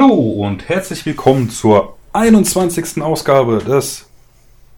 [0.00, 3.02] Hallo und herzlich willkommen zur 21.
[3.02, 4.08] Ausgabe des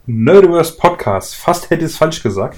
[0.06, 1.34] Nerdiverse Podcasts.
[1.34, 2.56] Fast hätte ich es falsch gesagt.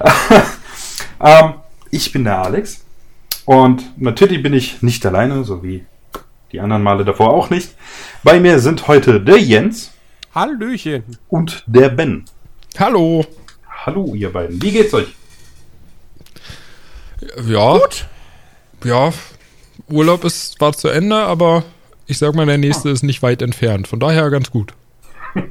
[1.20, 1.54] ähm,
[1.92, 2.84] ich bin der Alex
[3.44, 5.84] und natürlich bin ich nicht alleine, so wie
[6.50, 7.76] die anderen Male davor auch nicht.
[8.24, 9.92] Bei mir sind heute der Jens.
[10.34, 11.16] Hallöchen.
[11.28, 12.24] Und der Ben.
[12.76, 13.24] Hallo.
[13.86, 14.60] Hallo, ihr beiden.
[14.60, 15.14] Wie geht's euch?
[17.46, 17.78] Ja.
[17.78, 18.08] Gut.
[18.82, 19.12] Ja,
[19.92, 21.64] Urlaub ist zwar zu Ende, aber
[22.06, 22.92] ich sag mal, der nächste ah.
[22.92, 23.86] ist nicht weit entfernt.
[23.88, 24.74] Von daher ganz gut.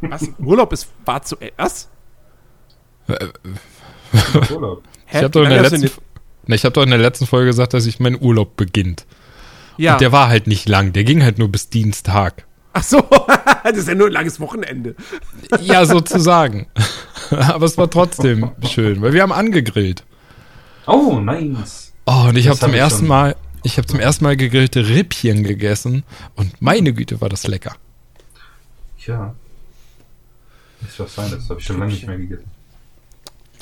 [0.01, 0.29] Was?
[0.39, 1.53] Urlaub ist war zu Ende?
[1.57, 1.89] Was?
[4.51, 4.83] Urlaub.
[5.09, 5.57] ich habe doch, ne,
[6.63, 9.05] hab doch in der letzten Folge gesagt, dass ich mein Urlaub beginnt.
[9.77, 9.93] Ja.
[9.93, 10.93] Und der war halt nicht lang.
[10.93, 12.45] Der ging halt nur bis Dienstag.
[12.73, 13.01] Ach so,
[13.63, 14.95] das ist ja nur ein langes Wochenende.
[15.61, 16.67] Ja, sozusagen.
[17.31, 20.03] Aber es war trotzdem schön, weil wir haben angegrillt.
[20.87, 21.93] Oh, nice.
[22.05, 26.03] Oh, und ich habe zum ersten Mal, ich habe zum ersten Mal gegrillte Rippchen gegessen
[26.35, 27.75] und meine Güte war das lecker.
[29.05, 29.35] Ja.
[30.87, 32.49] Ist was sein, das habe ich schon lange nicht mehr gegessen.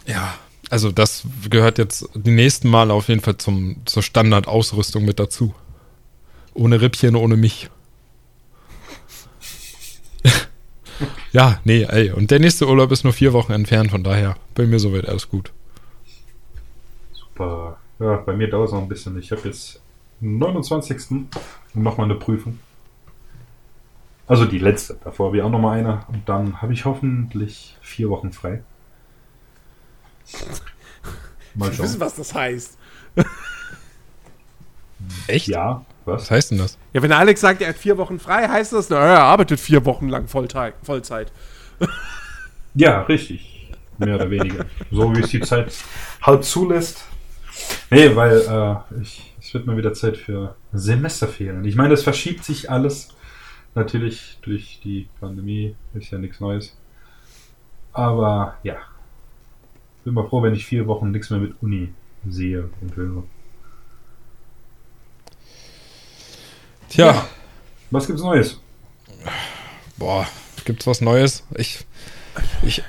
[0.06, 0.36] Ja,
[0.70, 5.54] also das gehört jetzt die nächsten Mal auf jeden Fall zum, zur Standardausrüstung mit dazu.
[6.54, 7.70] Ohne Rippchen, ohne mich.
[11.32, 12.12] ja, nee, ey.
[12.12, 15.30] Und der nächste Urlaub ist nur vier Wochen entfernt, von daher bei mir soweit alles
[15.30, 15.52] gut.
[17.14, 17.78] Super.
[18.00, 19.18] Ja, bei mir dauert es noch ein bisschen.
[19.20, 19.82] Ich habe jetzt
[20.22, 21.28] 29.
[21.74, 22.60] nochmal eine Prüfung.
[24.28, 24.98] Also die letzte.
[25.04, 26.06] Davor habe ich auch nochmal eine.
[26.08, 28.64] Und dann habe ich hoffentlich vier Wochen frei.
[31.56, 31.86] Mal schauen.
[31.86, 32.78] wissen, was das heißt.
[35.28, 35.48] Echt?
[35.48, 35.84] Ja.
[36.06, 36.22] Was?
[36.22, 36.78] was heißt denn das?
[36.94, 39.84] Ja, wenn Alex sagt, er hat vier Wochen frei, heißt das, na, er arbeitet vier
[39.86, 40.76] Wochen lang Vollzeit.
[40.84, 41.32] Vollzeit.
[42.76, 43.72] Ja, richtig.
[43.98, 44.66] Mehr oder weniger.
[44.92, 45.74] So wie es die Zeit
[46.22, 47.04] halt zulässt.
[47.90, 51.66] Nee, weil äh, ich es wird mal wieder Zeit für Semesterferien.
[51.66, 53.10] Ich meine, es verschiebt sich alles.
[53.74, 56.78] Natürlich durch die Pandemie ist ja nichts Neues.
[57.92, 58.76] Aber ja,
[60.04, 61.92] bin mal froh, wenn ich vier Wochen nichts mehr mit Uni
[62.30, 63.24] sehe und höre.
[66.90, 67.08] Tja.
[67.08, 67.30] Ja,
[67.90, 68.62] was gibt's Neues?
[69.98, 70.28] Boah,
[70.64, 71.44] gibt's was Neues?
[71.58, 71.88] Ich,
[72.62, 72.84] ich,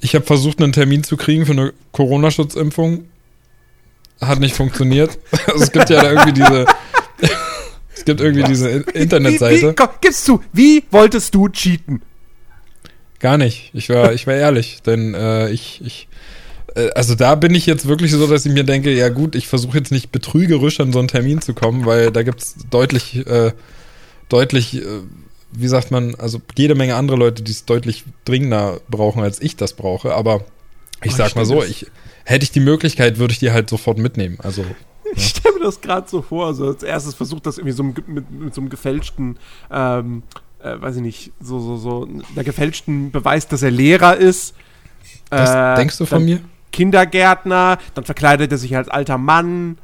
[0.00, 3.04] ich habe versucht, einen Termin zu kriegen für eine Corona-Schutzimpfung
[4.20, 5.18] hat nicht funktioniert.
[5.46, 6.66] Also es gibt ja da irgendwie diese.
[7.94, 9.62] es gibt irgendwie diese Internetseite.
[9.62, 12.02] Wie, wie, komm, gibst du, wie wolltest du cheaten?
[13.18, 13.70] Gar nicht.
[13.72, 16.08] Ich war, ich war ehrlich, denn äh, ich, ich,
[16.74, 19.48] äh, also da bin ich jetzt wirklich so, dass ich mir denke, ja gut, ich
[19.48, 23.26] versuche jetzt nicht betrügerisch an so einen Termin zu kommen, weil da gibt es deutlich,
[23.26, 23.52] äh,
[24.28, 25.00] deutlich, äh,
[25.52, 29.56] wie sagt man, also jede Menge andere Leute, die es deutlich dringender brauchen, als ich
[29.56, 30.14] das brauche.
[30.14, 30.44] Aber
[31.02, 31.86] ich oh, sag mal so, ich,
[32.26, 34.38] hätte ich die Möglichkeit, würde ich die halt sofort mitnehmen.
[34.42, 34.64] Also.
[35.14, 36.48] Ich stelle mir das gerade so vor.
[36.48, 39.38] Also als erstes versucht das irgendwie so mit, mit so einem gefälschten,
[39.70, 40.24] ähm,
[40.60, 44.56] äh, weiß ich nicht, so, so, so, einer gefälschten Beweis, dass er Lehrer ist.
[45.30, 46.40] Das äh, denkst du von mir?
[46.72, 49.78] Kindergärtner, dann verkleidet er sich als alter Mann.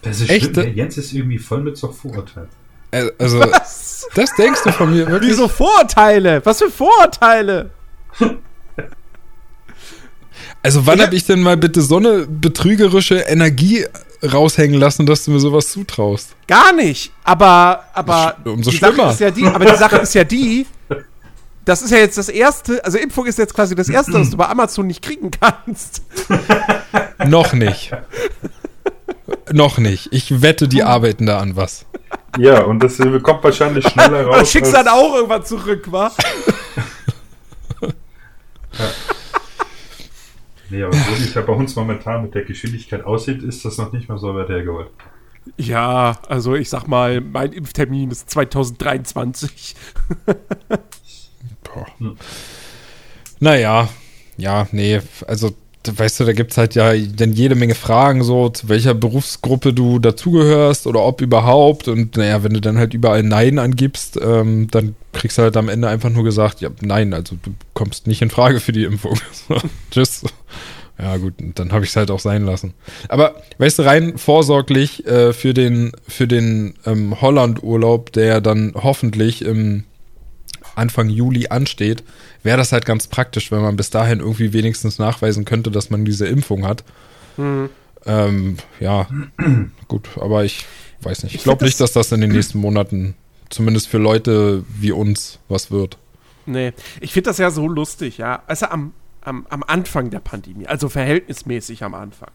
[0.00, 0.54] Das ist Echt?
[0.54, 0.74] Schlimm.
[0.74, 2.48] Jens ist irgendwie voll mit so Vorurteilen.
[2.90, 4.08] Äh, also, Was?
[4.14, 5.32] das denkst du von mir wirklich?
[5.32, 6.40] Wieso Vorurteile?
[6.44, 7.70] Was für Vorurteile?
[10.62, 13.86] Also wann habe ich denn mal bitte so eine betrügerische Energie
[14.22, 16.36] raushängen lassen, dass du mir sowas zutraust?
[16.46, 17.12] Gar nicht.
[17.24, 19.12] Aber, aber umso die schlimmer.
[19.12, 20.66] Sache ist ja die, aber die Sache ist ja die,
[21.64, 24.36] das ist ja jetzt das erste, also Impfung ist jetzt quasi das erste, was du
[24.36, 26.02] bei Amazon nicht kriegen kannst.
[27.26, 27.92] Noch nicht.
[29.52, 30.08] Noch nicht.
[30.12, 31.86] Ich wette, die arbeiten da an was.
[32.38, 34.36] Ja, und das kommt wahrscheinlich schneller raus.
[34.40, 36.12] Das schickst dann auch irgendwann zurück, wa?
[37.80, 37.88] ja.
[40.70, 43.78] Nee, aber so wie es ja bei uns momentan mit der Geschwindigkeit aussieht, ist das
[43.78, 44.88] noch nicht mal so weit hergeholt.
[45.56, 49.74] Ja, also ich sag mal, mein Impftermin ist 2023.
[51.64, 51.86] Boah.
[51.98, 52.16] Hm.
[53.40, 53.88] Naja,
[54.36, 55.50] ja, nee, also
[55.88, 59.72] weißt du, da gibt es halt ja dann jede Menge Fragen, so zu welcher Berufsgruppe
[59.72, 61.88] du dazugehörst oder ob überhaupt.
[61.88, 65.68] Und naja, wenn du dann halt überall Nein angibst, ähm, dann kriegst du halt am
[65.68, 69.18] Ende einfach nur gesagt, ja, nein, also du kommst nicht in Frage für die Impfung.
[69.90, 70.24] Tschüss.
[71.00, 72.74] Ja, gut, dann habe ich es halt auch sein lassen.
[73.08, 79.42] Aber weißt du, rein vorsorglich äh, für den, für den ähm, Holland-Urlaub, der dann hoffentlich
[79.42, 79.84] im
[80.74, 82.02] Anfang Juli ansteht,
[82.42, 86.04] wäre das halt ganz praktisch, wenn man bis dahin irgendwie wenigstens nachweisen könnte, dass man
[86.04, 86.84] diese Impfung hat.
[87.36, 87.70] Mhm.
[88.06, 89.08] Ähm, ja,
[89.88, 90.66] gut, aber ich
[91.02, 91.34] weiß nicht.
[91.34, 93.14] Ich glaube nicht, dass das in den nächsten Monaten,
[93.48, 95.96] zumindest für Leute wie uns, was wird.
[96.46, 98.42] Nee, ich finde das ja so lustig, ja.
[98.46, 102.30] Also am, am, am Anfang der Pandemie, also verhältnismäßig am Anfang.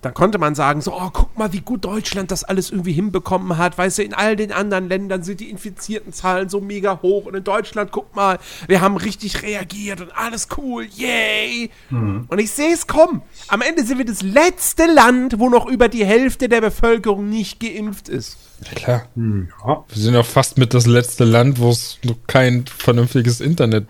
[0.00, 3.58] dann konnte man sagen, so, oh, guck mal, wie gut Deutschland das alles irgendwie hinbekommen
[3.58, 3.76] hat.
[3.76, 7.26] Weißt du, in all den anderen Ländern sind die infizierten Zahlen so mega hoch.
[7.26, 11.70] Und in Deutschland, guck mal, wir haben richtig reagiert und alles cool, yay.
[11.90, 12.26] Mhm.
[12.28, 13.22] Und ich sehe es kommen.
[13.48, 17.58] Am Ende sind wir das letzte Land, wo noch über die Hälfte der Bevölkerung nicht
[17.58, 18.38] geimpft ist.
[18.64, 19.02] Ja, klar.
[19.16, 19.84] Ja.
[19.88, 23.86] Wir sind auch fast mit das letzte Land, wo es noch kein vernünftiges Internet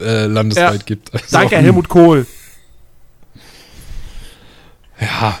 [0.00, 0.84] äh, landesweit ja.
[0.84, 1.12] gibt.
[1.12, 2.26] Also, Danke, Helmut Kohl.
[5.00, 5.38] Ja.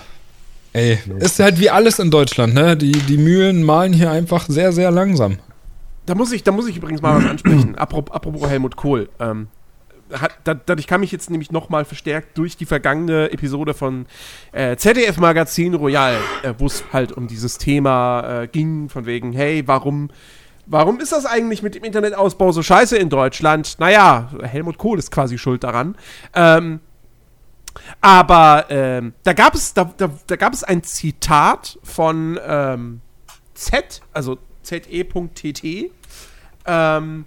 [0.72, 2.76] Ey, ist halt wie alles in Deutschland, ne?
[2.76, 5.38] Die, die Mühlen malen hier einfach sehr, sehr langsam.
[6.06, 7.74] Da muss ich, da muss ich übrigens mal was ansprechen.
[7.76, 9.08] Apropos, apropos Helmut Kohl.
[9.20, 9.46] Ähm,
[10.12, 14.06] hat, dadurch kam ich jetzt nämlich nochmal verstärkt durch die vergangene Episode von
[14.52, 19.32] äh, ZDF Magazin Royal, äh, wo es halt um dieses Thema äh, ging, von wegen,
[19.32, 20.10] hey, warum,
[20.66, 23.76] warum ist das eigentlich mit dem Internetausbau so scheiße in Deutschland?
[23.78, 25.96] Naja, Helmut Kohl ist quasi schuld daran.
[26.34, 26.80] Ähm,
[28.00, 33.00] aber ähm, da gab es da, da, da, gab es ein Zitat von ähm,
[33.54, 35.90] Z, also ze.tt.
[36.66, 37.24] Ähm,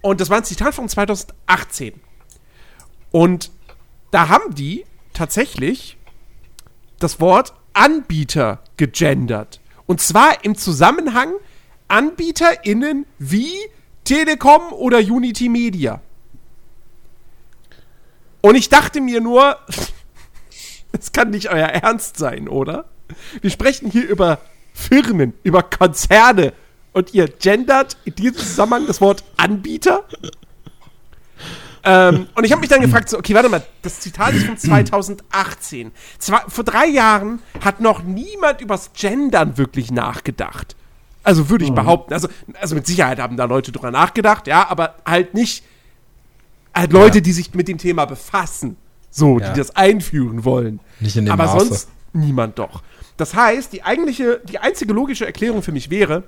[0.00, 2.00] und das war ein Zitat von 2018.
[3.10, 3.50] Und
[4.10, 5.96] da haben die tatsächlich
[6.98, 9.60] das Wort Anbieter gegendert.
[9.86, 11.32] Und zwar im Zusammenhang
[11.88, 13.52] AnbieterInnen wie
[14.04, 16.00] Telekom oder Unity Media.
[18.40, 19.58] Und ich dachte mir nur,
[20.92, 22.86] das kann nicht euer Ernst sein, oder?
[23.40, 24.38] Wir sprechen hier über
[24.72, 26.52] Firmen, über Konzerne
[26.92, 30.04] und ihr gendert in diesem Zusammenhang das Wort Anbieter?
[31.84, 34.56] ähm, und ich habe mich dann gefragt, so, okay, warte mal, das Zitat ist von
[34.56, 35.92] 2018.
[36.18, 40.76] Zwar, vor drei Jahren hat noch niemand übers Gendern wirklich nachgedacht.
[41.22, 41.76] Also würde ich mhm.
[41.76, 42.14] behaupten.
[42.14, 42.28] Also,
[42.60, 45.64] also mit Sicherheit haben da Leute drüber nachgedacht, ja, aber halt nicht
[46.74, 47.22] halt Leute, ja.
[47.22, 48.76] die sich mit dem Thema befassen.
[49.10, 49.52] So, ja.
[49.52, 50.80] die das einführen wollen.
[51.00, 51.66] Nicht in dem Aber Maße.
[51.66, 52.82] sonst niemand doch.
[53.16, 56.24] Das heißt, die eigentliche, die einzige logische Erklärung für mich wäre,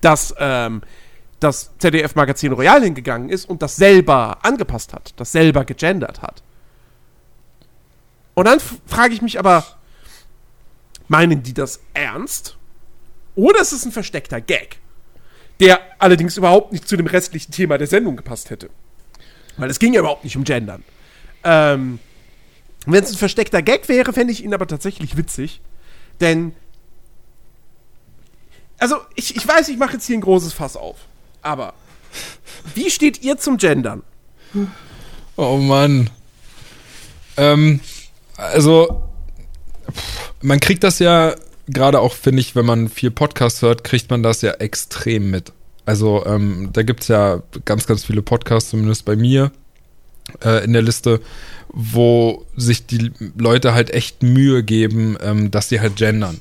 [0.00, 0.82] dass ähm,
[1.40, 6.42] das ZDF-Magazin Royal hingegangen ist und das selber angepasst hat, das selber gegendert hat.
[8.34, 9.64] Und dann frage ich mich aber,
[11.08, 12.56] meinen die das ernst?
[13.34, 14.78] Oder ist es ein versteckter Gag,
[15.60, 18.70] der allerdings überhaupt nicht zu dem restlichen Thema der Sendung gepasst hätte?
[19.56, 20.82] Weil es ging ja überhaupt nicht um Gendern.
[21.44, 21.98] Ähm,
[22.86, 25.60] Wenn es ein versteckter Gag wäre, fände ich ihn aber tatsächlich witzig.
[26.20, 26.54] Denn.
[28.78, 30.96] Also, ich, ich weiß, ich mache jetzt hier ein großes Fass auf.
[31.42, 31.74] Aber.
[32.74, 34.02] Wie steht ihr zum Gendern?
[35.36, 36.10] Oh Mann.
[37.36, 37.80] Ähm,
[38.36, 39.08] also.
[40.40, 41.34] Man kriegt das ja,
[41.72, 45.52] gerade auch, finde ich, wenn man viel Podcast hört, kriegt man das ja extrem mit.
[45.84, 49.50] Also ähm, da gibt es ja ganz, ganz viele Podcasts, zumindest bei mir
[50.44, 51.20] äh, in der Liste,
[51.68, 56.40] wo sich die Leute halt echt Mühe geben, ähm, dass sie halt gendern.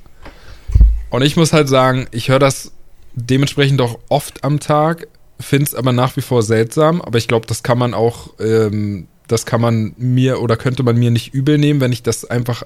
[1.09, 2.71] Und ich muss halt sagen, ich höre das
[3.13, 5.07] dementsprechend auch oft am Tag,
[5.39, 9.07] finde es aber nach wie vor seltsam, aber ich glaube, das kann man auch, ähm,
[9.27, 12.63] das kann man mir oder könnte man mir nicht übel nehmen, wenn ich das einfach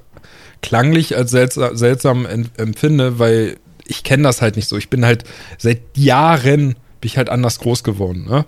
[0.65, 4.77] klanglich als seltsam, seltsam empfinde, weil ich kenne das halt nicht so.
[4.77, 5.23] Ich bin halt
[5.59, 8.25] seit Jahren bin ich halt anders groß geworden.
[8.27, 8.45] Ne?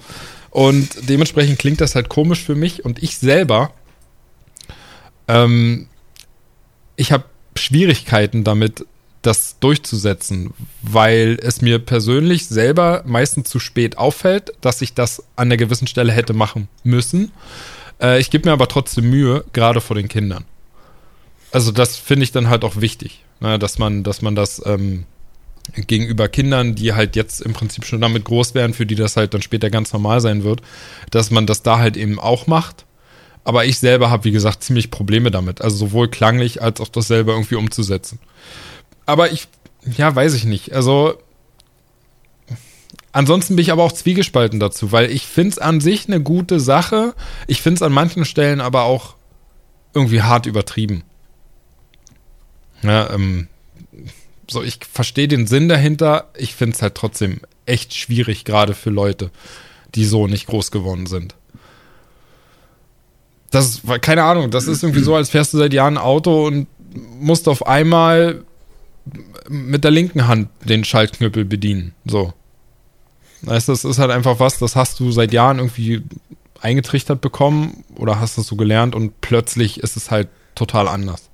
[0.49, 2.83] Und dementsprechend klingt das halt komisch für mich.
[2.83, 3.71] Und ich selber,
[5.27, 5.87] ähm,
[6.95, 7.25] ich habe
[7.55, 8.85] Schwierigkeiten damit,
[9.21, 15.49] das durchzusetzen, weil es mir persönlich selber meistens zu spät auffällt, dass ich das an
[15.49, 17.31] einer gewissen Stelle hätte machen müssen.
[18.01, 20.45] Äh, ich gebe mir aber trotzdem Mühe, gerade vor den Kindern.
[21.51, 25.05] Also das finde ich dann halt auch wichtig, ne, dass man, dass man das ähm,
[25.75, 29.33] gegenüber Kindern, die halt jetzt im Prinzip schon damit groß werden, für die das halt
[29.33, 30.61] dann später ganz normal sein wird,
[31.11, 32.85] dass man das da halt eben auch macht.
[33.43, 35.61] Aber ich selber habe, wie gesagt, ziemlich Probleme damit.
[35.61, 38.19] Also sowohl klanglich als auch das selber irgendwie umzusetzen.
[39.05, 39.47] Aber ich,
[39.95, 40.73] ja, weiß ich nicht.
[40.73, 41.17] Also
[43.13, 46.59] ansonsten bin ich aber auch zwiegespalten dazu, weil ich finde es an sich eine gute
[46.59, 47.13] Sache.
[47.47, 49.15] Ich finde es an manchen Stellen aber auch
[49.93, 51.03] irgendwie hart übertrieben.
[52.83, 53.47] Ja, ähm,
[54.49, 56.29] so, ich verstehe den Sinn dahinter.
[56.37, 59.31] Ich finde es halt trotzdem echt schwierig, gerade für Leute,
[59.95, 61.35] die so nicht groß geworden sind.
[63.51, 66.45] Das ist, keine Ahnung, das ist irgendwie so, als fährst du seit Jahren ein Auto
[66.45, 66.67] und
[67.19, 68.43] musst auf einmal
[69.49, 71.93] mit der linken Hand den Schaltknüppel bedienen.
[72.05, 72.33] So.
[73.41, 76.03] Weißt das ist halt einfach was, das hast du seit Jahren irgendwie
[76.59, 81.29] eingetrichtert bekommen oder hast das so gelernt und plötzlich ist es halt total anders.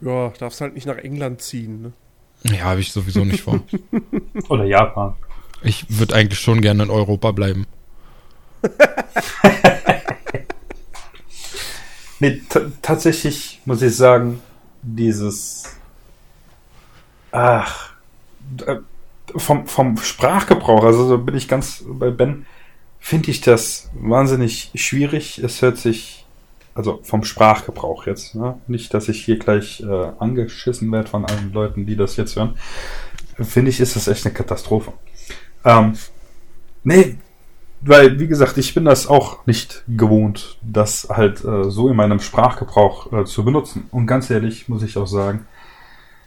[0.00, 1.92] Ja, darfst halt nicht nach England ziehen, ne?
[2.44, 3.60] Ja, habe ich sowieso nicht vor.
[4.48, 5.14] Oder Japan.
[5.62, 7.66] Ich würde eigentlich schon gerne in Europa bleiben.
[12.18, 12.40] Nee,
[12.82, 14.40] tatsächlich muss ich sagen,
[14.82, 15.76] dieses.
[17.30, 17.92] Ach.
[18.66, 18.76] Äh,
[19.34, 22.46] vom, vom Sprachgebrauch, also da bin ich ganz bei Ben,
[23.00, 25.38] finde ich das wahnsinnig schwierig.
[25.38, 26.25] Es hört sich,
[26.76, 28.58] also vom Sprachgebrauch jetzt, ne?
[28.66, 32.56] nicht, dass ich hier gleich äh, angeschissen werde von allen Leuten, die das jetzt hören,
[33.40, 34.92] finde ich, ist das echt eine Katastrophe.
[35.64, 35.94] Ähm,
[36.84, 37.16] nee,
[37.80, 42.20] weil, wie gesagt, ich bin das auch nicht gewohnt, das halt äh, so in meinem
[42.20, 43.86] Sprachgebrauch äh, zu benutzen.
[43.90, 45.46] Und ganz ehrlich muss ich auch sagen,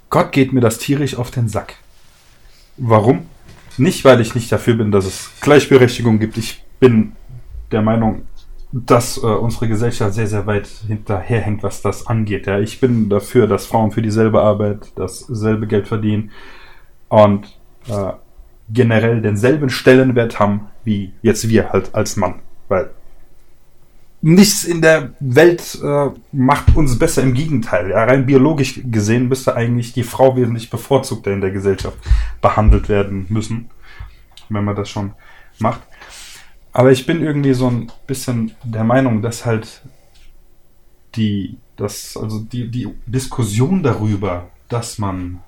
[0.10, 1.76] Gott geht mir das tierisch auf den Sack.
[2.78, 3.28] Warum?
[3.78, 6.38] Nicht, weil ich nicht dafür bin, dass es Gleichberechtigung gibt.
[6.38, 7.14] Ich bin
[7.72, 8.24] der Meinung,
[8.72, 12.46] dass äh, unsere Gesellschaft sehr, sehr weit hinterherhängt, was das angeht.
[12.46, 16.32] Ja, ich bin dafür, dass Frauen für dieselbe Arbeit dasselbe Geld verdienen
[17.08, 17.58] und
[17.88, 18.14] äh,
[18.72, 22.36] generell denselben Stellenwert haben wie jetzt wir halt als Mann.
[22.68, 22.92] Weil
[24.22, 27.22] nichts in der Welt äh, macht uns besser.
[27.24, 27.92] Im Gegenteil.
[27.92, 31.98] Ja, rein biologisch gesehen müsste eigentlich die Frau wesentlich bevorzugter in der Gesellschaft
[32.42, 33.70] behandelt werden müssen,
[34.50, 35.14] wenn man das schon
[35.60, 35.82] macht.
[36.72, 39.82] Aber ich bin irgendwie so ein bisschen der Meinung, dass halt
[41.16, 45.40] die, das, also die, die Diskussion darüber, dass man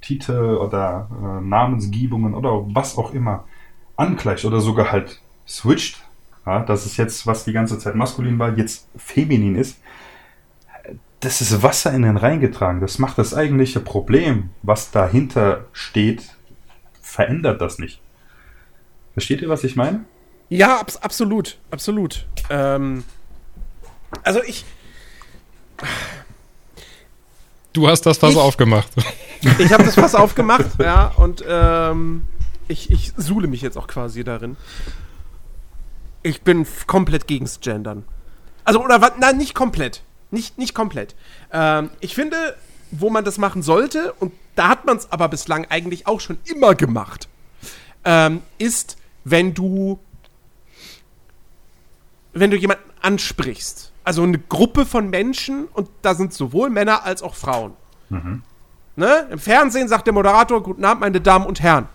[0.00, 3.44] Titel oder äh, Namensgebungen oder was auch immer
[3.96, 6.00] angleicht oder sogar halt switcht,
[6.46, 9.78] ja, dass es jetzt, was die ganze Zeit maskulin war, jetzt feminin ist,
[11.20, 12.80] das ist Wasser in den Rhein getragen.
[12.80, 16.36] Das macht das eigentliche Problem, was dahinter steht,
[17.02, 18.00] verändert das nicht.
[19.14, 20.04] Versteht ihr, was ich meine?
[20.48, 22.26] Ja, abs absolut, absolut.
[22.50, 23.04] Ähm,
[24.22, 24.64] also ich.
[27.72, 28.90] Du hast das Fass ich, aufgemacht.
[29.60, 32.24] Ich habe das Fass aufgemacht, ja, und ähm,
[32.66, 34.56] ich, ich suhle mich jetzt auch quasi darin.
[36.24, 38.04] Ich bin komplett gegens Gendern.
[38.64, 39.12] Also, oder was?
[39.20, 40.02] Nein, nicht komplett.
[40.32, 41.14] Nicht, nicht komplett.
[41.52, 42.56] Ähm, ich finde,
[42.90, 46.38] wo man das machen sollte, und da hat man es aber bislang eigentlich auch schon
[46.44, 47.28] immer gemacht,
[48.04, 50.00] ähm, ist, wenn du
[52.32, 57.22] wenn du jemanden ansprichst, also eine Gruppe von Menschen und da sind sowohl Männer als
[57.22, 57.72] auch Frauen.
[58.08, 58.42] Mhm.
[58.96, 59.28] Ne?
[59.30, 61.88] Im Fernsehen sagt der Moderator, guten Abend, meine Damen und Herren.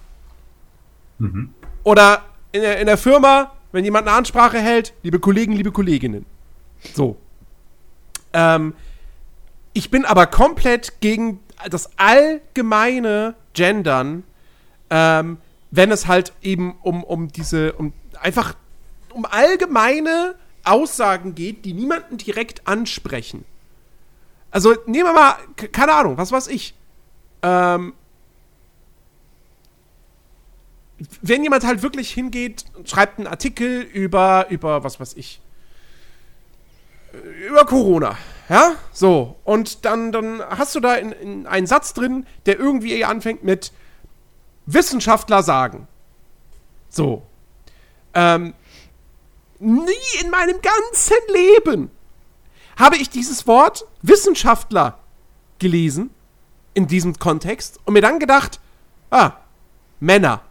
[1.19, 1.53] Mhm.
[1.83, 2.21] Oder
[2.51, 6.25] in der, in der Firma, wenn jemand eine Ansprache hält, liebe Kollegen, liebe Kolleginnen.
[6.93, 7.17] So.
[8.31, 8.73] Ähm,
[9.73, 14.23] ich bin aber komplett gegen das allgemeine Gendern,
[14.89, 15.37] ähm,
[15.71, 18.53] wenn es halt eben um, um diese, um einfach
[19.13, 23.45] um allgemeine Aussagen geht, die niemanden direkt ansprechen.
[24.51, 25.35] Also nehmen wir mal,
[25.71, 26.73] keine Ahnung, was weiß ich.
[27.41, 27.93] Ähm,
[31.21, 35.41] wenn jemand halt wirklich hingeht und schreibt einen Artikel über, über, was weiß ich,
[37.47, 38.17] über Corona,
[38.49, 43.03] ja, so, und dann, dann hast du da in, in einen Satz drin, der irgendwie
[43.03, 43.71] anfängt mit
[44.65, 45.87] Wissenschaftler sagen.
[46.89, 47.23] So.
[48.13, 48.53] Ähm,
[49.63, 51.91] nie in meinem ganzen Leben
[52.77, 54.99] habe ich dieses Wort Wissenschaftler
[55.59, 56.09] gelesen
[56.73, 58.59] in diesem Kontext und mir dann gedacht,
[59.11, 59.33] ah,
[59.99, 60.41] Männer.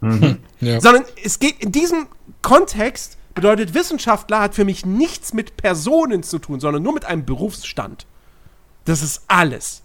[0.00, 0.80] Mhm, ja.
[0.80, 2.06] Sondern es geht in diesem
[2.42, 7.24] Kontext bedeutet Wissenschaftler hat für mich nichts mit Personen zu tun, sondern nur mit einem
[7.24, 8.06] Berufsstand.
[8.84, 9.82] Das ist alles.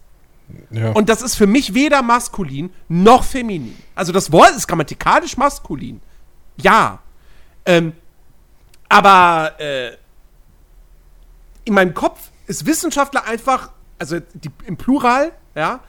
[0.72, 0.92] Ja.
[0.92, 3.76] Und das ist für mich weder maskulin noch feminin.
[3.94, 6.02] Also das Wort ist grammatikalisch maskulin.
[6.58, 7.00] Ja.
[7.66, 7.94] Ähm,
[8.94, 9.98] aber äh,
[11.66, 15.80] in meinem Kopf ist Wissenschaftler einfach, also die, im Plural, ja,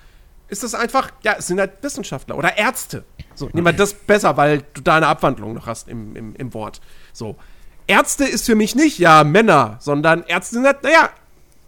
[0.49, 3.05] ist das einfach, ja, es sind halt Wissenschaftler oder Ärzte.
[3.35, 6.55] So, nehmen wir das besser, weil du da eine Abwandlung noch hast im, im, im
[6.55, 6.81] Wort.
[7.13, 7.37] So.
[7.87, 11.11] Ärzte ist für mich nicht, ja, Männer, sondern Ärzte sind halt, naja,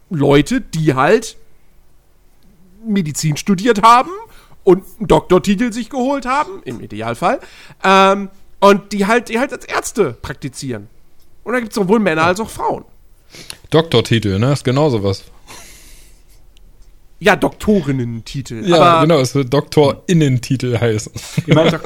[0.09, 1.37] Leute, die halt
[2.83, 4.09] Medizin studiert haben
[4.63, 7.39] und einen Doktortitel sich geholt haben, im Idealfall,
[7.83, 8.29] ähm,
[8.59, 10.89] und die halt, die halt als Ärzte praktizieren.
[11.47, 12.83] Und da gibt es sowohl Männer als auch Frauen.
[13.69, 14.51] Doktortitel, ne?
[14.51, 15.23] Ist genauso was.
[17.19, 18.65] Ja, Doktorinnen-Titel.
[18.65, 21.13] Ja, aber genau, es wird Doktorinnen-Titel heißen.
[21.45, 21.79] Ich meine,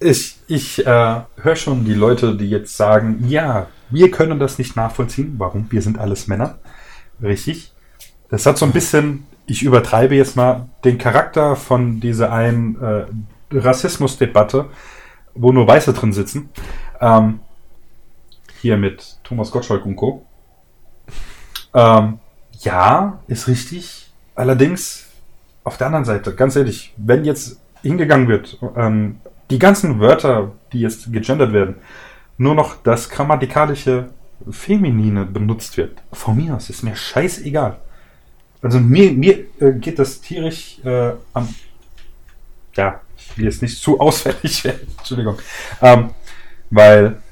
[0.00, 4.74] ich, ich äh, höre schon die Leute, die jetzt sagen, ja, wir können das nicht
[4.74, 5.36] nachvollziehen.
[5.38, 5.68] Warum?
[5.70, 6.58] Wir sind alles Männer.
[7.22, 7.70] Richtig.
[8.30, 13.04] Das hat so ein bisschen, ich übertreibe jetzt mal, den Charakter von dieser einen äh,
[13.56, 14.64] Rassismusdebatte,
[15.36, 16.48] wo nur Weiße drin sitzen.
[17.00, 17.38] Ähm,
[18.60, 20.24] hier mit Thomas Gottschalk und Co.
[21.74, 22.18] Ähm,
[22.60, 24.10] ja, ist richtig.
[24.34, 25.06] Allerdings,
[25.64, 29.20] auf der anderen Seite, ganz ehrlich, wenn jetzt hingegangen wird, ähm,
[29.50, 31.76] die ganzen Wörter, die jetzt gegendert werden,
[32.38, 34.10] nur noch das grammatikalische
[34.50, 37.78] Feminine benutzt wird, von mir aus ist mir scheißegal.
[38.62, 41.54] Also mir, mir äh, geht das tierisch äh, am.
[42.74, 45.38] Ja, ich will jetzt nicht zu ausfällig werden, Entschuldigung.
[45.80, 46.10] Ähm,
[46.70, 47.22] weil,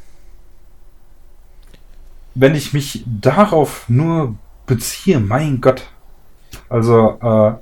[2.35, 4.35] wenn ich mich darauf nur
[4.67, 5.91] beziehe, mein Gott.
[6.69, 7.55] Also, äh,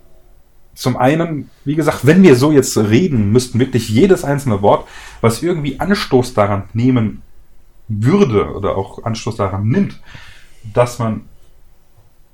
[0.75, 4.89] zum einen, wie gesagt, wenn wir so jetzt reden, müssten wirklich jedes einzelne Wort,
[5.21, 7.23] was irgendwie Anstoß daran nehmen
[7.89, 10.01] würde oder auch Anstoß daran nimmt,
[10.73, 11.29] dass man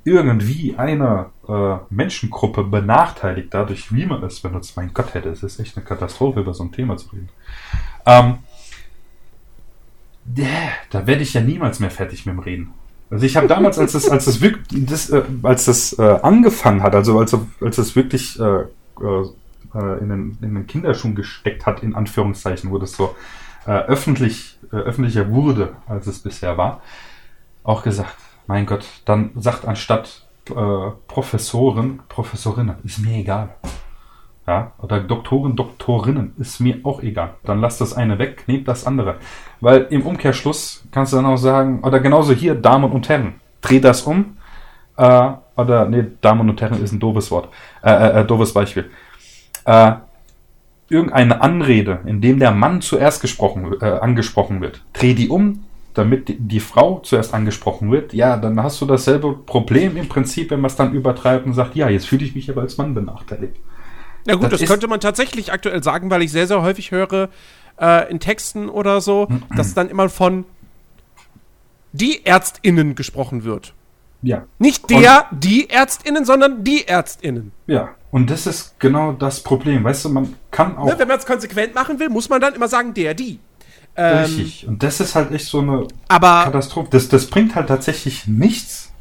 [0.04, 4.76] irgendwie eine äh, Menschengruppe benachteiligt, dadurch, wie man es benutzt.
[4.76, 7.28] Mein Gott, hätte es ist echt eine Katastrophe, über so ein Thema zu reden.
[8.07, 8.38] Ähm,
[10.90, 12.75] da werde ich ja niemals mehr fertig mit dem Reden.
[13.11, 16.82] Also ich habe damals, als das, als das wirklich, das, äh, als das äh, angefangen
[16.82, 18.64] hat, also als, als das wirklich äh,
[19.75, 23.14] äh, in, den, in den Kinderschuhen gesteckt hat, in Anführungszeichen, wo das so
[23.66, 26.82] äh, öffentlich, äh, öffentlicher wurde, als es bisher war,
[27.64, 28.16] auch gesagt,
[28.47, 33.50] mein Gott, dann sagt anstatt äh, Professoren, Professorinnen, ist mir egal.
[34.48, 37.34] Ja, oder Doktoren, Doktorinnen, ist mir auch egal.
[37.44, 39.16] Dann lass das eine weg, nehmt das andere.
[39.60, 43.78] Weil im Umkehrschluss kannst du dann auch sagen, oder genauso hier, Damen und Herren, dreh
[43.78, 44.38] das um.
[44.96, 47.50] Äh, oder, nee, Damen und Herren ist ein doofes Wort,
[47.82, 48.90] äh, äh, äh doofes Beispiel.
[49.66, 49.92] Äh,
[50.88, 56.28] irgendeine Anrede, in dem der Mann zuerst gesprochen, äh, angesprochen wird, dreh die um, damit
[56.28, 60.62] die, die Frau zuerst angesprochen wird, ja, dann hast du dasselbe Problem im Prinzip, wenn
[60.62, 63.54] man es dann übertreibt und sagt, ja, jetzt fühle ich mich aber als Mann benachteiligt.
[64.28, 67.30] Ja gut, das, das könnte man tatsächlich aktuell sagen, weil ich sehr, sehr häufig höre
[67.80, 70.44] äh, in Texten oder so, dass dann immer von
[71.92, 73.73] die ÄrztInnen gesprochen wird.
[74.20, 74.44] Ja.
[74.58, 77.52] Nicht der, und, die ÄrztInnen, sondern die ÄrztInnen.
[77.66, 79.85] Ja, und das ist genau das Problem.
[79.85, 80.87] Weißt du, man kann auch.
[80.87, 83.38] Ne, wenn man es konsequent machen will, muss man dann immer sagen, der, die.
[83.97, 84.66] Ähm, Richtig.
[84.68, 86.88] Und das ist halt echt so eine aber, Katastrophe.
[86.90, 88.92] Das, das bringt halt tatsächlich nichts,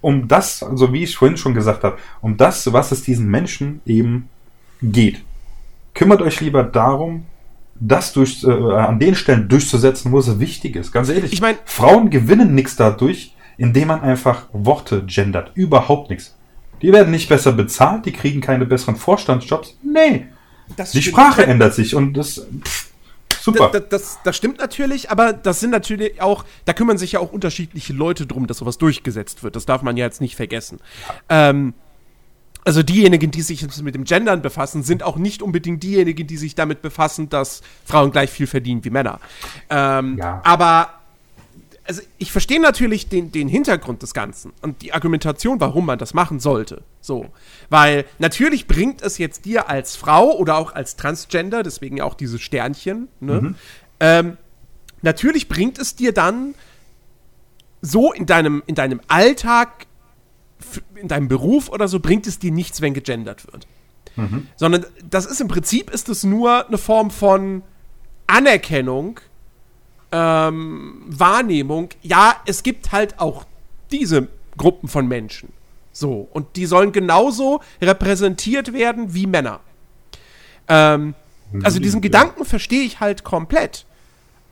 [0.00, 3.80] um das, also wie ich vorhin schon gesagt habe, um das, was es diesen Menschen
[3.86, 4.28] eben
[4.82, 5.22] geht.
[5.94, 7.26] Kümmert euch lieber darum,
[7.74, 10.92] das durch, äh, an den Stellen durchzusetzen, wo es wichtig ist.
[10.92, 15.52] Ganz ehrlich, ich mein, Frauen gewinnen nichts dadurch, indem man einfach Worte gendert.
[15.54, 16.36] Überhaupt nichts.
[16.82, 19.78] Die werden nicht besser bezahlt, die kriegen keine besseren Vorstandsjobs.
[19.82, 20.26] Nee.
[20.92, 22.46] die Sprache ändert sich und das.
[22.62, 22.90] Pff,
[23.40, 23.70] super.
[23.70, 27.32] Das, das, das, stimmt natürlich, aber das sind natürlich auch, da kümmern sich ja auch
[27.32, 29.56] unterschiedliche Leute drum, dass sowas durchgesetzt wird.
[29.56, 30.78] Das darf man ja jetzt nicht vergessen.
[31.28, 31.74] Ähm,
[32.64, 36.54] also diejenigen, die sich mit dem Gendern befassen, sind auch nicht unbedingt diejenigen, die sich
[36.54, 39.20] damit befassen, dass Frauen gleich viel verdienen wie Männer.
[39.68, 40.40] Ähm, ja.
[40.44, 40.90] Aber
[41.86, 46.14] also ich verstehe natürlich den, den Hintergrund des Ganzen und die Argumentation, warum man das
[46.14, 46.82] machen sollte.
[47.00, 47.26] So.
[47.68, 52.14] Weil natürlich bringt es jetzt dir als Frau oder auch als Transgender, deswegen ja auch
[52.14, 53.40] diese Sternchen, ne?
[53.40, 53.54] Mhm.
[54.00, 54.36] Ähm,
[55.02, 56.54] natürlich bringt es dir dann
[57.82, 59.86] so in deinem, in deinem Alltag
[60.94, 63.66] in deinem Beruf oder so bringt es dir nichts, wenn gegendert wird.
[64.16, 64.48] Mhm.
[64.56, 67.62] Sondern das ist im Prinzip ist es nur eine Form von
[68.26, 69.20] Anerkennung,
[70.12, 71.90] ähm, Wahrnehmung.
[72.02, 73.44] Ja, es gibt halt auch
[73.90, 75.52] diese Gruppen von Menschen.
[75.92, 76.28] So.
[76.32, 79.60] Und die sollen genauso repräsentiert werden wie Männer.
[80.68, 81.14] Ähm,
[81.62, 83.86] also diesen Gedanken verstehe ich halt komplett.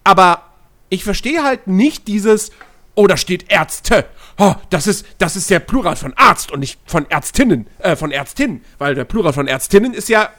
[0.05, 0.43] Aber
[0.89, 2.53] ich verstehe halt nicht dieses,
[2.95, 4.05] oh, da steht Ärzte.
[4.39, 8.11] Oh, das ist, das ist der Plural von Arzt und nicht von Ärztinnen, äh, von
[8.11, 8.63] Ärztin.
[8.79, 10.31] Weil der Plural von Ärztinnen ist ja,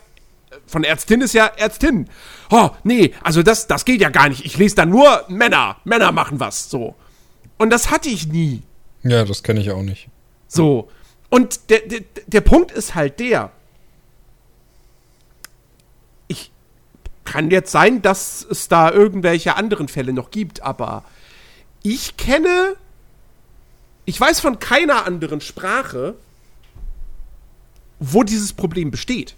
[0.66, 2.10] von Ärztin ist ja Ärztin.
[2.50, 4.46] Oh, nee, also das, das geht ja gar nicht.
[4.46, 5.78] Ich lese da nur Männer.
[5.84, 6.96] Männer machen was, so.
[7.58, 8.64] Und das hatte ich nie.
[9.04, 10.10] Ja, das kenne ich auch nicht.
[10.48, 10.90] So.
[11.30, 13.52] Und der, der, der Punkt ist halt der.
[16.28, 16.52] Ich
[17.26, 21.04] kann jetzt sein, dass es da irgendwelche anderen Fälle noch gibt, aber
[21.82, 22.76] ich kenne,
[24.06, 26.16] ich weiß von keiner anderen Sprache,
[28.00, 29.36] wo dieses Problem besteht.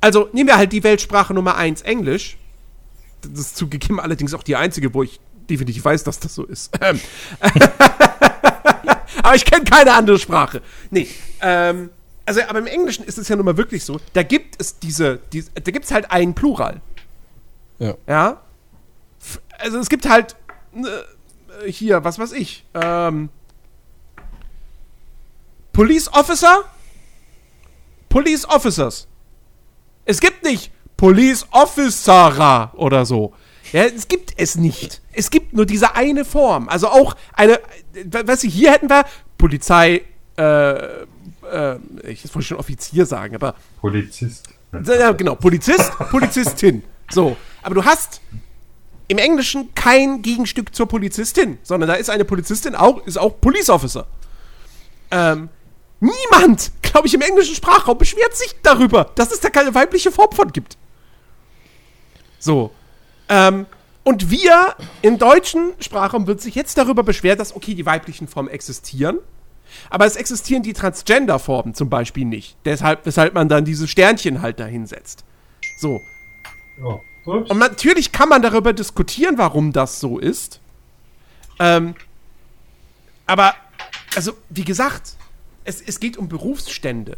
[0.00, 2.36] Also nehmen wir halt die Weltsprache Nummer 1 Englisch.
[3.22, 6.72] Das ist zugegeben allerdings auch die einzige, wo ich definitiv weiß, dass das so ist.
[6.80, 7.00] Ähm.
[9.22, 10.60] aber ich kenne keine andere Sprache.
[10.90, 11.08] Nee,
[11.40, 11.90] ähm,
[12.24, 15.20] also, aber im Englischen ist es ja nun mal wirklich so, da gibt es diese,
[15.32, 16.80] diese da gibt es halt einen Plural.
[17.78, 17.94] Ja.
[18.06, 18.40] Ja.
[19.58, 20.36] Also es gibt halt
[20.74, 20.80] äh,
[21.66, 23.28] hier, was weiß ich, ähm,
[25.72, 26.64] Police Officer?
[28.08, 29.08] Police Officers.
[30.04, 33.32] Es gibt nicht Police Officer oder so.
[33.72, 35.00] Ja, es gibt es nicht.
[35.12, 36.68] Es gibt nur diese eine Form.
[36.68, 37.58] Also auch eine,
[38.24, 39.04] was ich hier hätten wir
[39.38, 40.02] Polizei,
[40.36, 44.48] äh, äh, ich wollte schon Offizier sagen, aber Polizist.
[44.84, 46.82] Ja, genau, Polizist, Polizistin.
[47.10, 48.20] So, aber du hast
[49.12, 53.68] im Englischen kein Gegenstück zur Polizistin, sondern da ist eine Polizistin auch, ist auch Police
[53.68, 54.06] Officer.
[55.10, 55.50] Ähm,
[56.00, 60.32] niemand, glaube ich, im englischen Sprachraum beschwert sich darüber, dass es da keine weibliche Form
[60.32, 60.78] von gibt.
[62.38, 62.70] So.
[63.28, 63.66] Ähm,
[64.02, 68.48] und wir im deutschen Sprachraum wird sich jetzt darüber beschwert, dass, okay, die weiblichen Formen
[68.48, 69.18] existieren,
[69.90, 72.56] aber es existieren die Transgender-Formen zum Beispiel nicht.
[72.64, 75.22] Deshalb, weshalb man dann diese Sternchen halt da hinsetzt.
[75.78, 76.00] So.
[77.24, 77.44] Oh.
[77.48, 80.60] Und natürlich kann man darüber diskutieren, warum das so ist.
[81.58, 81.94] Ähm,
[83.26, 83.54] aber,
[84.16, 85.16] also, wie gesagt,
[85.64, 87.16] es, es geht um Berufsstände.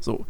[0.00, 0.26] So.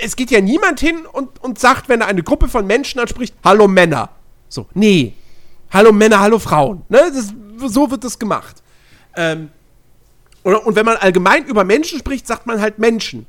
[0.00, 3.34] Es geht ja niemand hin und, und sagt, wenn er eine Gruppe von Menschen anspricht,
[3.42, 4.10] hallo Männer.
[4.48, 5.14] So, nee.
[5.70, 6.82] Hallo Männer, hallo Frauen.
[6.88, 7.10] Ne?
[7.12, 7.32] Das,
[7.72, 8.62] so wird das gemacht.
[9.16, 9.50] Ähm,
[10.42, 13.26] und, und wenn man allgemein über Menschen spricht, sagt man halt Menschen.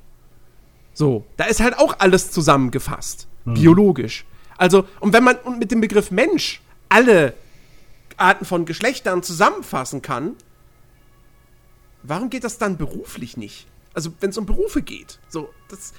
[0.94, 3.28] So, da ist halt auch alles zusammengefasst.
[3.46, 4.26] Biologisch.
[4.58, 7.34] Also, und wenn man mit dem Begriff Mensch alle
[8.18, 10.36] Arten von Geschlechtern zusammenfassen kann,
[12.04, 13.68] warum geht das dann beruflich nicht?
[13.94, 15.20] Also, wenn es um Berufe geht.
[15.30, 15.94] So, das.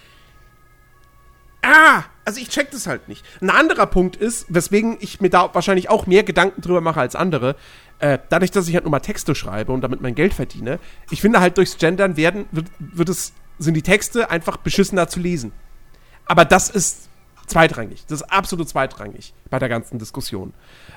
[1.63, 3.25] Ah, also ich check das halt nicht.
[3.41, 7.17] Ein anderer Punkt ist, weswegen ich mir da wahrscheinlich auch mehr Gedanken drüber mache als
[7.17, 7.57] andere,
[7.99, 10.79] äh, dadurch, dass ich halt nur mal Texte schreibe und damit mein Geld verdiene,
[11.11, 15.19] ich finde halt durchs Gendern werden, wird, wird es, sind die Texte einfach beschissener zu
[15.19, 15.53] lesen.
[16.27, 17.08] Aber das ist
[17.49, 18.05] zweitrangig.
[18.09, 20.53] Das ist absolut zweitrangig bei der ganzen Diskussion.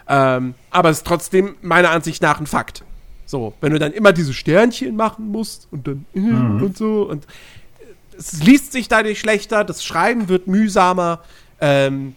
[0.08, 2.84] Ähm, aber es ist trotzdem meiner Ansicht nach ein Fakt.
[3.26, 7.26] So, wenn du dann immer diese Sternchen machen musst und dann äh, und so und
[7.26, 11.22] äh, es liest sich dadurch schlechter, das Schreiben wird mühsamer.
[11.62, 12.16] Ähm,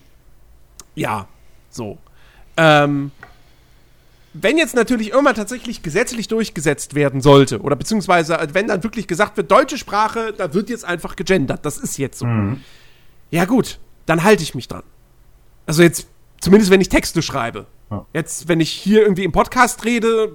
[0.96, 1.28] ja,
[1.70, 1.98] so.
[2.56, 3.12] Ähm,
[4.32, 9.06] wenn jetzt natürlich irgendwann tatsächlich gesetzlich durchgesetzt werden sollte, oder beziehungsweise äh, wenn dann wirklich
[9.06, 12.26] gesagt wird, deutsche Sprache, da wird jetzt einfach gegendert, das ist jetzt so.
[13.30, 14.82] Ja, gut, dann halte ich mich dran.
[15.66, 16.06] Also jetzt,
[16.40, 17.66] zumindest wenn ich Texte schreibe.
[17.90, 18.06] Ja.
[18.12, 20.32] Jetzt, wenn ich hier irgendwie im Podcast rede,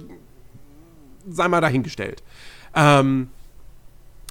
[1.28, 2.22] sei mal dahingestellt.
[2.74, 3.28] Ähm,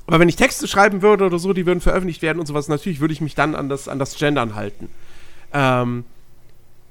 [0.07, 2.99] aber wenn ich Texte schreiben würde oder so, die würden veröffentlicht werden und sowas, natürlich
[2.99, 4.89] würde ich mich dann an das, an das Gendern halten.
[5.53, 6.03] Ähm,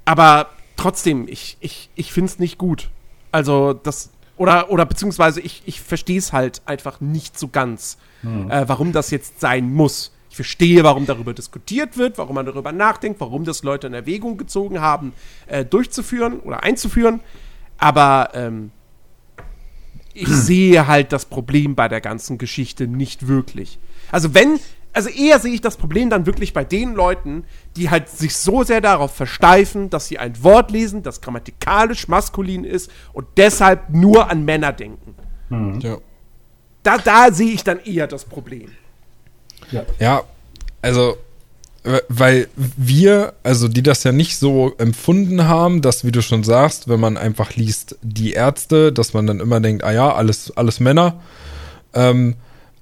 [0.05, 2.91] aber trotzdem, ich, ich, ich finde es nicht gut.
[3.33, 7.99] Also das, oder, oder beziehungsweise ich, ich verstehe es halt einfach nicht so ganz,
[8.49, 10.13] äh, warum das jetzt sein muss.
[10.31, 14.37] Ich verstehe, warum darüber diskutiert wird, warum man darüber nachdenkt, warum das Leute in Erwägung
[14.37, 15.13] gezogen haben,
[15.47, 17.21] äh, durchzuführen oder einzuführen.
[17.79, 18.71] Aber ähm,
[20.13, 23.79] ich sehe halt das Problem bei der ganzen Geschichte nicht wirklich.
[24.11, 24.59] Also wenn,
[24.93, 27.45] also eher sehe ich das Problem dann wirklich bei den Leuten,
[27.77, 32.65] die halt sich so sehr darauf versteifen, dass sie ein Wort lesen, das grammatikalisch maskulin
[32.65, 35.15] ist und deshalb nur an Männer denken.
[35.81, 35.99] Ja.
[36.83, 38.71] Da, da sehe ich dann eher das Problem.
[39.99, 40.23] Ja,
[40.83, 41.17] also,
[41.85, 46.45] we- weil wir, also die das ja nicht so empfunden haben, dass, wie du schon
[46.45, 50.57] sagst, wenn man einfach liest, die Ärzte, dass man dann immer denkt, ah ja, alles,
[50.57, 51.21] alles Männer.
[51.95, 52.35] Ähm,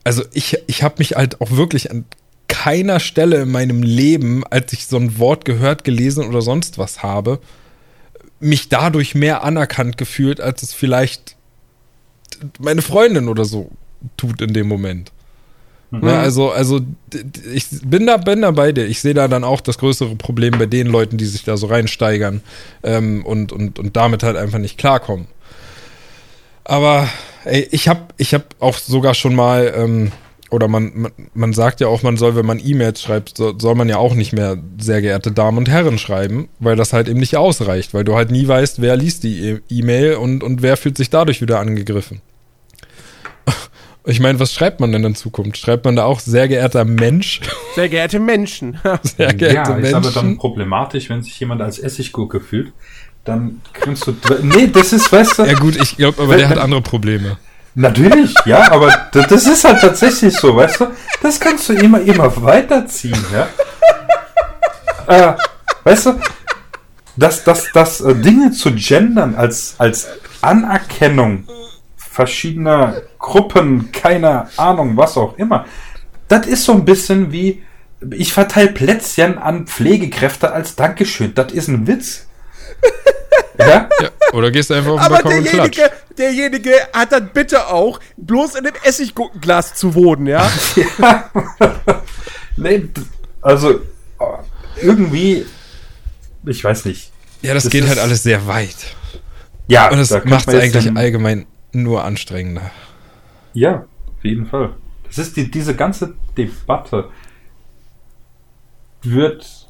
[0.05, 2.05] also ich, ich habe mich halt auch wirklich an
[2.49, 7.03] keiner Stelle in meinem Leben, als ich so ein Wort gehört, gelesen oder sonst was
[7.03, 7.41] habe,
[8.39, 11.37] mich dadurch mehr anerkannt gefühlt, als es vielleicht
[12.59, 13.71] meine Freundin oder so
[14.17, 15.11] tut in dem Moment.
[15.91, 16.81] Ne, also, also
[17.55, 18.87] ich bin da, bin da bei dir.
[18.87, 21.69] Ich sehe da dann auch das größere Problem bei den Leuten, die sich da so
[21.69, 22.41] reinsteigern
[22.83, 25.27] ähm, und, und, und damit halt einfach nicht klarkommen.
[26.65, 27.09] Aber
[27.45, 30.11] ey, ich habe ich hab auch sogar schon mal, ähm,
[30.51, 33.77] oder man, man, man sagt ja auch, man soll, wenn man E-Mails schreibt, so, soll
[33.77, 37.21] man ja auch nicht mehr sehr geehrte Damen und Herren schreiben, weil das halt eben
[37.21, 40.77] nicht ausreicht, weil du halt nie weißt, wer liest die E- E-Mail und, und wer
[40.77, 42.21] fühlt sich dadurch wieder angegriffen.
[44.09, 45.59] Ich meine, was schreibt man denn in Zukunft?
[45.59, 47.41] Schreibt man da auch sehr geehrter Mensch?
[47.75, 48.79] Sehr geehrte Menschen.
[49.03, 50.39] Sehr geehrte ja, ist aber dann Menschen?
[50.39, 52.73] problematisch, wenn sich jemand als Essiggurke fühlt.
[53.25, 54.15] Dann kannst du.
[54.43, 55.45] Nee, das ist, weißt du.
[55.45, 57.37] Ja gut, ich glaube, aber der hat andere Probleme.
[57.75, 60.87] Natürlich, ja, aber das ist halt tatsächlich so, weißt du?
[61.21, 63.49] Das kannst du immer, immer weiterziehen, ja?
[65.09, 65.37] äh,
[65.85, 66.21] weißt du,
[67.17, 70.09] dass, dass, dass äh, Dinge zu gendern als, als
[70.41, 71.45] Anerkennung
[72.17, 75.67] verschiedener Gruppen, keine Ahnung, was auch immer,
[76.29, 77.63] das ist so ein bisschen wie,
[78.11, 81.35] ich verteile Plätzchen an Pflegekräfte als Dankeschön.
[81.35, 82.27] Das ist ein Witz.
[83.59, 83.89] Ja?
[84.03, 85.79] Ja, oder gehst du einfach auf den Aber Balkon und klatscht.
[85.79, 90.47] derjenige, derjenige hat dann bitte auch bloß in dem Essiggurkenglas zu wohnen, ja?
[90.99, 91.31] Ja.
[92.57, 92.83] nee,
[93.41, 93.81] also
[94.83, 95.47] irgendwie,
[96.45, 97.11] ich weiß nicht.
[97.41, 98.77] Ja, das, Das geht halt alles sehr weit.
[99.69, 101.47] Ja, Und es da könnte macht es eigentlich allgemein
[101.83, 102.71] nur anstrengender.
[103.53, 103.85] Ja,
[104.17, 104.71] auf jeden Fall.
[105.05, 107.09] Das ist die, diese ganze Debatte
[109.03, 109.69] wird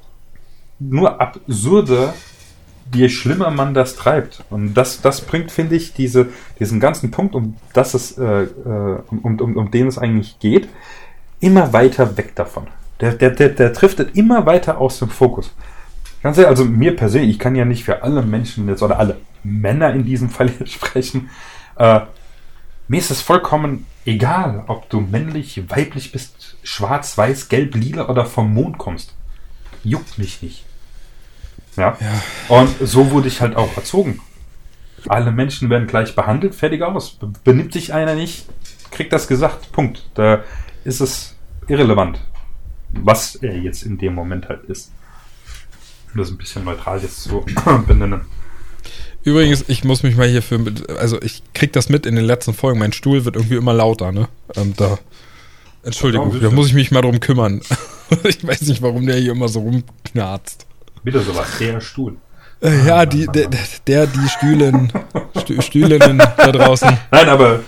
[0.78, 2.14] nur absurder,
[2.94, 4.44] je schlimmer man das treibt.
[4.50, 8.98] Und das, das bringt, finde ich, diese, diesen ganzen Punkt, um, das es, äh, äh,
[9.10, 10.68] um, um, um den es eigentlich geht,
[11.40, 12.68] immer weiter weg davon.
[13.00, 15.52] Der, der, der, der driftet immer weiter aus dem Fokus.
[16.22, 19.18] Ganz ehrlich, also mir persönlich, ich kann ja nicht für alle Menschen jetzt oder alle
[19.42, 21.30] Männer in diesem Fall sprechen.
[21.76, 22.00] Äh,
[22.88, 28.24] mir ist es vollkommen egal, ob du männlich, weiblich bist, schwarz, weiß, gelb, lila oder
[28.26, 29.14] vom Mond kommst.
[29.82, 30.64] Juckt mich nicht.
[31.76, 31.96] Ja.
[32.00, 32.22] Ja.
[32.56, 34.20] Und so wurde ich halt auch erzogen.
[35.08, 37.10] Alle Menschen werden gleich behandelt, fertig aus.
[37.12, 38.46] Be- Benimmt sich einer nicht,
[38.90, 39.70] kriegt das gesagt.
[39.72, 40.08] Punkt.
[40.14, 40.42] Da
[40.84, 41.36] ist es
[41.68, 42.20] irrelevant,
[42.92, 44.92] was er jetzt in dem Moment halt ist.
[46.14, 47.44] Um das ein bisschen neutral jetzt zu
[47.86, 48.22] benennen.
[49.26, 50.60] Übrigens, ich muss mich mal hierfür
[51.00, 52.78] also ich krieg das mit in den letzten Folgen.
[52.78, 54.28] Mein Stuhl wird irgendwie immer lauter, ne?
[54.54, 54.98] Ähm, da,
[55.82, 57.60] Entschuldigung, Oh, da muss ich mich mal drum kümmern.
[58.22, 60.64] ich weiß nicht, warum der hier immer so rumknarzt.
[61.02, 62.16] Wieder sowas, der Stuhl.
[62.62, 63.50] Äh, ja, die, der,
[63.88, 64.92] der, die Stühlen,
[65.40, 66.96] Stü Stühlinnen da draußen.
[67.10, 67.64] Nein, aber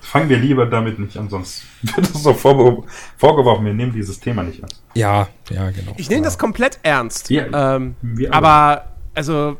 [0.00, 2.82] fangen wir lieber damit nicht an, sonst wird uns so vorbe-
[3.16, 4.82] vorgeworfen, wir nehmen dieses Thema nicht ernst.
[4.94, 5.92] Ja, ja, genau.
[5.96, 7.30] Ich nehme das komplett ernst.
[7.30, 7.94] Ja, ähm,
[8.32, 9.58] aber, also,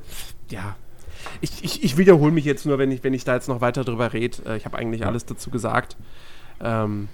[0.51, 0.75] ja.
[1.43, 3.85] Ich, ich, ich wiederhole mich jetzt nur, wenn ich, wenn ich da jetzt noch weiter
[3.85, 4.39] drüber rede.
[4.47, 5.97] Äh, ich habe eigentlich alles dazu gesagt.
[6.61, 7.09] Ähm,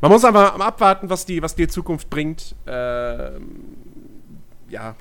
[0.00, 2.54] man muss aber abwarten, was die, was die Zukunft bringt.
[2.66, 3.60] Ähm,
[4.68, 4.96] ja,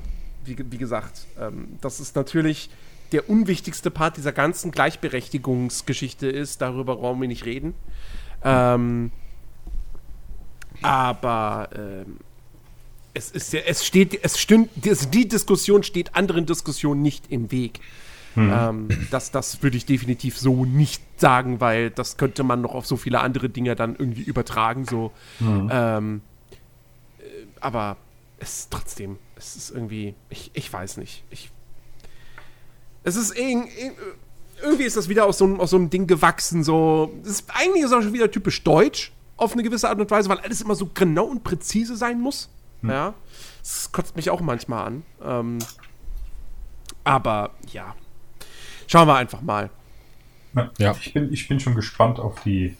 [0.45, 2.69] wie, wie gesagt, ähm, das ist natürlich
[3.11, 6.61] der unwichtigste Part dieser ganzen Gleichberechtigungsgeschichte ist.
[6.61, 7.73] Darüber brauchen wir nicht reden.
[8.43, 9.11] Ähm,
[10.81, 12.17] aber ähm,
[13.13, 17.51] es ist ja, es steht, es stimmt, das, die Diskussion steht anderen Diskussionen nicht im
[17.51, 17.79] Weg.
[18.37, 22.85] Ähm, das, das würde ich definitiv so nicht sagen, weil das könnte man noch auf
[22.85, 24.85] so viele andere Dinge dann irgendwie übertragen.
[24.89, 25.11] So.
[25.41, 26.21] Ähm,
[27.19, 27.23] äh,
[27.59, 27.97] aber
[28.39, 31.25] es ist trotzdem, es ist irgendwie, ich, ich weiß nicht.
[31.29, 31.51] Ich,
[33.03, 33.67] es ist irg-
[34.63, 36.63] irgendwie ist das wieder aus so, einem- aus so einem Ding gewachsen.
[36.63, 40.09] So, es ist eigentlich ist auch schon wieder typisch deutsch auf eine gewisse Art und
[40.09, 42.49] Weise, weil alles immer so genau und präzise sein muss.
[42.83, 43.13] Ja,
[43.61, 45.03] das kotzt mich auch manchmal an.
[45.23, 45.59] Ähm,
[47.03, 47.95] aber ja,
[48.87, 49.69] schauen wir einfach mal.
[50.55, 50.69] Ja.
[50.77, 50.95] Ja.
[50.99, 52.75] Ich, bin, ich bin schon gespannt auf die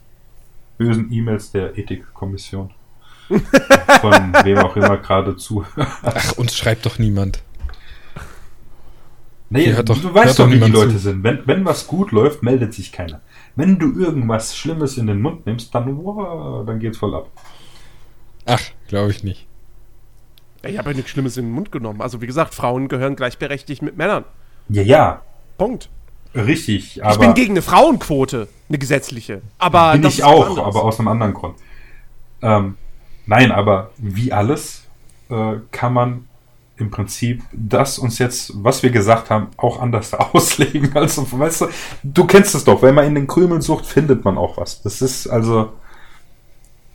[0.78, 2.72] bösen E-Mails der Ethikkommission.
[3.30, 5.66] Von wem auch immer gerade zu.
[5.78, 7.42] Ach, uns schreibt doch niemand.
[9.50, 10.98] Nee, doch- du weißt hört doch, doch wie die Leute zu.
[11.00, 11.24] sind.
[11.24, 13.22] Wenn, wenn was gut läuft, meldet sich keiner.
[13.56, 17.30] Wenn du irgendwas Schlimmes in den Mund nimmst, dann, wow, dann geht's voll ab.
[18.46, 19.48] Ach, glaube ich nicht.
[20.64, 22.02] Ich habe ja nichts Schlimmes in den Mund genommen.
[22.02, 24.26] Also wie gesagt, Frauen gehören gleichberechtigt mit Männern.
[24.70, 25.22] Ja, ja,
[25.58, 25.90] Punkt.
[26.36, 26.98] richtig.
[26.98, 29.42] Ich Aber bin gegen eine Frauenquote, eine gesetzliche.
[29.58, 31.56] Aber bin ich auch, aber aus einem anderen Grund.
[32.42, 32.78] Ähm,
[33.26, 34.84] nein, aber wie alles
[35.30, 36.28] äh, kann man
[36.78, 40.96] im Prinzip das uns jetzt, was wir gesagt haben, auch anders auslegen.
[40.96, 41.68] Also, weißt du,
[42.04, 44.82] du kennst es doch, wenn man in den Krümeln sucht, findet man auch was.
[44.82, 45.74] Das ist also,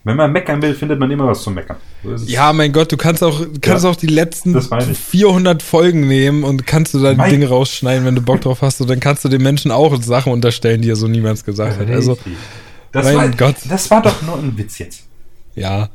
[0.06, 1.76] wenn man meckern will, findet man immer was zu meckern.
[2.04, 2.24] So.
[2.26, 4.98] Ja, mein Gott, du kannst auch, kannst Ja, auch die letzten das meine ich.
[4.98, 8.62] 400 Folgen nehmen und kannst du da die Mein- Dinge rausschneiden, wenn du Bock drauf
[8.62, 8.80] hast.
[8.80, 11.90] Und dann kannst du den Menschen auch Sachen unterstellen, die er so niemals gesagt hat.
[11.90, 12.16] Also,
[12.92, 13.56] das mein war, Gott.
[13.68, 15.02] Das war doch nur ein Witz jetzt.
[15.54, 15.88] ja.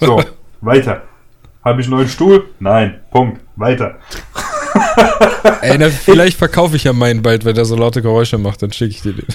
[0.00, 0.22] So,
[0.60, 1.02] weiter.
[1.64, 2.44] Habe ich einen neuen Stuhl?
[2.60, 3.00] Nein.
[3.10, 3.40] Punkt.
[3.56, 3.96] Weiter.
[5.62, 8.72] Ey, na, vielleicht verkaufe ich ja meinen bald, wenn der so laute Geräusche macht, dann
[8.72, 9.26] schicke ich dir den.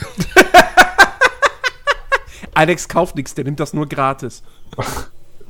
[2.53, 4.43] Alex kauft nichts, der nimmt das nur gratis.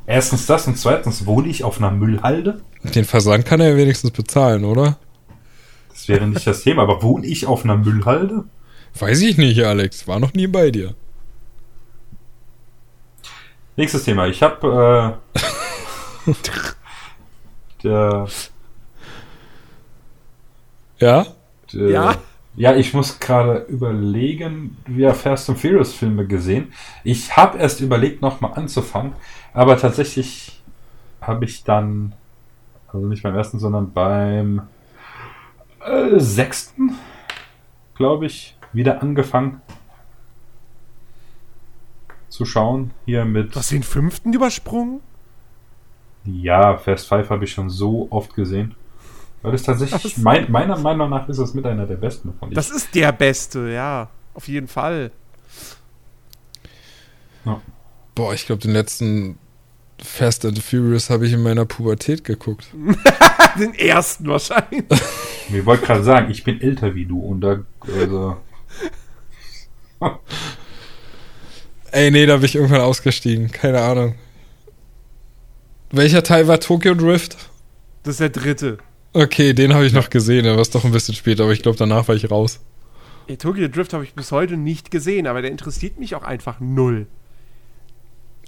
[0.05, 2.61] Erstens das und zweitens wohne ich auf einer Müllhalde.
[2.83, 4.97] Den Versand kann er ja wenigstens bezahlen, oder?
[5.89, 8.43] Das wäre nicht das Thema, aber wohne ich auf einer Müllhalde?
[8.99, 10.07] Weiß ich nicht, Alex.
[10.07, 10.93] War noch nie bei dir.
[13.75, 14.27] Nächstes Thema.
[14.27, 15.17] Ich habe
[16.27, 16.31] äh,
[17.83, 18.27] der,
[20.99, 21.25] Ja?
[21.71, 22.15] der, Ja?
[22.55, 26.71] Ja, ich muss gerade überlegen, wir Fast and Furious Filme gesehen.
[27.03, 29.13] Ich habe erst überlegt, nochmal anzufangen,
[29.53, 30.61] aber tatsächlich
[31.19, 32.13] habe ich dann,
[32.91, 34.61] also nicht beim ersten, sondern beim
[35.83, 36.95] äh, sechsten,
[37.95, 39.61] glaube ich, wieder angefangen
[42.29, 42.91] zu schauen.
[43.05, 45.01] Hier mit, Du hast den fünften übersprungen?
[46.25, 48.75] ja, Fast Five habe ich schon so oft gesehen.
[49.43, 50.17] Weil das tatsächlich, Was?
[50.17, 52.49] mein, meiner Meinung nach ist es mit einer der besten davon.
[52.49, 54.09] Ich- Das ist der beste, ja.
[54.33, 55.11] Auf jeden Fall.
[58.15, 59.37] Boah, ich glaube, den letzten
[60.01, 62.67] Fast and Furious habe ich in meiner Pubertät geguckt.
[63.59, 64.85] Den ersten wahrscheinlich.
[65.53, 68.37] Ich wollte gerade sagen, ich bin älter wie du und da, also,
[71.91, 73.51] Ey, nee, da bin ich irgendwann ausgestiegen.
[73.51, 74.15] Keine Ahnung.
[75.91, 77.37] Welcher Teil war Tokyo Drift?
[78.03, 78.77] Das ist der dritte.
[79.13, 81.77] Okay, den habe ich noch gesehen, der war doch ein bisschen später, aber ich glaube,
[81.77, 82.59] danach war ich raus.
[83.27, 86.59] Ja, Tokyo Drift habe ich bis heute nicht gesehen, aber der interessiert mich auch einfach
[86.59, 87.07] null.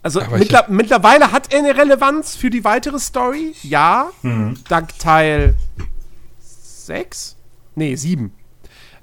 [0.01, 4.09] Also mittler mittlerweile hat er eine Relevanz für die weitere Story, ja.
[4.69, 5.55] Dank Teil
[6.39, 7.37] 6?
[7.75, 8.31] Nee, 7.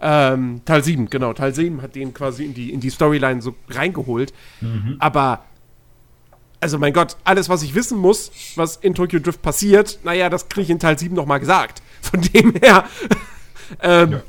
[0.01, 1.33] Ähm, Teil 7, genau.
[1.33, 4.33] Teil 7 hat den quasi in die, in die Storyline so reingeholt.
[4.99, 5.45] Aber,
[6.63, 10.49] also mein Gott, alles, was ich wissen muss, was in Tokyo Drift passiert, naja, das
[10.49, 11.83] kriege ich in Teil 7 nochmal gesagt.
[12.01, 12.85] Von dem her,
[13.83, 14.23] ähm, Ja.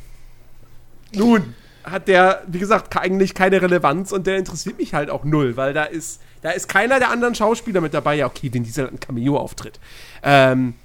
[1.16, 5.58] nun hat der, wie gesagt, eigentlich keine Relevanz und der interessiert mich halt auch null,
[5.58, 8.16] weil da ist, da ist keiner der anderen Schauspieler mit dabei.
[8.16, 9.80] Ja, okay, Diesel hat einen Cameo-Auftritt.
[10.24, 10.76] Ähm,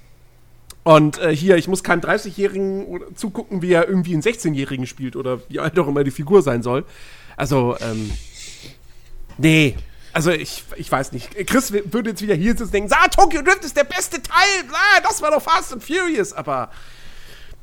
[0.83, 5.15] und äh, hier, ich muss keinem 30-Jährigen oder- zugucken, wie er irgendwie einen 16-Jährigen spielt
[5.15, 6.83] oder wie alt auch immer die Figur sein soll.
[7.37, 8.11] Also, ähm,
[9.37, 9.75] nee.
[10.13, 11.35] Also, ich, ich weiß nicht.
[11.47, 14.63] Chris würde jetzt wieder hier sitzen und denken, ah, Tokyo Drift ist der beste Teil,
[14.71, 16.69] ah, das war doch Fast and Furious, aber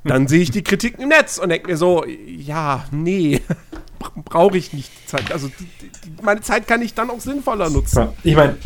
[0.04, 3.40] dann sehe ich die Kritiken im Netz und denke mir so, ja, nee,
[4.24, 4.90] brauche ich nicht.
[5.08, 5.32] Zeit.
[5.32, 5.50] Also,
[6.22, 7.98] meine Zeit kann ich dann auch sinnvoller nutzen.
[7.98, 8.56] Ja, ich meine,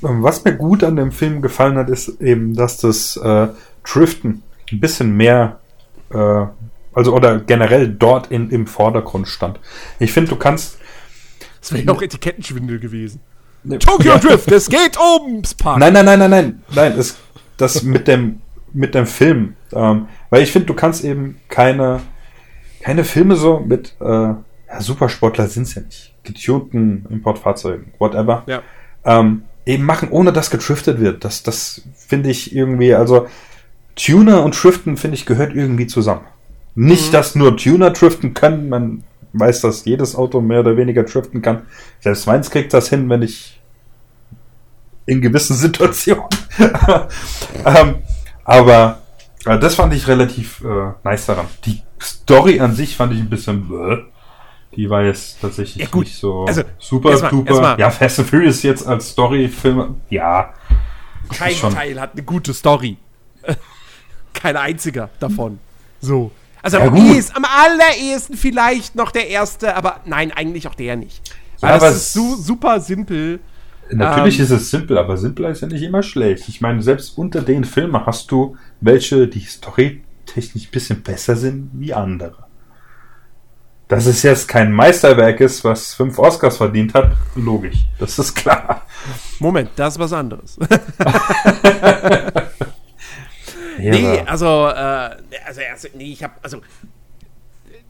[0.00, 3.48] was mir gut an dem Film gefallen hat, ist eben, dass das äh,
[3.84, 5.60] Driften ein bisschen mehr,
[6.12, 6.46] äh,
[6.92, 9.60] also oder generell dort in, im Vordergrund stand.
[9.98, 10.78] Ich finde, du kannst.
[11.60, 13.20] Das wäre ja auch Etikettenschwindel gewesen.
[13.80, 14.18] Tokyo Ja.
[14.18, 15.78] Drift, es geht ums Park.
[15.78, 17.16] Nein, nein, nein, nein, nein, nein, es,
[17.58, 18.40] das mit dem
[18.72, 22.00] mit dem Film, ähm, weil ich finde, du kannst eben keine
[22.82, 24.36] keine Filme so mit äh, ja,
[24.78, 28.44] Supersportler sind es ja nicht, getunten Importfahrzeugen, whatever.
[28.46, 28.62] Ja.
[29.04, 31.24] ähm, eben machen, ohne dass getriftet wird.
[31.24, 33.26] Das, das finde ich irgendwie, also
[33.96, 36.24] Tuner und Driften, finde ich, gehört irgendwie zusammen.
[36.74, 37.12] Nicht, Mhm.
[37.12, 41.62] dass nur Tuner driften können, man weiß, dass jedes Auto mehr oder weniger driften kann.
[42.00, 43.60] Selbst meins kriegt das hin, wenn ich
[45.06, 46.24] in gewissen Situationen.
[47.64, 47.96] ähm,
[48.44, 49.02] aber
[49.46, 51.46] äh, das fand ich relativ äh, nice daran.
[51.64, 53.98] Die Story an sich fand ich ein bisschen bäh.
[54.76, 57.76] Die war jetzt tatsächlich Ja, nicht so Also, super erstmal- duper.
[57.78, 60.54] ja, Fast and Furious jetzt als Storyfilm, ja.
[61.28, 62.96] Kein Teil hat eine gute Story.
[64.32, 65.58] Kein einziger davon.
[66.00, 66.30] So.
[66.62, 70.96] Also Ja, am, ehesten, am allerersten vielleicht noch der erste, aber nein, eigentlich auch der
[70.96, 71.22] nicht.
[71.60, 73.40] Weil Ja, das ist su super simpel.
[73.90, 76.48] Natürlich Ähm, ist es simpel, aber simpler ist ja nicht immer schlecht.
[76.48, 81.70] Ich meine, selbst unter den Filmen hast du welche, die storytechnisch ein bisschen besser sind
[81.74, 82.44] wie andere.
[83.88, 87.78] Dass es jetzt kein Meisterwerk ist, was fünf Oscars verdient hat, logisch.
[87.98, 88.82] Das ist klar.
[89.40, 90.56] Moment, das ist was anderes.
[93.80, 95.16] Ja, nee, also, äh,
[95.46, 96.60] also, also, nee, ich hab, also,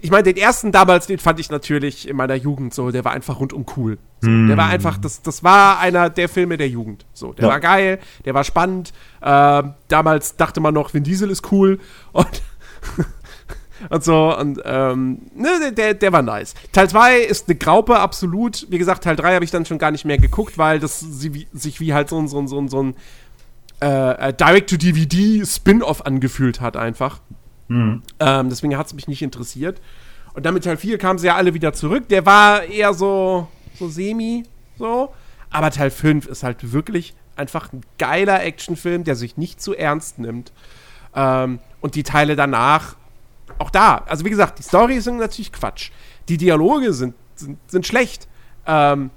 [0.02, 3.12] ich meine, den ersten damals, den fand ich natürlich in meiner Jugend so, der war
[3.12, 3.98] einfach rundum cool.
[4.22, 7.04] So, Der war einfach, das, das war einer der Filme der Jugend.
[7.12, 7.50] So, der Ja.
[7.50, 8.92] war geil, der war spannend.
[9.22, 11.78] Ähm, damals dachte man noch, Vin Diesel ist cool
[12.12, 12.42] und,
[13.88, 16.54] und so, und, ähm, ne, der- der, war nice.
[16.72, 18.66] Teil 2 ist eine Graupe, absolut.
[18.70, 21.80] Wie gesagt, Teil 3 habe ich dann schon gar nicht mehr geguckt, weil das sich
[21.80, 22.94] wie halt so ein, so ein, so ein, so ein
[23.82, 27.20] äh, äh, Direct-to-DVD-Spin-Off angefühlt hat, einfach.
[27.68, 28.02] Mhm.
[28.18, 29.80] Ähm, deswegen hat es mich nicht interessiert.
[30.34, 32.08] Und dann mit Teil 4 kamen sie ja alle wieder zurück.
[32.08, 34.44] Der war eher so, so semi,
[34.78, 35.12] so.
[35.50, 40.18] Aber Teil 5 ist halt wirklich einfach ein geiler Actionfilm, der sich nicht zu ernst
[40.18, 40.52] nimmt.
[41.14, 42.96] Ähm, und die Teile danach,
[43.58, 44.04] auch da.
[44.06, 45.90] Also wie gesagt, die Storys sind natürlich Quatsch.
[46.28, 48.28] Die Dialoge sind, sind, sind schlecht.
[48.66, 49.10] Ähm,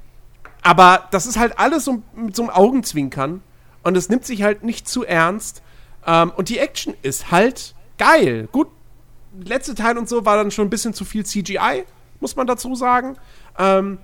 [0.62, 3.41] aber das ist halt alles so mit so einem Augenzwinkern.
[3.84, 5.62] Und es nimmt sich halt nicht zu ernst.
[6.06, 8.48] Ähm, und die Action ist halt geil.
[8.52, 8.67] Gut,
[9.43, 11.84] letzte Teil und so war dann schon ein bisschen zu viel CGI,
[12.19, 13.17] muss man dazu sagen.
[13.58, 13.98] Ähm,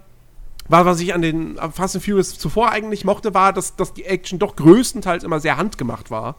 [0.67, 4.05] weil was ich an den Fast and Furious zuvor eigentlich mochte, war, dass, dass die
[4.05, 6.35] Action doch größtenteils immer sehr handgemacht war.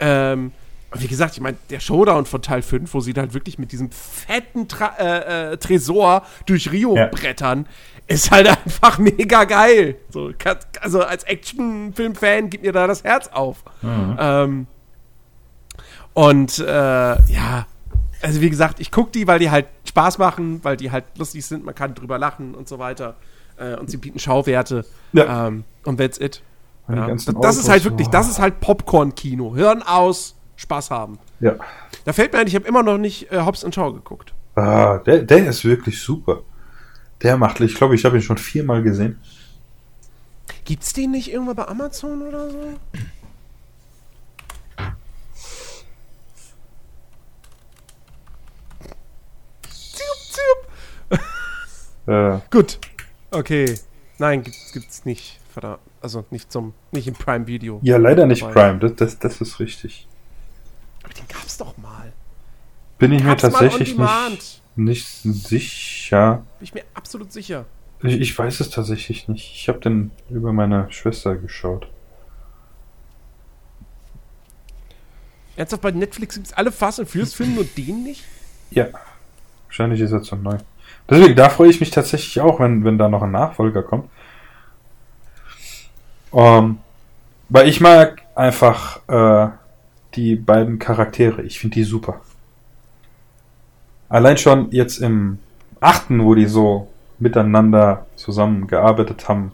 [0.00, 0.52] Ähm,
[0.96, 3.90] wie gesagt, ich meine, der Showdown von Teil 5, wo sie dann wirklich mit diesem
[3.90, 7.06] fetten Tra äh, äh, Tresor durch Rio Ja.
[7.06, 7.66] brettern,
[8.06, 9.96] ist halt einfach mega geil.
[10.10, 10.30] So,
[10.80, 13.64] also als Actionfilm-Fan gibt mir da das Herz auf.
[13.82, 14.66] Ähm,
[16.12, 17.66] und äh, ja,
[18.22, 21.44] also wie gesagt, ich gucke die, weil die halt Spaß machen, weil die halt lustig
[21.44, 23.16] sind, man kann drüber lachen und so weiter.
[23.56, 24.84] Äh, und sie bieten Schauwerte.
[25.12, 25.48] Ja.
[25.48, 26.42] Ähm, und that's it.
[26.88, 27.06] Ja.
[27.06, 28.10] Das ist Autos, halt wirklich, oh.
[28.10, 29.54] das ist halt Popcorn-Kino.
[29.54, 31.18] Hirn aus, Spaß haben.
[31.40, 31.56] Ja.
[32.04, 34.34] Da fällt mir ein, ich habe immer noch nicht äh, Hobbs Shaw geguckt.
[34.54, 36.42] Ah, der, der ist wirklich super.
[37.22, 39.18] Der macht, ich glaube, ich habe ihn schon viermal gesehen.
[40.64, 42.78] Gibt's den nicht irgendwo bei Amazon oder so?
[49.70, 50.18] Ziup,
[51.10, 51.20] ziup.
[52.06, 52.78] Äh, Gut.
[53.30, 53.78] Okay.
[54.18, 55.40] Nein, gibt's, gibt's nicht.
[55.52, 55.80] Verdammt.
[56.00, 57.80] Also nicht zum, nicht im Prime Video.
[57.82, 58.42] ja, leider nicht.
[58.42, 60.06] Prime, das, das, das ist richtig.
[61.16, 62.12] den gab's doch mal.
[62.98, 66.44] Bin ich mir tatsächlich nicht, nicht sicher.
[66.58, 67.64] Bin ich mir absolut sicher.
[68.02, 69.52] Ich, ich weiß es tatsächlich nicht.
[69.54, 71.88] Ich habe den über meine Schwester geschaut.
[75.56, 78.24] Ernsthaft, bei Netflix gibt's alle Fast and Furious Filme und den nicht?
[78.70, 78.88] Ja.
[79.66, 80.58] Wahrscheinlich ist er zu neu.
[81.08, 84.08] Deswegen, da freue ich mich tatsächlich auch, wenn, wenn da noch ein Nachfolger kommt.
[86.32, 86.78] Ähm,
[87.48, 89.50] weil ich mag einfach äh,
[90.14, 91.42] die beiden Charaktere.
[91.42, 92.20] Ich finde die super.
[94.14, 95.38] Allein schon jetzt im
[95.80, 96.88] achten, wo die so
[97.18, 99.50] miteinander zusammengearbeitet haben,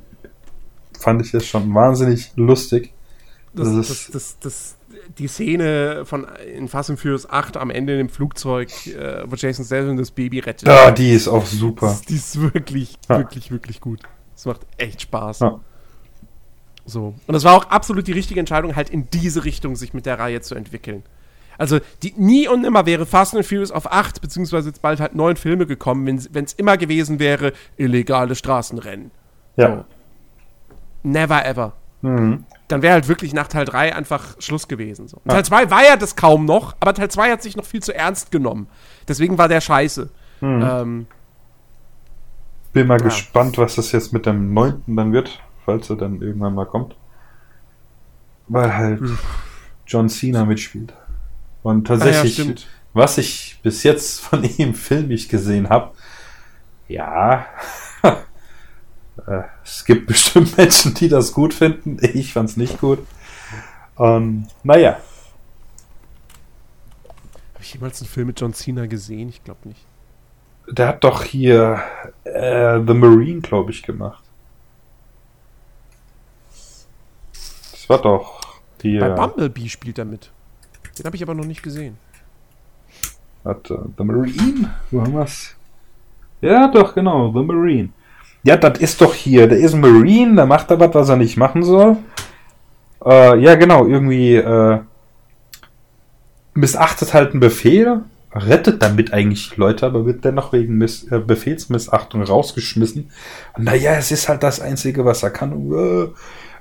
[0.98, 2.92] fand ich es schon wahnsinnig lustig.
[3.54, 4.76] Das, Das das, ist- das, das,
[5.16, 9.34] die Szene von in Fast and Furious 8 am Ende in dem Flugzeug, äh, wo
[9.34, 10.68] Jason Statham das Baby rettet.
[10.68, 11.86] Ja, die ist auch super.
[11.86, 13.18] Das, die ist wirklich, Ja.
[13.18, 14.00] wirklich, wirklich gut.
[14.34, 15.38] Das macht echt Spaß.
[15.40, 15.58] Ja.
[16.84, 17.14] So.
[17.26, 20.18] Und das war auch absolut die richtige Entscheidung, halt in diese Richtung sich mit der
[20.18, 21.02] Reihe zu entwickeln.
[21.60, 25.14] Also, die, nie und nimmer wäre Fast and Furious auf acht, beziehungsweise jetzt bald halt
[25.14, 29.10] neun Filme gekommen, wenn es immer gewesen wäre, illegale Straßenrennen.
[29.56, 29.84] Ja.
[31.02, 31.74] Never ever.
[32.00, 32.44] Mhm.
[32.68, 35.06] Dann wäre halt wirklich nach Teil 3 einfach Schluss gewesen.
[35.06, 35.18] So.
[35.18, 37.82] Und Teil 2 war ja das kaum noch, aber Teil 2 hat sich noch viel
[37.82, 38.66] zu ernst genommen.
[39.06, 40.08] Deswegen war der scheiße.
[40.40, 40.62] Mhm.
[40.64, 41.06] Ähm,
[42.72, 43.04] Bin mal Ja.
[43.04, 46.96] gespannt, was das jetzt mit dem neunten dann wird, falls er dann irgendwann mal kommt.
[48.48, 49.02] Weil halt
[49.86, 50.94] John Cena mitspielt.
[51.62, 52.66] Und ah ja, tatsächlich, stimmt.
[52.92, 55.92] was ich bis jetzt von ihm filmisch gesehen habe,
[56.88, 57.46] ja,
[58.02, 61.98] äh, es gibt bestimmt Menschen, die das gut finden.
[62.00, 62.98] Ich fand's nicht gut.
[63.96, 64.98] Und naja,
[67.54, 69.28] Habe ich jemals einen Film mit John Cena gesehen?
[69.28, 69.84] Ich glaube nicht.
[70.70, 71.82] der hat doch hier
[72.24, 74.22] äh, The Marine, glaube ich, gemacht.
[77.72, 78.40] Das war doch
[78.82, 78.98] die.
[78.98, 80.30] Bei Bumblebee spielt er mit.
[81.00, 81.96] Den habe ich aber noch nicht gesehen.
[83.42, 84.74] Warte, The Marine?
[84.90, 85.56] Wo haben wir's?
[86.42, 87.88] Ja, doch, genau, The Marine.
[88.42, 89.48] Ja, das ist doch hier.
[89.48, 91.96] Der ist ein Marine, der macht da was, was er nicht machen soll.
[93.02, 94.80] Äh, ja, genau, irgendwie äh,
[96.52, 98.02] missachtet halt einen Befehl,
[98.34, 103.10] rettet damit eigentlich Leute, aber wird dennoch wegen Miss äh, Befehlsmissachtung rausgeschmissen.
[103.56, 106.12] Naja, es ist halt das Einzige, was er kann.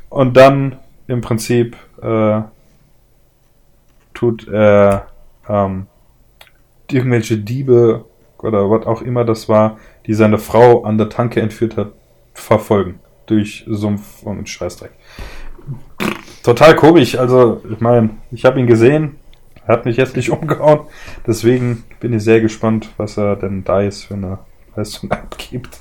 [0.07, 0.77] Und dann
[1.07, 2.41] im Prinzip äh,
[4.19, 5.07] tut er
[5.47, 5.87] ähm,
[6.91, 8.03] irgendwelche Diebe
[8.39, 11.93] oder was auch immer das war, die seine Frau an der Tanke entführt hat,
[12.33, 12.99] verfolgen.
[13.27, 14.91] Durch Sumpf und Scheißdreck.
[16.43, 17.17] Total komisch.
[17.17, 19.17] Also, ich meine, ich habe ihn gesehen.
[19.65, 20.81] Er hat mich jetzt nicht umgehauen.
[21.25, 24.39] Deswegen bin ich sehr gespannt, was er denn da jetzt für eine
[24.75, 25.79] Leistung abgibt.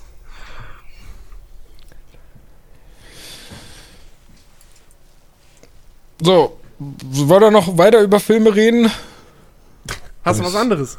[6.20, 8.90] So, wollen wir noch weiter über Filme reden?
[10.24, 10.98] Hast du was anderes?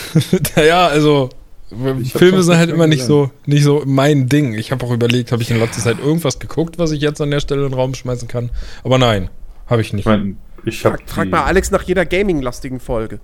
[0.56, 1.30] naja, also
[1.68, 4.54] Filme sind halt nicht immer nicht so, nicht so mein Ding.
[4.54, 7.30] Ich habe auch überlegt, habe ich in letzter Zeit irgendwas geguckt, was ich jetzt an
[7.30, 8.50] der Stelle in den Raum schmeißen kann.
[8.82, 9.30] Aber nein,
[9.66, 10.00] habe ich nicht.
[10.00, 10.98] Ich meine, ich habe.
[10.98, 13.20] Frag, frag mal Alex nach jeder Gaming-lastigen Folge.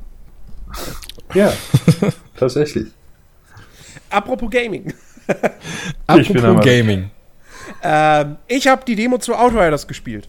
[1.34, 1.52] Ja,
[2.36, 2.88] tatsächlich.
[4.10, 4.92] Apropos Gaming.
[6.20, 7.10] Ich bin Apropos Gaming.
[7.82, 10.28] Ähm, ich habe die Demo zu Outriders gespielt.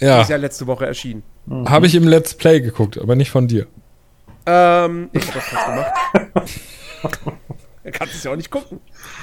[0.00, 1.22] Die Ja, ist ja letzte Woche erschienen.
[1.66, 3.66] habe ich im Let's Play geguckt, aber nicht von dir.
[4.46, 5.92] Ähm, ich hab das gemacht.
[7.84, 8.80] Er kann es ja auch nicht gucken.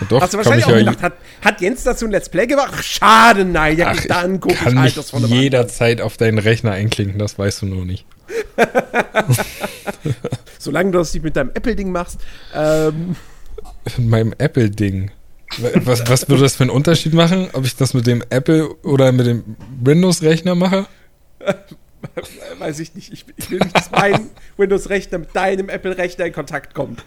[0.07, 2.47] Doch, Hast du wahrscheinlich ich auch ja gedacht, hat, hat Jens dazu ein Let's Play
[2.47, 2.71] gemacht?
[2.73, 6.15] Ach, schade, nein, ja, Ach, ich dann gucke ich ich kann halt mich jederzeit auf
[6.15, 8.05] deinen Rechner einklinken, das weißt du nur nicht.
[10.59, 12.19] Solange du das nicht mit deinem Apple-Ding machst.
[12.55, 13.15] Ähm,
[13.97, 15.11] In meinem Apple-Ding.
[15.85, 19.11] Was, was würde das für einen Unterschied machen, ob ich das mit dem Apple oder
[19.11, 19.43] mit dem
[19.83, 20.85] Windows-Rechner mache?
[22.59, 23.11] weiß ich nicht.
[23.13, 27.03] Ich, ich will nicht, dass mein Windows-Rechner mit deinem Apple-Rechner in Kontakt kommt.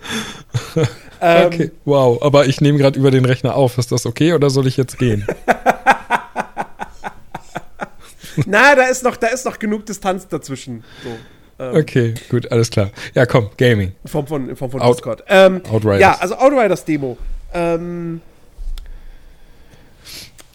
[1.18, 2.20] Ähm, Okay, wow.
[2.22, 3.78] Aber ich nehme gerade über den Rechner auf.
[3.78, 5.26] Ist das okay oder soll ich jetzt gehen?
[8.47, 10.84] Na, da ist noch, da ist noch genug Distanz dazwischen.
[11.03, 11.09] So.
[11.64, 12.90] Ähm, Okay, gut, alles klar.
[13.14, 13.92] Ja, komm, Gaming.
[14.05, 15.24] In Form von, in Form von Out- Discord.
[15.28, 16.01] Ähm, Outriders.
[16.01, 17.16] ja, also Outriders Demo.
[17.55, 18.20] Ähm,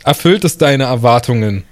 [0.03, 1.63] Erfüllt es deine Erwartungen?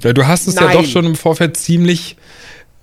[0.00, 0.78] Weil du hast es ja Nein.
[0.78, 2.16] doch schon im Vorfeld ziemlich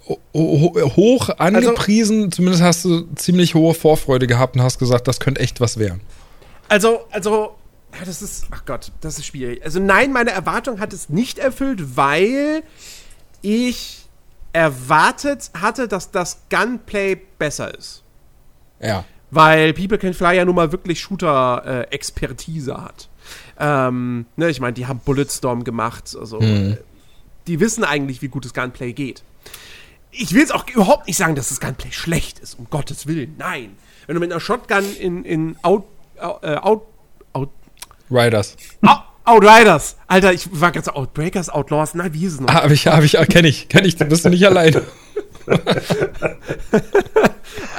[0.07, 2.31] ho ho hoch angepriesen.
[2.31, 6.01] Zumindest hast du ziemlich hohe Vorfreude gehabt und hast gesagt, das könnte echt was werden.
[6.67, 7.55] Also, also,
[7.93, 9.63] ja, das ist, ach Gott, das ist schwierig.
[9.63, 12.63] Also nein, meine Erwartung hat es nicht erfüllt, weil
[13.41, 14.07] ich
[14.53, 18.03] erwartet hatte, dass das Gunplay besser ist.
[18.81, 19.05] Ja.
[19.31, 23.09] Weil People Can Fly ja nun mal wirklich Shooter-Expertise hat.
[23.59, 26.77] Ähm, ne, ich meine, die haben Bulletstorm gemacht, also Mhm.
[27.47, 29.23] die wissen eigentlich, wie gutes Gunplay geht.
[30.11, 33.35] Ich will jetzt auch überhaupt nicht sagen, dass das Gunplay schlecht ist, um Gottes Willen.
[33.37, 33.75] Nein.
[34.07, 35.85] Wenn du mit einer Shotgun in, in Out,
[36.17, 36.83] äh, Out,
[37.33, 37.49] Out,
[38.09, 38.55] Riders.
[38.81, 39.97] Out, Outriders.
[40.07, 41.93] Alter, ich war ganz Outbreakers, Outlaws.
[41.93, 42.49] Nein, wie hieß es noch?
[42.49, 44.81] Ah, hab ich, hab ich, kenne ich, kenne ich, bist du nicht alleine.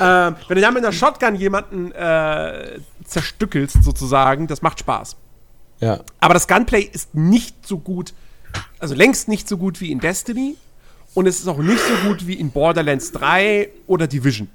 [0.01, 5.17] Ähm, wenn du da mit einer Shotgun jemanden äh, zerstückelst, sozusagen, das macht Spaß.
[5.81, 6.01] Ja.
[6.21, 8.15] Aber das Gunplay ist nicht so gut,
[8.79, 10.57] also längst nicht so gut wie in Destiny.
[11.13, 14.49] Und es ist auch nicht so gut wie in Borderlands 3 oder Division.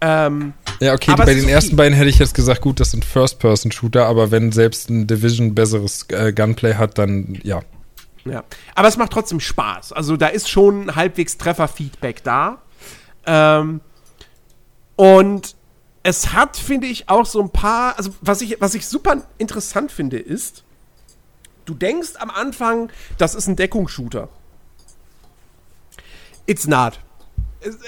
[0.00, 1.52] Ähm, Ja, okay, bei den okay.
[1.52, 5.54] ersten beiden hätte ich jetzt gesagt, gut, das sind First-Person-Shooter, aber wenn selbst ein Division
[5.54, 7.62] besseres äh, Gunplay hat, dann ja.
[8.24, 8.44] Ja.
[8.74, 9.92] Aber es macht trotzdem Spaß.
[9.92, 12.58] Also da ist schon halbwegs Trefferfeedback da.
[13.26, 13.80] Ähm,
[14.96, 15.54] und
[16.02, 19.92] es hat, finde ich, auch so ein paar, also was ich, was ich super interessant
[19.92, 20.64] finde, ist,
[21.64, 24.28] du denkst am Anfang, das ist ein Deckungsshooter.
[26.46, 26.98] It's not.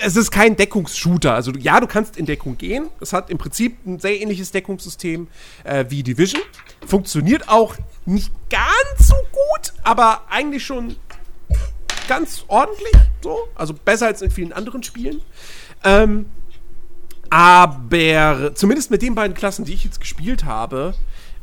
[0.00, 1.34] Es- ist kein Deckungsshooter.
[1.34, 2.88] Also ja, du kannst in Deckung gehen.
[3.00, 5.28] Es hat im Prinzip ein sehr ähnliches Deckungssystem
[5.64, 6.42] äh, wie Division.
[6.86, 7.74] Funktioniert auch
[8.06, 10.96] nicht ganz so gut, aber eigentlich schon
[12.08, 12.92] ganz ordentlich.
[13.22, 13.48] So.
[13.54, 15.20] Also besser als in vielen anderen Spielen.
[15.82, 16.26] Ähm,
[17.30, 20.94] aber zumindest mit den beiden Klassen, die ich jetzt gespielt habe,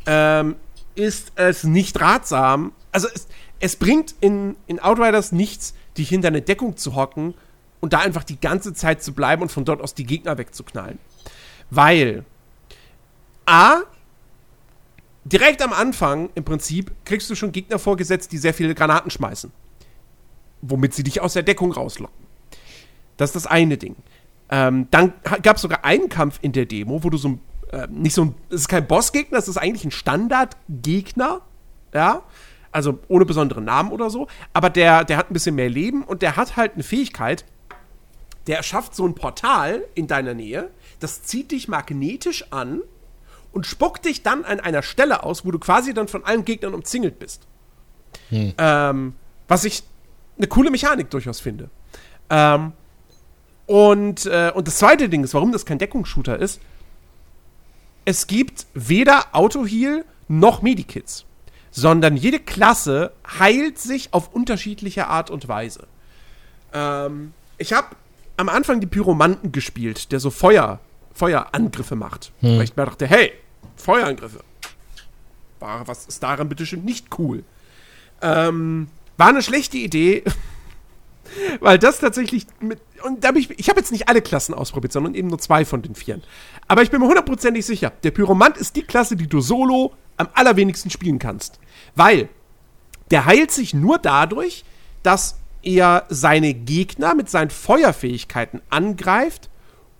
[0.06, 0.56] ähm,
[0.96, 2.72] ist es nicht ratsam.
[2.92, 3.28] Also es,
[3.60, 7.34] es bringt in, in Outriders nichts, dich hinter eine Deckung zu hocken
[7.82, 11.00] und da einfach die ganze Zeit zu bleiben und von dort aus die Gegner wegzuknallen.
[11.70, 12.24] Weil
[13.46, 13.82] A,
[15.26, 19.52] direkt am Anfang im Prinzip kriegst du schon Gegner vorgesetzt, die sehr viele Granaten schmeißen.
[20.62, 22.26] Womit sie dich aus der Deckung rauslocken.
[23.18, 23.96] Das ist das eine Ding.
[24.50, 27.88] Ähm, dann gab es sogar einen Kampf in der Demo, wo du so ein, äh,
[27.88, 31.42] nicht so ein, es ist kein Bossgegner, es ist eigentlich ein Standardgegner,
[31.94, 32.24] ja,
[32.72, 36.22] also ohne besonderen Namen oder so, aber der, der hat ein bisschen mehr Leben und
[36.22, 37.46] der hat halt eine Fähigkeit,
[38.48, 40.70] der erschafft so ein Portal in deiner Nähe,
[41.00, 42.82] das zieht dich magnetisch an
[43.52, 46.74] und spuckt dich dann an einer Stelle aus, wo du quasi dann von allen Gegnern
[46.74, 47.48] umzingelt bist.
[48.58, 49.14] Ähm,
[49.48, 49.84] was ich
[50.38, 51.70] eine coole Mechanik durchaus finde.
[52.30, 52.74] Ähm,
[53.68, 56.62] und, äh, und das zweite Ding ist, warum das kein Deckungsshooter ist,
[58.06, 61.26] es gibt weder Autoheal noch Medikits,
[61.70, 65.88] sondern jede Klasse heilt sich auf unterschiedliche Art und Weise.
[66.74, 67.96] Ähm, ich habe
[68.42, 70.80] am Anfang die Pyromanten gespielt, der so Feuer,
[71.14, 72.32] Feuerangriffe macht.
[72.58, 73.32] Weil ich mir dachte, hey,
[73.76, 74.44] Feuerangriffe.
[75.60, 77.44] War, was ist daran bitte schön nicht cool?
[78.22, 78.88] Ähm,
[79.18, 80.24] war eine schlechte Idee,
[81.60, 82.82] weil das tatsächlich mit.
[83.04, 85.64] Und da hab ich, ich habe jetzt nicht alle Klassen ausprobiert, sondern eben nur zwei
[85.64, 86.24] von den vieren.
[86.68, 90.30] Aber ich bin mir hundertprozentig sicher, der Pyromant ist die Klasse, die du solo am
[90.34, 91.60] allerwenigsten spielen kannst.
[91.96, 92.30] Weil
[93.12, 94.64] der heilt sich nur dadurch,
[95.04, 99.50] dass er seine Gegner mit seinen Feuerfähigkeiten angreift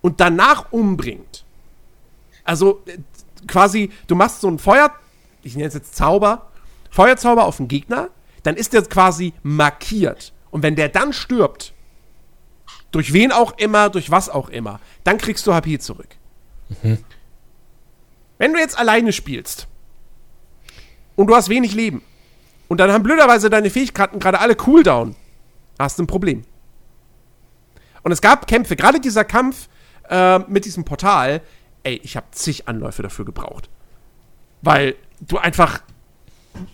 [0.02, 1.46] und danach umbringt.
[2.44, 2.98] Also äh,
[3.48, 4.92] quasi, du machst so ein Feuer,
[5.44, 6.52] ich nenne es jetzt Zauber,
[6.90, 8.10] Feuerzauber auf den Gegner,
[8.44, 10.34] dann ist der quasi markiert.
[10.50, 11.74] Und wenn der dann stirbt,
[12.92, 16.18] durch wen auch immer, durch was auch immer, dann kriegst du HP zurück.
[18.38, 19.68] Wenn du jetzt alleine spielst
[21.16, 22.02] und du hast wenig Leben
[22.68, 25.16] und dann haben blöderweise deine Fähigkeiten gerade alle Cooldown,
[25.84, 26.44] hast du ein Problem.
[28.04, 29.70] Und es gab Kämpfe, gerade dieser Kampf
[30.10, 31.42] äh, mit diesem Portal,
[31.84, 33.70] ey, ich habe zig Anläufe dafür gebraucht.
[34.62, 35.82] Weil du einfach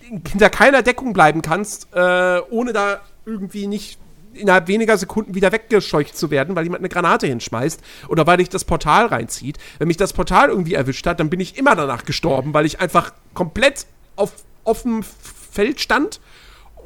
[0.00, 3.98] hinter keiner Deckung bleiben kannst, äh, ohne da irgendwie nicht
[4.34, 8.48] innerhalb weniger Sekunden wieder weggescheucht zu werden, weil jemand eine Granate hinschmeißt oder weil dich
[8.48, 9.58] das Portal reinzieht.
[9.78, 12.80] Wenn mich das Portal irgendwie erwischt hat, dann bin ich immer danach gestorben, weil ich
[12.80, 13.86] einfach komplett
[14.16, 14.32] auf
[14.64, 16.20] offenem Feld stand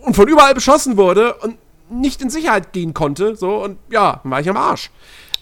[0.03, 1.57] und von überall beschossen wurde und
[1.93, 3.37] nicht in Sicherheit gehen konnte.
[3.37, 4.91] So und ja, dann war ich am Arsch.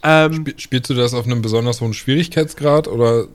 [0.03, 3.27] Ähm, Sp spielst du das auf einem besonders hohen Schwierigkeitsgrad oder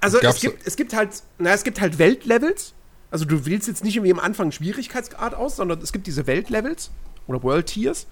[0.00, 2.74] Also es gibt, es gibt halt, na, es gibt halt Weltlevels.
[3.10, 6.90] Also du wählst jetzt nicht irgendwie am Anfang Schwierigkeitsgrad aus, sondern es gibt diese Weltlevels
[7.26, 8.06] oder World Tiers.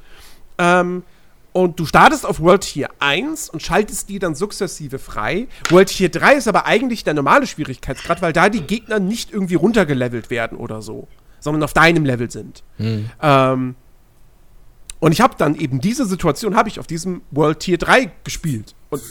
[0.59, 1.05] Ähm,
[1.53, 5.49] und du startest auf World Tier 1 und schaltest die dann sukzessive frei.
[5.71, 9.55] World Tier 3 ist aber eigentlich der normale Schwierigkeitsgrad, weil da die Gegner nicht irgendwie
[9.55, 11.09] runtergelevelt werden oder so,
[11.41, 12.63] sondern auf deinem Level sind.
[13.23, 13.75] Ähm,
[15.01, 18.75] und ich habe dann eben diese Situation, habe ich auf diesem World Tier 3 gespielt.
[18.91, 19.03] Und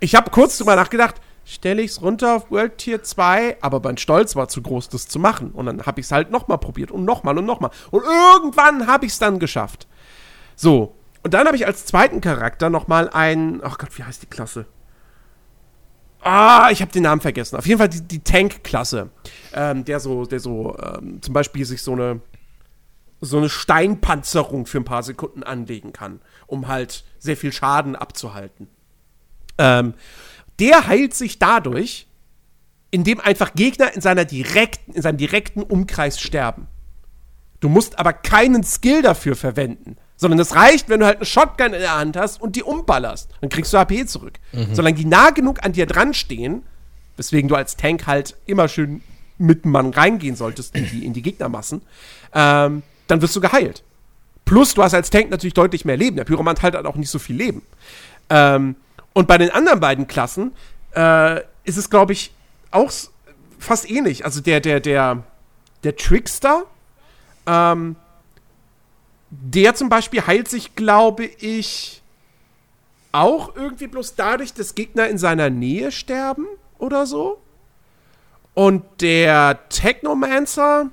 [0.00, 3.96] ich habe kurz drüber nachgedacht, stelle ich es runter auf World Tier 2, aber mein
[3.96, 5.50] Stolz war zu groß, das zu machen.
[5.52, 7.70] Und dann habe ich es halt nochmal probiert und nochmal und nochmal.
[7.90, 9.86] Und irgendwann habe ich es dann geschafft.
[10.54, 10.94] So.
[11.22, 14.66] Und dann habe ich als zweiten Charakter nochmal einen, ach Gott, wie heißt die Klasse?
[16.20, 17.56] Ah, ich habe den Namen vergessen.
[17.56, 19.10] Auf jeden Fall die, die Tank-Klasse.
[19.52, 22.20] Ähm, der so, der so, ähm, zum Beispiel sich so eine,
[23.20, 28.68] so eine Steinpanzerung für ein paar Sekunden anlegen kann, um halt sehr viel Schaden abzuhalten.
[29.58, 29.94] Ähm,
[30.58, 32.06] der heilt sich dadurch,
[32.90, 36.68] indem einfach Gegner in, seiner direkten, in seinem direkten Umkreis sterben.
[37.60, 41.72] Du musst aber keinen Skill dafür verwenden, sondern es reicht, wenn du halt eine Shotgun
[41.72, 43.30] in der Hand hast und die umballerst.
[43.40, 44.34] Dann kriegst du HP zurück.
[44.52, 44.74] Mhm.
[44.74, 46.62] Solange die nah genug an dir dran stehen,
[47.16, 49.02] weswegen du als Tank halt immer schön
[49.38, 51.82] mit einem Mann reingehen solltest in die, in die Gegnermassen,
[52.34, 53.82] ähm, dann wirst du geheilt.
[54.44, 56.16] Plus, du hast als Tank natürlich deutlich mehr Leben.
[56.16, 57.62] Der Pyromant hat halt auch nicht so viel Leben.
[58.30, 58.76] Ähm,
[59.12, 60.52] und bei den anderen beiden Klassen
[60.94, 62.32] äh, ist es, glaube ich,
[62.70, 62.92] auch
[63.58, 64.24] fast ähnlich.
[64.24, 65.22] Also der, der, der,
[65.82, 66.64] der Trickster,
[67.46, 67.96] ähm,
[69.30, 72.02] der zum Beispiel heilt sich, glaube ich,
[73.12, 76.46] auch irgendwie bloß dadurch, dass Gegner in seiner Nähe sterben
[76.78, 77.40] oder so.
[78.54, 80.90] Und der Technomancer,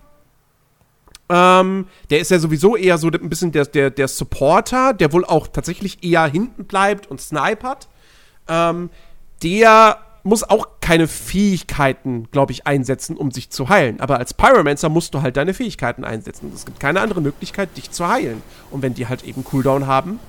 [1.34, 5.26] ähm, der ist ja sowieso eher so ein bisschen der, der, der Supporter, der wohl
[5.26, 7.88] auch tatsächlich eher hinten bleibt und snipert.
[8.48, 8.92] Ähm,
[9.42, 14.00] der muss auch keine Fähigkeiten, glaube ich, einsetzen, um sich zu heilen.
[14.00, 16.52] Aber als Pyromancer musst du halt deine Fähigkeiten einsetzen.
[16.54, 18.44] Es gibt keine andere Möglichkeit, dich zu heilen.
[18.70, 20.20] Und wenn die halt eben Cooldown haben,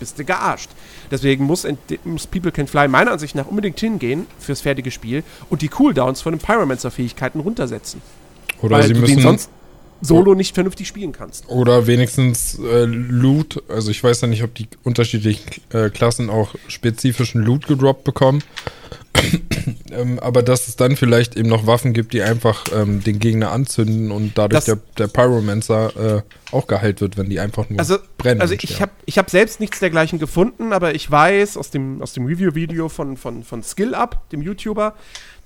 [0.00, 0.70] bist du gearscht.
[1.12, 1.64] Deswegen muss,
[2.02, 6.22] muss People Can Fly meiner Ansicht nach unbedingt hingehen fürs fertige Spiel und die Cooldowns
[6.22, 8.02] von den Pyromancer-Fähigkeiten runtersetzen.
[8.60, 9.50] Oder Weil sie müssen sonst
[10.00, 11.48] solo nicht vernünftig spielen kannst.
[11.48, 13.62] Oder wenigstens äh, Loot.
[13.68, 18.42] Also ich weiß ja nicht, ob die unterschiedlichen äh, Klassen auch spezifischen Loot gedroppt bekommen.
[19.90, 23.50] ähm, aber dass es dann vielleicht eben noch Waffen gibt, die einfach ähm, den Gegner
[23.50, 26.22] anzünden und dadurch das, der, der Pyromancer äh,
[26.52, 28.40] auch geheilt wird, wenn die einfach nur also, brennen.
[28.40, 32.12] Also ich habe ich hab selbst nichts dergleichen gefunden, aber ich weiß aus dem, aus
[32.12, 34.94] dem Review-Video von, von, von Skill Up, dem YouTuber,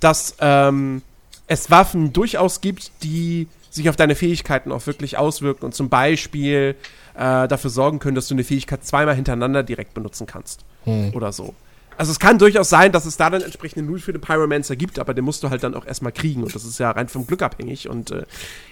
[0.00, 1.02] dass ähm,
[1.46, 6.76] es Waffen durchaus gibt, die sich auf deine Fähigkeiten auch wirklich auswirken und zum Beispiel
[7.14, 10.64] äh, dafür sorgen können, dass du eine Fähigkeit zweimal hintereinander direkt benutzen kannst.
[10.84, 11.12] Hm.
[11.14, 11.54] Oder so.
[11.96, 14.76] Also es kann durchaus sein, dass es da dann entsprechend einen Loot für den Pyromancer
[14.76, 17.08] gibt, aber den musst du halt dann auch erstmal kriegen und das ist ja rein
[17.08, 18.24] vom Glück abhängig und äh,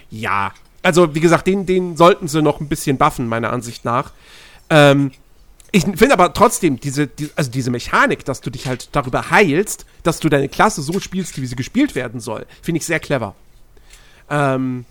[0.09, 0.53] ja.
[0.81, 4.11] Also wie gesagt, den, den sollten sie noch ein bisschen buffen, meiner Ansicht nach.
[4.69, 5.11] Ähm,
[5.71, 9.85] ich finde aber trotzdem, diese, die, also diese Mechanik, dass du dich halt darüber heilst,
[10.03, 13.35] dass du deine Klasse so spielst, wie sie gespielt werden soll, finde ich sehr clever.
[14.29, 14.85] Ähm,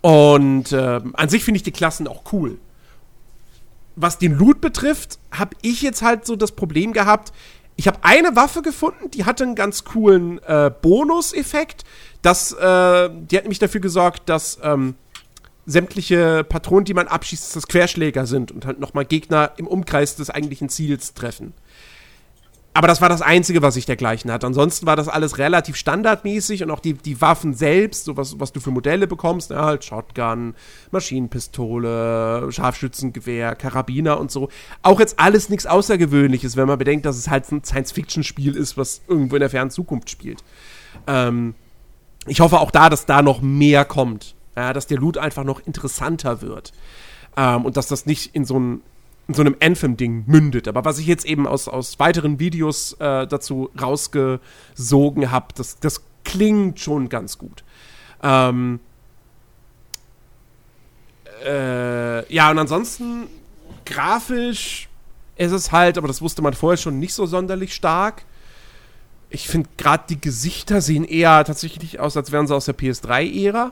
[0.00, 2.58] und äh, an sich finde ich die Klassen auch cool
[4.00, 7.32] was den Loot betrifft, habe ich jetzt halt so das Problem gehabt.
[7.76, 11.84] Ich habe eine Waffe gefunden, die hatte einen ganz coolen äh, Bonus-Effekt.
[12.22, 14.94] Das, äh, die hat nämlich dafür gesorgt, dass ähm,
[15.66, 20.30] sämtliche Patronen, die man abschießt, das Querschläger sind und halt nochmal Gegner im Umkreis des
[20.30, 21.54] eigentlichen Ziels treffen.
[22.72, 24.46] Aber das war das Einzige, was ich dergleichen hatte.
[24.46, 28.52] Ansonsten war das alles relativ standardmäßig und auch die, die Waffen selbst, so was, was
[28.52, 30.54] du für Modelle bekommst, ja, halt Shotgun,
[30.92, 34.50] Maschinenpistole, Scharfschützengewehr, Karabiner und so.
[34.82, 39.02] Auch jetzt alles nichts Außergewöhnliches, wenn man bedenkt, dass es halt ein Science-Fiction-Spiel ist, was
[39.08, 40.44] irgendwo in der fernen Zukunft spielt.
[41.08, 41.54] Ähm,
[42.26, 44.36] ich hoffe auch da, dass da noch mehr kommt.
[44.56, 46.72] Ja, dass der Loot einfach noch interessanter wird.
[47.36, 48.82] Ähm, und dass das nicht in so ein
[49.30, 50.66] in so einem Anthem-Ding mündet.
[50.66, 56.02] Aber was ich jetzt eben aus, aus weiteren Videos äh, dazu rausgesogen habe, das, das
[56.24, 57.62] klingt schon ganz gut.
[58.24, 58.80] Ähm,
[61.46, 63.28] äh, ja, und ansonsten
[63.84, 64.88] grafisch
[65.36, 68.24] ist es halt, aber das wusste man vorher schon, nicht so sonderlich stark.
[69.28, 73.70] Ich finde gerade die Gesichter sehen eher tatsächlich aus, als wären sie aus der PS3-Ära.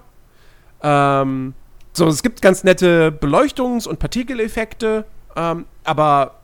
[0.85, 1.55] Ähm,
[1.93, 5.05] so, es gibt ganz nette Beleuchtungs- und Partikeleffekte.
[5.39, 6.41] Ähm, aber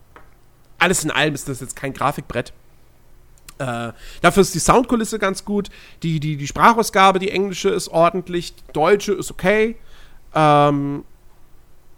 [0.79, 2.53] alles in allem ist das jetzt kein Grafikbrett.
[3.59, 3.93] Äh,
[4.23, 5.69] dafür ist die Soundkulisse ganz gut.
[6.03, 8.55] Die, die, die Sprachausgabe, die englische, ist ordentlich.
[8.55, 9.77] Die deutsche ist okay.
[10.35, 11.05] Ähm,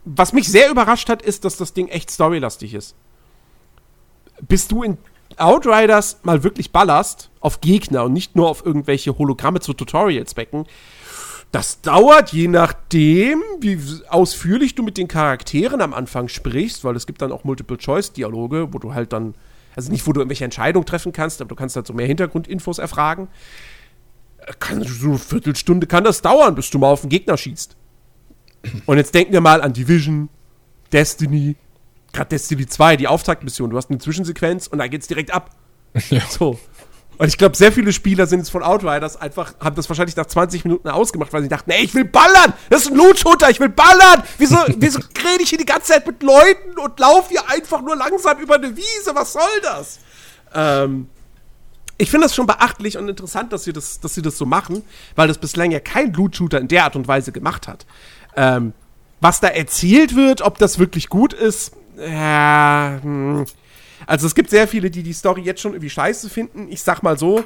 [0.05, 2.95] was mich sehr überrascht hat, ist, dass das Ding echt storylastig ist.
[4.41, 4.99] Bis du in
[5.37, 10.67] Outriders mal wirklich ballerst auf Gegner und nicht nur auf irgendwelche Hologramme zu Tutorial-Zwecken,
[11.53, 13.79] das dauert je nachdem, wie
[14.09, 18.79] ausführlich du mit den Charakteren am Anfang sprichst, weil es gibt dann auch Multiple-Choice-Dialoge, wo
[18.79, 19.35] du halt dann,
[19.75, 22.79] also nicht, wo du irgendwelche Entscheidungen treffen kannst, aber du kannst halt so mehr Hintergrundinfos
[22.79, 23.29] erfragen.
[24.59, 27.77] Kann, so eine Viertelstunde kann das dauern, bis du mal auf den Gegner schießt.
[28.87, 30.29] Und jetzt denken wir mal an Division,
[30.93, 31.57] Destiny,
[32.13, 33.71] gerade Destiny 2, die Auftaktmission.
[33.71, 35.51] Du hast eine Zwischensequenz und da geht's direkt ab.
[36.11, 36.21] Ja.
[36.29, 36.59] So.
[37.19, 40.27] Und ich glaube, sehr viele Spieler sind jetzt von Outriders einfach, haben das wahrscheinlich nach
[40.27, 42.53] 20 Minuten ausgemacht, weil sie dachten, ey, ich will ballern!
[42.69, 44.23] Das ist ein Loot-Shooter, ich will ballern!
[44.39, 47.97] Wieso, wieso rede ich hier die ganze Zeit mit Leuten und laufe hier einfach nur
[47.97, 49.15] langsam über eine Wiese?
[49.15, 49.99] Was soll das?
[50.55, 51.09] Ähm,
[51.99, 54.85] ich finde das schon beachtlich und interessant, dass sie das, dass sie das so machen,
[55.15, 57.87] weil das bislang ja kein Loot-Shooter in der Art und Weise gemacht hat.
[58.37, 58.75] Ähm,
[59.21, 63.47] was da erzählt wird, ob das wirklich gut ist, ja, hm.
[64.07, 66.69] Also es gibt sehr viele, die die Story jetzt schon irgendwie scheiße finden.
[66.71, 67.45] Ich sag mal so,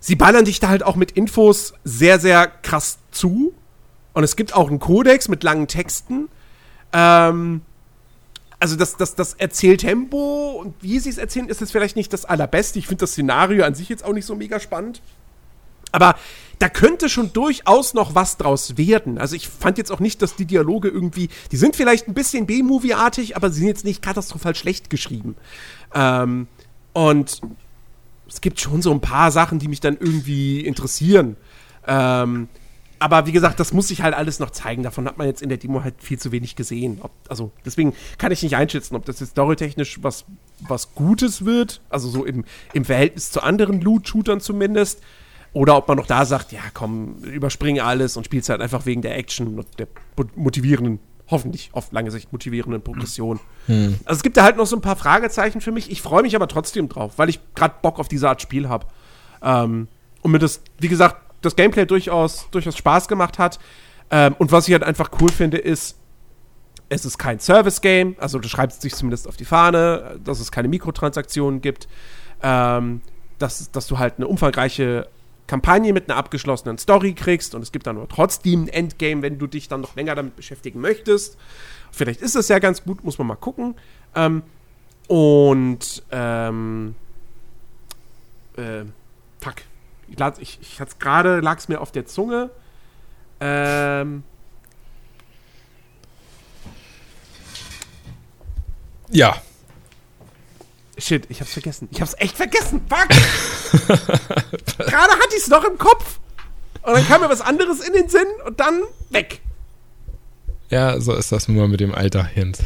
[0.00, 3.52] sie ballern dich da halt auch mit Infos sehr, sehr krass zu.
[4.14, 6.28] Und es gibt auch einen Kodex mit langen Texten.
[6.92, 7.60] Ähm,
[8.58, 12.24] also das, das, das Erzähltempo und wie sie es erzählen, ist jetzt vielleicht nicht das
[12.24, 12.78] allerbeste.
[12.78, 15.00] Ich finde das Szenario an sich jetzt auch nicht so mega spannend.
[15.92, 16.16] Aber
[16.58, 19.18] da könnte schon durchaus noch was draus werden.
[19.18, 22.46] Also ich fand jetzt auch nicht, dass die Dialoge irgendwie, die sind vielleicht ein bisschen
[22.46, 25.36] B-Movie-artig, aber sie sind jetzt nicht katastrophal schlecht geschrieben.
[25.94, 26.48] Ähm,
[26.92, 27.40] und
[28.28, 31.36] es gibt schon so ein paar Sachen, die mich dann irgendwie interessieren.
[31.86, 32.48] Ähm,
[32.98, 34.82] aber wie gesagt, das muss sich halt alles noch zeigen.
[34.82, 36.98] Davon hat man jetzt in der Demo halt viel zu wenig gesehen.
[37.00, 40.24] Ob, also deswegen kann ich nicht einschätzen, ob das jetzt storytechnisch was,
[40.60, 41.80] was Gutes wird.
[41.88, 45.00] Also so im, im Verhältnis zu anderen Loot-Shootern zumindest.
[45.52, 49.02] Oder ob man noch da sagt, ja komm, überspringe alles und spielst halt einfach wegen
[49.02, 49.88] der Action und der
[50.36, 53.40] motivierenden, hoffentlich auf lange Sicht motivierenden Progression.
[53.66, 53.98] Hm.
[54.04, 55.90] Also es gibt da halt noch so ein paar Fragezeichen für mich.
[55.90, 58.86] Ich freue mich aber trotzdem drauf, weil ich gerade Bock auf diese Art Spiel habe.
[59.42, 59.88] Ähm,
[60.22, 63.58] und mir das, wie gesagt, das Gameplay durchaus, durchaus Spaß gemacht hat.
[64.10, 65.96] Ähm, und was ich halt einfach cool finde, ist,
[66.88, 70.68] es ist kein Service-Game, also du schreibst dich zumindest auf die Fahne, dass es keine
[70.68, 71.86] Mikrotransaktionen gibt,
[72.42, 73.02] ähm,
[73.38, 75.08] dass, dass du halt eine umfangreiche
[75.48, 79.48] Kampagne mit einer abgeschlossenen Story kriegst und es gibt dann trotzdem ein Endgame, wenn du
[79.48, 81.36] dich dann noch länger damit beschäftigen möchtest.
[81.90, 83.74] Vielleicht ist es ja ganz gut, muss man mal gucken.
[84.14, 84.42] Ähm,
[85.08, 86.94] und ähm,
[88.56, 88.84] äh,
[89.40, 89.54] fuck.
[90.08, 92.50] Ich, ich, ich hatte gerade, lag es mir auf der Zunge.
[93.40, 94.22] Ähm,
[99.10, 99.40] ja.
[100.98, 101.88] Shit, ich hab's vergessen.
[101.92, 102.80] Ich hab's echt vergessen.
[102.88, 103.08] Fuck!
[104.78, 106.18] Gerade hatte ich's noch im Kopf.
[106.82, 109.40] Und dann kam mir was anderes in den Sinn und dann weg.
[110.70, 112.58] Ja, so ist das nur mit dem Alter, Jens.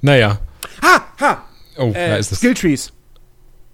[0.00, 0.38] Naja.
[0.82, 1.44] Ha, ha!
[1.76, 2.38] Oh, äh, da ist es.
[2.38, 2.92] Skilltrees.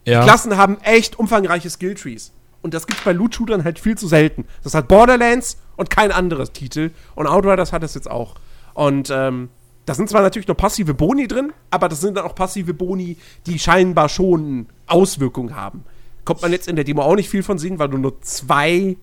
[0.04, 0.20] Ja.
[0.20, 2.32] Die Klassen haben echt umfangreiche Skilltrees.
[2.62, 4.46] Und das gibt's bei Loot-Shootern halt viel zu selten.
[4.62, 6.90] Das hat Borderlands und kein anderes Titel.
[7.14, 8.36] Und Outriders hat das jetzt auch.
[8.74, 9.50] Und ähm,
[9.86, 13.16] da sind zwar natürlich noch passive Boni drin, aber das sind dann auch passive Boni,
[13.46, 15.84] die scheinbar schon Auswirkungen haben.
[16.24, 18.96] Kommt man jetzt in der Demo auch nicht viel von sehen, weil du nur zwei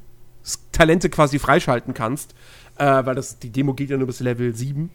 [0.72, 2.34] Talente quasi freischalten kannst,
[2.78, 4.90] äh, weil das, die Demo geht ja nur bis Level 7.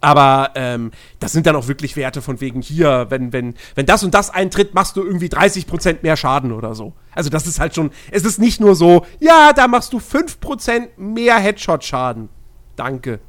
[0.00, 4.04] Aber ähm, das sind dann auch wirklich Werte von wegen hier, wenn, wenn, wenn das
[4.04, 6.92] und das eintritt, machst du irgendwie 30% mehr Schaden oder so.
[7.12, 10.88] Also das ist halt schon, es ist nicht nur so, ja, da machst du 5%
[10.96, 12.28] mehr Headshot-Schaden.
[12.76, 13.20] Danke.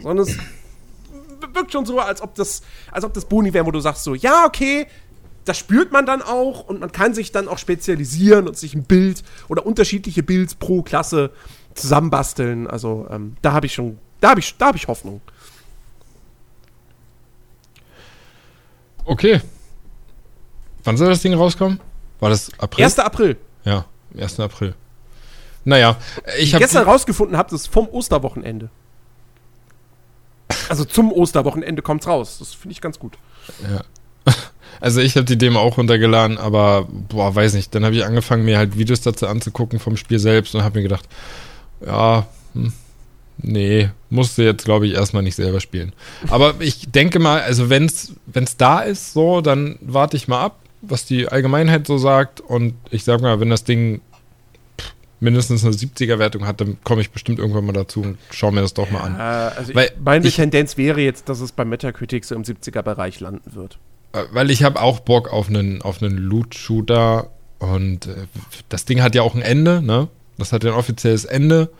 [0.00, 0.36] Sondern es
[1.56, 4.14] wirkt schon so, als ob das, als ob das Boni wäre, wo du sagst so,
[4.14, 4.86] ja, okay,
[5.44, 8.84] das spürt man dann auch und man kann sich dann auch spezialisieren und sich ein
[8.84, 11.30] Bild oder unterschiedliche Builds pro Klasse
[11.74, 12.66] zusammenbasteln.
[12.66, 15.20] Also ähm, da habe ich schon, da habe ich, da habe ich Hoffnung.
[19.04, 19.40] Okay.
[20.84, 21.80] Wann soll das Ding rauskommen?
[22.20, 22.84] War das April?
[22.84, 22.98] 1.
[22.98, 23.36] April.
[23.64, 23.84] Ja,
[24.18, 24.40] 1.
[24.40, 24.74] April.
[25.64, 25.96] Naja,
[26.38, 28.70] ich habe gestern rausgefunden habe, das vom Osterwochenende.
[30.68, 32.36] Also zum Osterwochenende kommt's raus.
[32.38, 33.18] Das finde ich ganz gut.
[33.62, 34.32] Ja.
[34.78, 37.74] Also ich habe die Demo auch runtergeladen, aber boah, weiß nicht.
[37.74, 40.82] Dann habe ich angefangen, mir halt Videos dazu anzugucken vom Spiel selbst und habe mir
[40.82, 41.08] gedacht,
[41.80, 42.74] ja, hm,
[43.38, 45.94] nee, musste jetzt glaube ich erstmal nicht selber spielen.
[46.28, 50.58] Aber ich denke mal, also wenn's wenn's da ist, so, dann warte ich mal ab,
[50.82, 54.02] was die Allgemeinheit so sagt und ich sag mal, wenn das Ding
[55.20, 58.74] mindestens eine 70er-Wertung hat, dann komme ich bestimmt irgendwann mal dazu und schaue mir das
[58.74, 59.16] doch mal an.
[59.16, 63.54] also Weil meine ich, Tendenz wäre jetzt, dass es bei Metacritic so im 70er-Bereich landen
[63.54, 63.78] wird.
[64.12, 68.26] Äh, weil ich habe auch Bock auf einen, auf einen Loot-Shooter und äh,
[68.68, 70.08] das Ding hat ja auch ein Ende, ne?
[70.38, 71.70] Das hat ja ein offizielles Ende.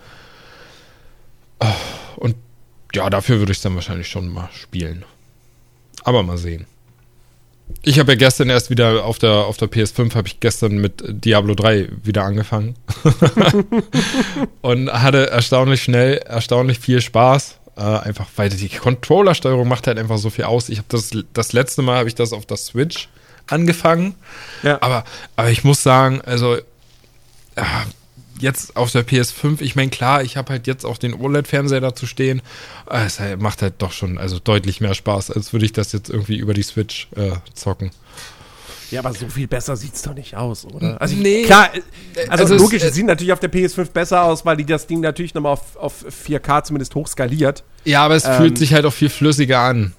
[1.60, 1.66] Oh,
[2.16, 2.36] und
[2.94, 5.04] ja, dafür würde ich es dann wahrscheinlich schon mal spielen.
[6.04, 6.66] Aber mal sehen.
[7.82, 11.02] Ich habe ja gestern erst wieder auf der, auf der PS5 habe ich gestern mit
[11.06, 12.74] Diablo 3 wieder angefangen.
[14.60, 17.58] und hatte erstaunlich schnell, erstaunlich viel Spaß.
[17.76, 20.68] Äh, einfach, weil die Controllersteuerung macht halt einfach so viel aus.
[20.68, 23.08] Ich habe das, das letzte Mal habe ich das auf der Switch
[23.46, 24.14] angefangen.
[24.62, 24.78] Ja.
[24.80, 25.04] Aber,
[25.36, 26.56] aber ich muss sagen, also,
[27.56, 27.84] ja,
[28.40, 32.06] jetzt auf der PS5, ich meine, klar, ich habe halt jetzt auch den OLED-Fernseher dazu
[32.06, 32.42] stehen.
[32.90, 36.36] Es macht halt doch schon also deutlich mehr Spaß, als würde ich das jetzt irgendwie
[36.36, 37.90] über die Switch äh, zocken.
[38.90, 41.00] Ja, aber so viel besser sieht es doch nicht aus, oder?
[41.00, 41.42] Also nee.
[41.42, 41.80] Klar, äh,
[42.28, 45.00] also, also logisch, es, sieht natürlich auf der PS5 besser aus, weil die das Ding
[45.00, 47.64] natürlich nochmal auf, auf 4K zumindest hochskaliert.
[47.84, 49.92] Ja, aber es ähm, fühlt sich halt auch viel flüssiger an.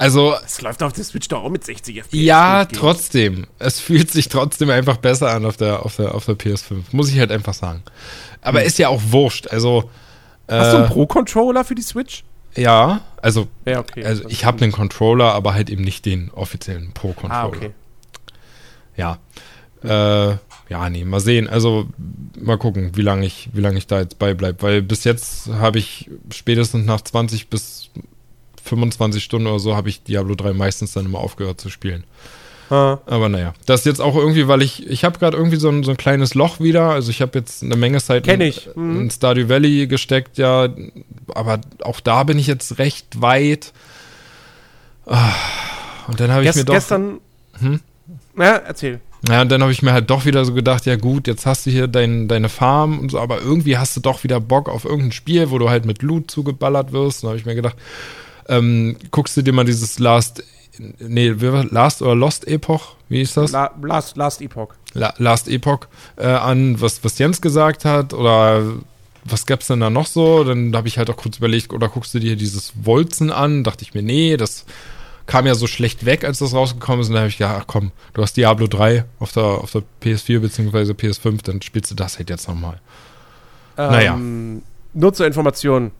[0.00, 2.08] Also, Es läuft auf der Switch doch auch mit 60 FPS.
[2.12, 3.46] ja, trotzdem.
[3.58, 6.84] Es fühlt sich trotzdem einfach besser an auf der, auf der, auf der PS5.
[6.92, 7.82] Muss ich halt einfach sagen.
[8.40, 9.48] Aber ist ja auch wurscht.
[9.48, 9.90] Also,
[10.48, 12.24] Hast du äh, einen Pro-Controller für die Switch?
[12.56, 14.02] ja, also, Ja, okay.
[14.04, 17.34] also ich habe einen Controller, aber halt eben nicht den offiziellen Pro-Controller.
[17.42, 17.70] Ah, okay.
[18.96, 19.18] Ja.
[19.84, 20.36] Äh,
[20.70, 21.46] ja, nee, mal sehen.
[21.48, 21.86] Also
[22.40, 24.62] mal gucken, wie lange ich, wie lange ich da jetzt bei bleib.
[24.62, 27.90] Weil bis jetzt habe ich spätestens nach 20 bis
[28.70, 32.04] 25 Stunden oder so habe ich Diablo 3 meistens dann immer aufgehört zu spielen.
[32.70, 32.98] Ah.
[33.06, 35.82] Aber naja, das ist jetzt auch irgendwie, weil ich, ich habe gerade irgendwie so ein,
[35.82, 36.90] so ein kleines Loch wieder.
[36.90, 38.54] Also ich habe jetzt eine Menge Zeit Kenn in.
[38.76, 39.00] Mhm.
[39.00, 40.68] in Stardew Valley gesteckt, ja.
[41.34, 43.72] Aber auch da bin ich jetzt recht weit.
[45.06, 45.32] Ah,
[46.06, 46.74] Und dann habe ich mir doch.
[46.74, 47.18] gestern.
[47.58, 47.80] Hm?
[48.38, 49.00] Ja, erzähl.
[49.28, 51.66] Ja, und dann habe ich mir halt doch wieder so gedacht, ja gut, jetzt hast
[51.66, 54.84] du hier dein, deine Farm und so, aber irgendwie hast du doch wieder Bock auf
[54.84, 57.22] irgendein Spiel, wo du halt mit Loot zugeballert wirst.
[57.22, 57.76] Und da habe ich mir gedacht,
[58.50, 60.42] ähm, guckst du dir mal dieses Last,
[60.98, 63.52] nee, Last oder Lost Epoch, wie ist das?
[63.52, 64.74] La, last, last Epoch.
[64.92, 65.86] La Last Epoch
[66.16, 68.64] äh, an, was, was Jens gesagt hat oder
[69.24, 70.44] was gab's denn da noch so?
[70.44, 73.64] Dann habe ich halt auch kurz überlegt, oder guckst du dir dieses Wolzen an?
[73.64, 74.64] Dachte ich mir, nee, das
[75.26, 77.08] kam ja so schlecht weg, als das rausgekommen ist.
[77.08, 79.82] Und dann habe ich gedacht, ach komm, du hast Diablo 3 auf der, auf der
[80.02, 80.92] PS4 bzw.
[80.92, 82.80] PS5, dann spielst du das halt jetzt nochmal.
[83.76, 84.14] Naja.
[84.14, 84.62] Ähm,
[84.94, 85.92] Nur zur Information,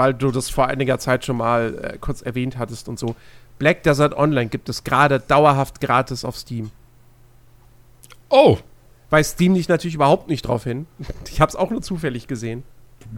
[0.00, 3.16] weil du das vor einiger Zeit schon mal äh, kurz erwähnt hattest und so.
[3.58, 6.70] Black Desert Online gibt es gerade dauerhaft gratis auf Steam.
[8.30, 8.56] Oh,
[9.10, 10.86] Weist Steam nicht natürlich überhaupt nicht drauf hin.
[11.30, 12.62] Ich habe es auch nur zufällig gesehen.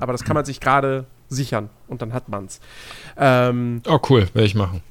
[0.00, 2.58] Aber das kann man sich gerade sichern und dann hat man's.
[3.16, 4.82] Ähm, oh cool, werde ich machen.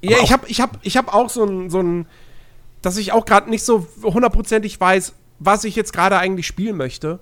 [0.00, 2.06] Ja, ich habe ich hab, ich hab auch so ein, so ein,
[2.80, 7.20] dass ich auch gerade nicht so hundertprozentig weiß, was ich jetzt gerade eigentlich spielen möchte.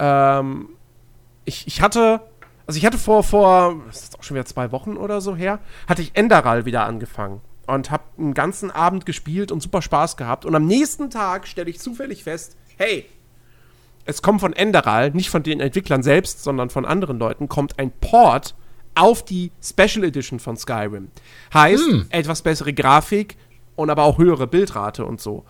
[0.00, 0.70] Ähm,
[1.44, 2.22] ich, ich hatte,
[2.70, 5.58] also ich hatte vor, vor, das ist auch schon wieder zwei Wochen oder so her,
[5.88, 10.44] hatte ich Enderal wieder angefangen und habe einen ganzen Abend gespielt und super Spaß gehabt.
[10.44, 13.06] Und am nächsten Tag stelle ich zufällig fest, hey,
[14.04, 17.90] es kommt von Enderal, nicht von den Entwicklern selbst, sondern von anderen Leuten, kommt ein
[17.90, 18.54] Port
[18.94, 21.08] auf die Special Edition von Skyrim.
[21.52, 22.06] Heißt, Hm.
[22.10, 23.36] etwas bessere Grafik
[23.74, 25.44] und aber auch höhere Bildrate und so.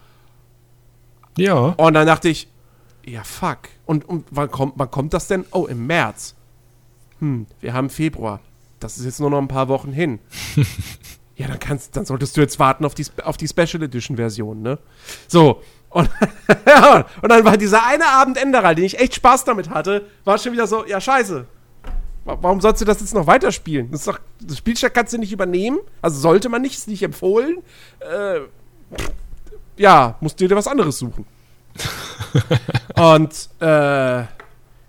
[1.37, 1.75] Ja.
[1.77, 2.49] Und dann dachte ich,
[3.05, 3.59] ja fuck.
[3.85, 5.45] Und, und wann, kommt, wann kommt das denn?
[5.51, 6.35] Oh, im März.
[7.21, 8.41] Hm, wir haben Februar.
[8.81, 10.18] Das ist jetzt nur noch ein paar Wochen hin.
[11.37, 14.62] ja, dann kannst, dann solltest du jetzt warten auf die, auf die Special Edition Version,
[14.62, 14.79] ne?
[15.29, 15.62] So.
[15.91, 16.09] Und,
[17.23, 20.53] und dann war dieser eine Abend Enderal, den ich echt Spaß damit hatte, war schon
[20.53, 21.47] wieder so, ja scheiße.
[22.25, 23.91] Wa- Warum sollst du das jetzt noch weiterspielen?
[23.91, 25.79] Das, ist doch, das Spielstück kannst du nicht übernehmen.
[26.01, 27.59] Also sollte man nicht, ist nicht empfohlen.
[28.01, 28.41] Äh,
[29.77, 31.27] ja, musst du dir was anderes suchen.
[32.97, 34.25] und äh,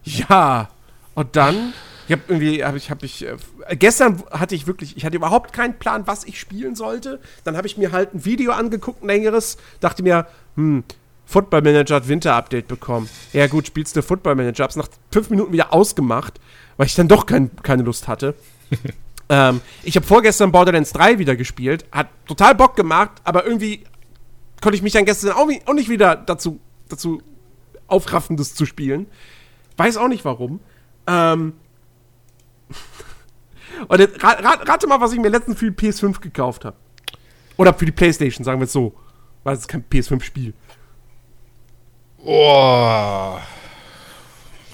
[0.03, 0.69] ja,
[1.15, 1.73] und dann,
[2.11, 3.37] ich habe irgendwie, habe ich, habe ich, äh,
[3.77, 7.21] gestern hatte ich wirklich, ich hatte überhaupt keinen Plan, was ich spielen sollte.
[7.45, 10.83] Dann habe ich mir halt ein Video angeguckt, ein längeres, dachte mir, hm,
[11.25, 13.09] Football Manager hat Winter-Update bekommen.
[13.31, 16.41] Ja gut, spielst du Football Manager, hab's nach fünf Minuten wieder ausgemacht,
[16.75, 18.35] weil ich dann doch kein, keine Lust hatte.
[19.29, 23.85] ähm, ich habe vorgestern Borderlands 3 wieder gespielt, hat total Bock gemacht, aber irgendwie
[24.61, 26.59] konnte ich mich dann gestern auch, auch nicht wieder dazu,
[26.89, 27.21] dazu
[27.87, 29.05] aufraffen, das zu spielen.
[29.77, 30.59] Weiß auch nicht warum.
[31.07, 31.53] Ähm
[33.87, 36.75] Und jetzt, rat, rat, rate mal, was ich mir letztens für die PS5 gekauft habe.
[37.57, 38.93] Oder für die Playstation, sagen wir es so.
[39.43, 40.53] Weil es ist kein PS5-Spiel.
[42.23, 43.37] Oh.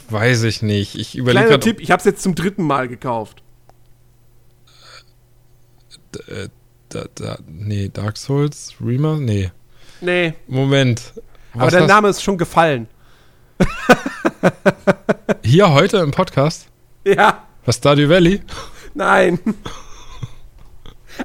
[0.09, 0.95] Weiß ich nicht.
[0.95, 1.59] Ich überlege Kleiner.
[1.59, 3.43] Tipp, ich habe es jetzt zum dritten Mal gekauft.
[6.27, 6.49] Äh,
[6.89, 9.21] da, da, nee, Dark Souls, Remaster?
[9.23, 9.51] Nee.
[10.01, 11.13] Nee, Moment.
[11.53, 12.87] aber Was der hast- Name ist schon gefallen.
[15.43, 16.67] Hier heute im Podcast?
[17.07, 18.41] Ja, Was Stardew Valley?
[18.93, 19.39] nein.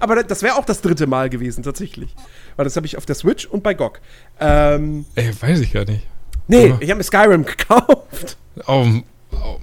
[0.01, 2.15] aber das wäre auch das dritte Mal gewesen, tatsächlich.
[2.57, 4.01] Weil das habe ich auf der Switch und bei GOG.
[4.41, 6.07] Ähm, Ey, weiß ich gar nicht.
[6.49, 6.79] nee, Ja.
[6.81, 8.37] ich habe mir Skyrim gekauft.
[8.67, 8.87] Oh,
[9.33, 9.59] oh,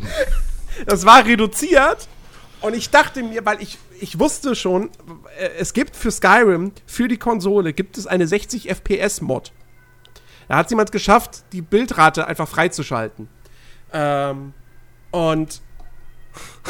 [0.85, 2.07] Das war reduziert.
[2.61, 4.89] Und ich dachte mir, weil ich, ich wusste schon,
[5.37, 9.51] äh, es gibt für Skyrim, für die Konsole, gibt es eine 60 FPS Mod.
[10.47, 13.27] Da hat jemand geschafft, die Bildrate einfach freizuschalten.
[13.93, 14.53] Ähm,
[15.11, 15.61] und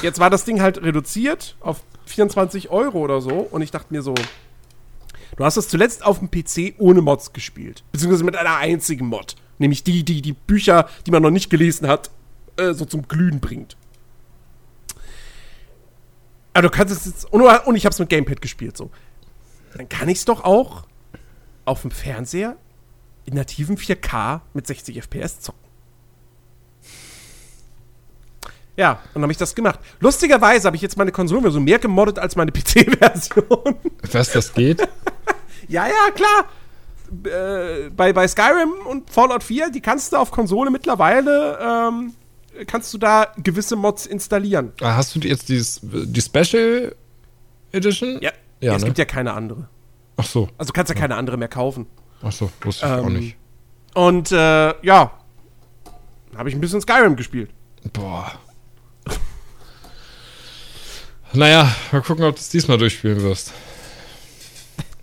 [0.01, 3.39] jetzt war das Ding halt reduziert auf 24 Euro oder so.
[3.39, 4.15] Und ich dachte mir so,
[5.35, 7.83] du hast es zuletzt auf dem PC ohne Mods gespielt.
[7.91, 9.35] Beziehungsweise mit einer einzigen Mod.
[9.57, 12.09] Nämlich die, die die Bücher, die man noch nicht gelesen hat,
[12.57, 13.77] äh, so zum Glühen bringt.
[16.53, 17.25] Aber du kannst es jetzt.
[17.31, 18.89] Und, und ich habe es mit Gamepad gespielt, so.
[19.75, 20.85] Dann kann ich es doch auch
[21.65, 22.57] auf dem Fernseher
[23.25, 25.68] in nativen 4K mit 60 FPS zocken.
[28.79, 29.77] Ja, und dann habe ich das gemacht.
[29.99, 33.75] Lustigerweise habe ich jetzt meine Konsolenversion mehr gemoddet als meine PC-Version.
[34.13, 34.79] Was das geht?
[35.67, 36.45] ja, ja, klar.
[37.25, 42.13] Äh, bei, bei Skyrim und Fallout 4, die kannst du auf Konsole mittlerweile, ähm,
[42.67, 44.71] kannst du da gewisse Mods installieren.
[44.81, 46.95] Ah, Hast du jetzt dieses, die Special
[47.73, 48.19] Edition?
[48.21, 48.85] Ja, Ja, es ne?
[48.87, 49.67] gibt ja keine andere.
[50.15, 51.85] Ach so, Also du kannst ja keine andere mehr kaufen.
[52.21, 53.35] ach so, wusste ich auch Ähm, nicht.
[53.93, 55.11] Und äh, ja,
[56.37, 57.49] habe ich ein bisschen Skyrim gespielt.
[57.91, 58.31] Boah.
[61.33, 63.53] Naja, mal gucken, ob du es diesmal durchspielen wirst.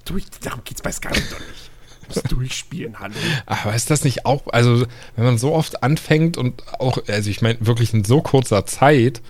[0.05, 1.71] Durch, darum geht's bei Skyrim doch nicht.
[2.01, 3.15] Du musst durchspielen, hallo.
[3.47, 7.43] Aber ist das nicht auch, also wenn man so oft anfängt und auch, also ich
[7.43, 9.21] meine wirklich in so kurzer Zeit,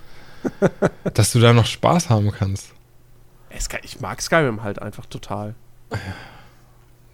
[1.13, 2.69] dass du da noch Spaß haben kannst.
[3.49, 5.55] Es kann- Ich mag Skyrim halt einfach total.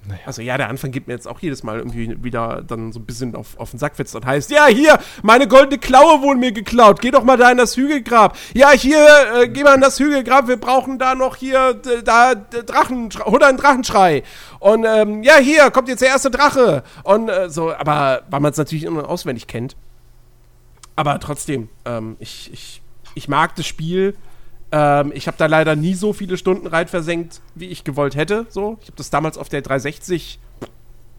[0.06, 0.22] Naja.
[0.26, 3.06] Also ja, der Anfang gibt mir jetzt auch jedes Mal irgendwie wieder dann so ein
[3.06, 6.52] bisschen auf, auf den Sack, wenn es heißt, ja, hier, meine goldene Klaue wurde mir
[6.52, 8.38] geklaut, geh doch mal da in das Hügelgrab.
[8.54, 13.10] Ja, hier, äh, geh mal in das Hügelgrab, wir brauchen da noch hier, da, Drachen,
[13.26, 14.24] hol einen Drachenschrei.
[14.60, 16.84] Und ähm, ja, hier, kommt jetzt der erste Drache.
[17.04, 19.78] Und äh, so, aber weil man es natürlich immer auswendig kennt.
[20.96, 22.82] Aber trotzdem, ähm, ich, ich,
[23.16, 24.16] ich mag das Spiel.
[24.74, 28.48] Ähm, ich habe da leider nie so viele Stunden rein versenkt, wie ich gewollt hätte.
[28.50, 30.40] So, ich habe das damals auf der 360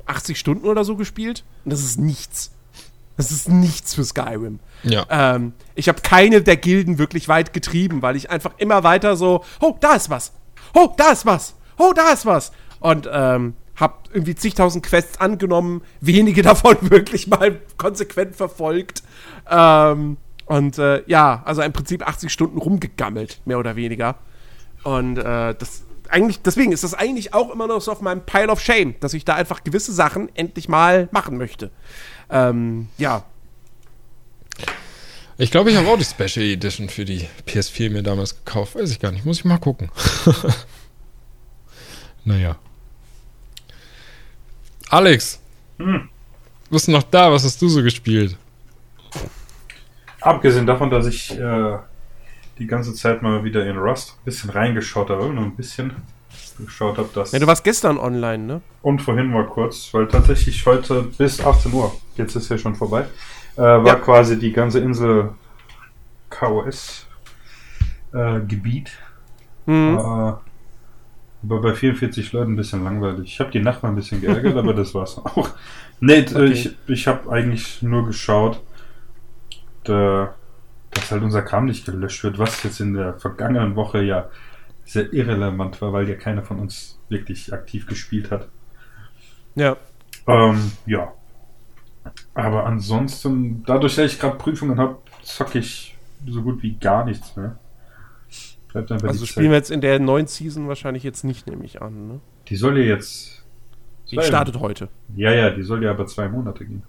[0.06, 1.44] 80 Stunden oder so gespielt.
[1.64, 2.50] Und das ist nichts.
[3.16, 4.58] Das ist nichts für Skyrim.
[4.82, 5.06] Ja.
[5.08, 9.44] Ähm, ich habe keine der Gilden wirklich weit getrieben, weil ich einfach immer weiter so,
[9.60, 10.32] oh, da ist was.
[10.74, 11.54] Oh, da ist was.
[11.78, 12.52] Oh, da ist was.
[12.80, 19.04] Und ähm, hab irgendwie zigtausend Quests angenommen, wenige davon wirklich mal konsequent verfolgt.
[19.48, 20.16] Ähm,
[20.46, 24.16] und äh, ja, also im Prinzip 80 Stunden rumgegammelt, mehr oder weniger.
[24.82, 28.48] Und äh, das eigentlich, deswegen ist das eigentlich auch immer noch so auf meinem Pile
[28.48, 31.70] of Shame, dass ich da einfach gewisse Sachen endlich mal machen möchte.
[32.30, 33.24] Ähm, ja,
[35.36, 38.76] Ich glaube, ich habe auch die Special Edition für die PS4 mir damals gekauft.
[38.76, 39.24] Weiß ich gar nicht.
[39.24, 39.90] Muss ich mal gucken.
[42.24, 42.56] naja.
[44.90, 45.40] Alex.
[45.78, 46.08] Hm.
[46.70, 47.32] Bist du noch da?
[47.32, 48.36] Was hast du so gespielt?
[50.24, 51.76] Abgesehen davon, dass ich äh,
[52.58, 55.92] die ganze Zeit mal wieder in Rust ein bisschen reingeschaut habe, nur ein bisschen
[56.58, 57.32] geschaut habe, dass.
[57.32, 58.60] Ja, du warst gestern online, ne?
[58.82, 63.06] und vorhin mal kurz, weil tatsächlich heute bis 18 Uhr, jetzt ist ja schon vorbei,
[63.56, 63.94] äh, war Ja.
[63.96, 65.30] quasi die ganze Insel
[66.30, 67.06] KOS
[68.12, 68.92] äh, Gebiet.
[69.66, 69.96] Mhm.
[69.98, 70.32] Äh,
[71.46, 73.24] aber bei 44 Leuten ein bisschen langweilig.
[73.24, 75.50] Ich habe die Nacht mal ein bisschen geärgert, aber das war's auch.
[76.00, 76.46] Nee, Okay.
[76.46, 78.60] ich, ich habe eigentlich nur geschaut,
[79.84, 80.34] da,
[80.90, 84.28] dass halt unser Kram nicht gelöscht wird, was jetzt in der vergangenen Woche ja
[84.84, 88.48] sehr irrelevant war, weil ja keiner von uns wirklich aktiv gespielt hat.
[89.54, 89.76] Ja.
[90.26, 91.12] Ähm, ja.
[92.34, 97.36] Aber ansonsten, dadurch, dass ich gerade Prüfungen habe, zocke ich so gut wie gar nichts
[97.36, 97.58] mehr.
[98.72, 99.62] Bleibt einfach Also spielen wir Zeit.
[99.62, 102.20] jetzt in der neuen Season wahrscheinlich jetzt nicht, nehme ich an, ne?
[102.48, 103.42] Die soll ja jetzt.
[104.10, 104.88] Die startet heute.
[105.16, 106.82] Ja, ja, die soll ja aber zwei Monate gehen.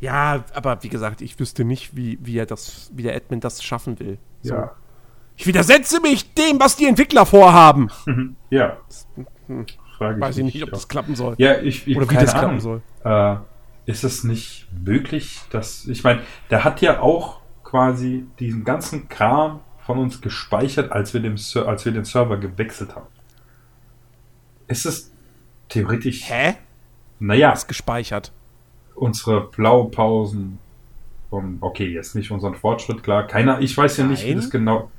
[0.00, 3.62] Ja, aber wie gesagt, ich wüsste nicht, wie, wie er das, wie der Admin das
[3.62, 4.18] schaffen will.
[4.42, 4.54] So.
[4.54, 4.72] Ja.
[5.36, 7.90] Ich widersetze mich dem, was die Entwickler vorhaben.
[8.06, 8.36] Mhm.
[8.50, 8.76] Ja.
[9.46, 9.66] Hm.
[9.96, 11.34] Frage Weiß ich nicht, ob das klappen soll.
[11.38, 12.60] Ja, ich, ich Oder wie das klappen Ahnung.
[12.60, 12.82] soll.
[13.04, 13.36] Äh,
[13.90, 15.86] ist es nicht möglich, dass.
[15.86, 16.20] Ich meine,
[16.50, 21.36] der hat ja auch quasi diesen ganzen Kram von uns gespeichert, als wir, dem,
[21.66, 23.06] als wir den Server gewechselt haben.
[24.66, 25.12] Ist es
[25.68, 26.28] theoretisch.
[26.28, 26.56] Hä?
[27.18, 28.32] Naja, Ist gespeichert.
[28.96, 30.58] Unsere Blaupausen
[31.30, 31.58] von.
[31.60, 33.26] Okay, jetzt nicht unseren Fortschritt, klar.
[33.26, 33.60] Keiner.
[33.60, 34.36] Ich weiß ja nicht, wie Nein.
[34.38, 34.90] das genau.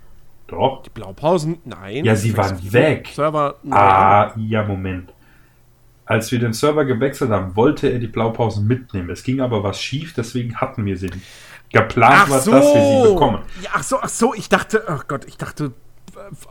[0.48, 0.82] Doch.
[0.84, 2.06] Die Blaupausen, nein.
[2.06, 3.10] Ja, sie waren weg.
[3.14, 3.78] Server, nein.
[3.78, 5.12] Ah, ja, Moment.
[6.06, 9.10] Als wir den Server gewechselt haben, wollte er die Blaupausen mitnehmen.
[9.10, 11.26] Es ging aber was schief, deswegen hatten wir sie nicht.
[11.70, 12.52] Geplant Ach war, so.
[12.52, 13.40] dass wir sie bekommen.
[13.62, 15.74] Ja, ach so, ach so, ich dachte, ach Gott, ich dachte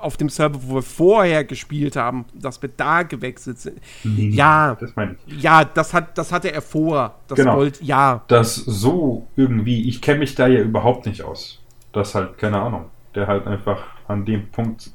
[0.01, 3.79] auf dem Server, wo wir vorher gespielt haben, dass wir da gewechselt sind.
[4.05, 4.77] Nee, Ja.
[4.81, 5.43] Das meine ich.
[5.43, 7.15] Ja, das hat, das hatte er vor.
[7.29, 7.57] Das Genau.
[7.57, 8.23] wollte, ja.
[8.29, 11.61] Dass so irgendwie, ich kenne mich da ja überhaupt nicht aus.
[11.93, 12.87] Das halt, keine Ahnung.
[13.15, 14.91] Der halt einfach an dem Punkt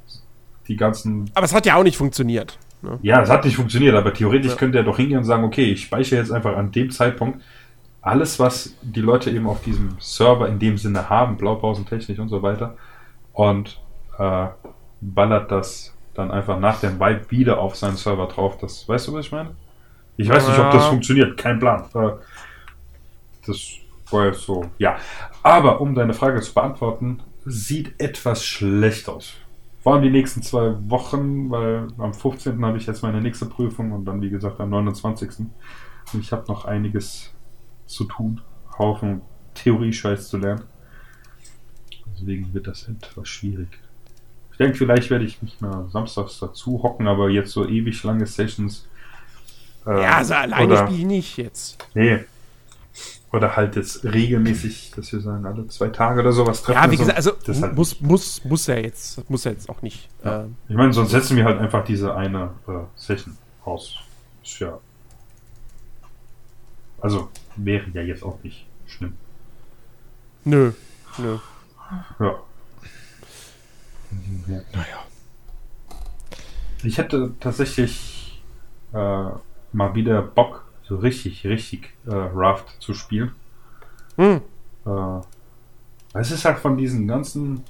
[0.68, 1.30] die ganzen.
[1.34, 2.58] Aber es hat ja auch nicht funktioniert.
[2.82, 2.98] Ne?
[3.02, 4.56] Ja, es hat nicht funktioniert, aber theoretisch Ja.
[4.56, 7.40] könnte er doch hingehen und sagen, okay, ich speichere jetzt einfach an dem Zeitpunkt
[8.00, 12.42] alles, was die Leute eben auf diesem Server in dem Sinne haben, Blaupausentechnik und so
[12.42, 12.76] weiter,
[13.32, 13.80] und
[14.18, 14.46] äh,
[15.00, 18.58] ballert das dann einfach nach dem Wipe wieder auf seinen Server drauf.
[18.58, 19.50] Das, weißt du, was ich meine?
[20.16, 21.84] Ich weiß nicht, ob das funktioniert, kein Plan.
[21.94, 22.12] Äh,
[23.46, 23.72] das
[24.10, 24.96] war jetzt so, ja.
[25.42, 29.34] Aber um deine Frage zu beantworten, sieht etwas schlecht aus.
[29.82, 32.64] Vor allem die nächsten zwei Wochen, weil am 15.
[32.64, 35.46] habe ich jetzt meine nächste Prüfung und dann, wie gesagt, am 29.
[36.12, 37.32] Und ich habe noch einiges
[37.86, 38.40] zu tun.
[38.78, 39.22] Haufen
[39.54, 40.64] Theorie-Scheiß zu lernen.
[42.14, 43.80] Deswegen wird das etwas schwierig.
[44.52, 48.26] Ich denke, vielleicht werde ich mich mal samstags dazu hocken, aber jetzt so ewig lange
[48.26, 48.86] Sessions.
[49.86, 51.84] äh, Ja, also alleine spiele ich nicht jetzt.
[51.94, 52.20] Nee.
[53.32, 56.82] Oder halt jetzt regelmäßig, dass wir sagen, alle zwei Tage oder sowas treffen.
[56.84, 59.80] Ja, wie gesagt, also das halt muss, muss, muss er jetzt, muss er jetzt auch
[59.80, 60.10] nicht.
[60.22, 60.42] Ja.
[60.42, 63.94] Ähm, Ich meine, sonst setzen wir halt einfach diese eine äh, Session aus.
[64.44, 64.78] Ist ja.
[67.00, 69.14] Also, wäre ja jetzt auch nicht schlimm.
[70.44, 70.72] nö,
[71.18, 71.38] nö.
[72.20, 72.34] Ja.
[74.46, 75.04] Naja.
[76.82, 78.42] Ich hätte tatsächlich
[78.92, 78.96] äh,
[79.72, 83.32] mal wieder Bock, so richtig, richtig äh, Raft zu spielen.
[84.16, 84.40] Hm.
[84.86, 85.20] Äh,
[86.14, 87.64] es ist halt von diesen ganzen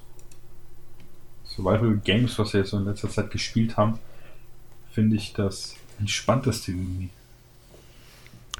[1.44, 3.98] Survival Games, was wir jetzt so in letzter Zeit gespielt haben,
[4.90, 7.10] finde ich das entspannteste irgendwie.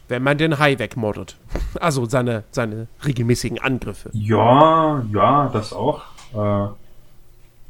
[0.08, 1.36] Wenn man den Hai wegmoddet.
[1.80, 4.10] Also seine, seine regelmäßigen Angriffe.
[4.12, 6.02] Ja, ja, das auch.
[6.34, 6.68] Äh,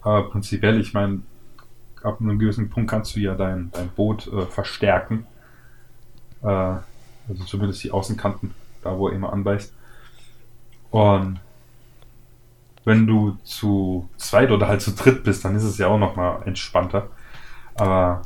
[0.02, 1.22] aber prinzipiell, ich meine,
[2.02, 5.26] ab einem gewissen Punkt kannst du ja dein, dein Boot äh, verstärken.
[6.42, 9.72] Äh, also zumindest die Außenkanten, da wo er immer anbeißt.
[10.90, 11.40] Und
[12.84, 16.42] wenn du zu zweit oder halt zu dritt bist, dann ist es ja auch nochmal
[16.46, 17.08] entspannter.
[17.76, 18.22] Aber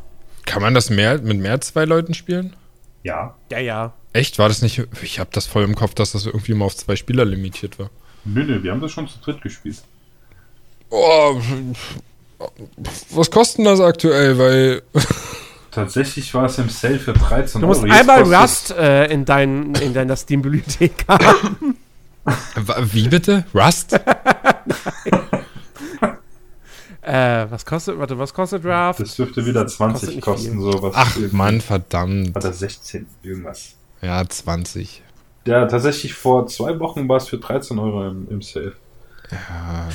[0.46, 2.56] Kann man das mehr mit mehr als zwei Leuten spielen?
[3.02, 3.92] ja, Ja, ja.
[4.12, 4.38] Echt?
[4.38, 4.82] War das nicht.
[5.02, 7.90] Ich habe das voll im Kopf, dass das irgendwie mal auf zwei Spieler limitiert war.
[8.24, 9.82] nö, nö, wir haben das schon zu dritt gespielt.
[10.90, 11.40] Oh,
[13.10, 14.38] was kostet das aktuell?
[14.38, 14.82] Weil.
[15.70, 17.92] Tatsächlich war es im Sale für 13 Du musst Euro.
[17.92, 21.76] Einmal Rust äh, in, dein, in deiner Steam-Bibliothek haben.
[22.92, 23.44] Wie bitte?
[23.54, 23.92] Rust?
[27.02, 29.00] äh, was kostet, warte, was kostet Raft?
[29.00, 30.60] Das dürfte wieder Kostet 20 nicht kosten, viel.
[30.72, 30.94] sowas.
[30.96, 31.16] Ach.
[31.32, 32.34] Mann, verdammt.
[32.36, 33.74] Oder 16, irgendwas.
[34.00, 35.02] Ja, 20.
[35.46, 38.72] Ja, tatsächlich vor zwei Wochen war es für 13 Euro im, im Sale.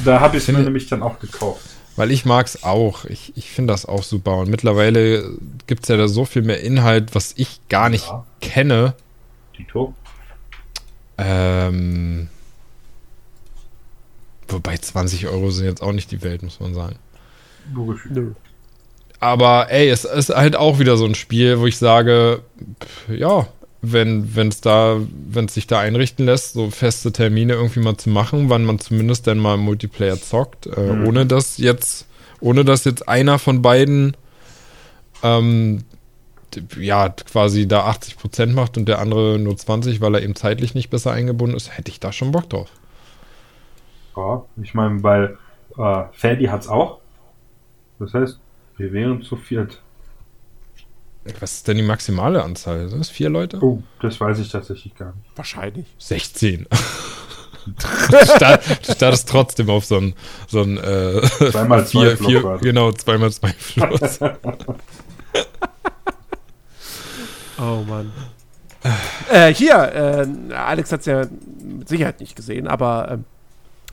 [0.06, 1.62] Da habe ich es mir nämlich dann auch gekauft.
[1.96, 3.06] Weil ich mag's auch.
[3.06, 4.38] Ich, ich finde das auch super.
[4.38, 5.30] Und mittlerweile
[5.68, 8.26] gibt's ja da so viel mehr Inhalt, was ich gar nicht Ja.
[8.40, 8.94] kenne.
[9.56, 9.94] Tito?
[11.18, 12.30] Ähm,
[14.48, 16.96] wobei 20 Euro sind jetzt auch nicht die Welt, muss man sagen.
[18.10, 18.32] Nö.
[19.20, 22.42] Aber ey, es ist halt auch wieder so ein Spiel, wo ich sage,
[22.84, 23.48] pff, ja,
[23.82, 28.10] wenn es da, wenn es sich da einrichten lässt, so feste Termine irgendwie mal zu
[28.10, 31.08] machen, wann man zumindest dann mal Multiplayer zockt, äh, Mhm.
[31.08, 32.06] ohne dass jetzt,
[32.40, 34.16] ohne dass jetzt einer von beiden
[35.24, 35.84] ähm,
[36.78, 40.90] ja, quasi da 80% macht und der andere nur 20, weil er eben zeitlich nicht
[40.90, 42.70] besser eingebunden ist, hätte ich da schon Bock drauf.
[44.18, 45.38] Ja, ich meine, weil
[45.78, 47.00] äh, Ferdi hat es auch.
[48.00, 48.40] Das heißt,
[48.78, 49.82] wir wären zu viert.
[51.40, 52.90] Was ist denn die maximale Anzahl?
[52.90, 53.60] Sind das vier Leute?
[53.64, 55.30] Oh, das weiß ich tatsächlich gar nicht.
[55.36, 55.86] Wahrscheinlich.
[56.00, 56.66] 16.
[58.10, 60.16] du start- du startest trotzdem auf so ein,
[60.48, 64.20] so ein äh, Zweimal zwei vier, Flop vier, genau, zweimal zwei Fluss.
[67.58, 68.12] Oh Mann.
[69.30, 71.28] äh, hier, äh, Alex hat es ja
[71.64, 73.26] mit Sicherheit nicht gesehen, aber ähm,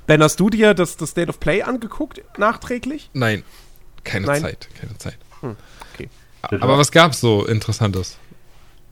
[0.06, 3.10] Ben, hast du dir das, das State of Play angeguckt, nachträglich?
[3.12, 3.42] Nein,
[4.04, 4.40] keine Nein.
[4.40, 5.18] Zeit, keine Zeit.
[5.42, 5.54] okay.
[6.50, 8.16] Aber was gab's so Interessantes?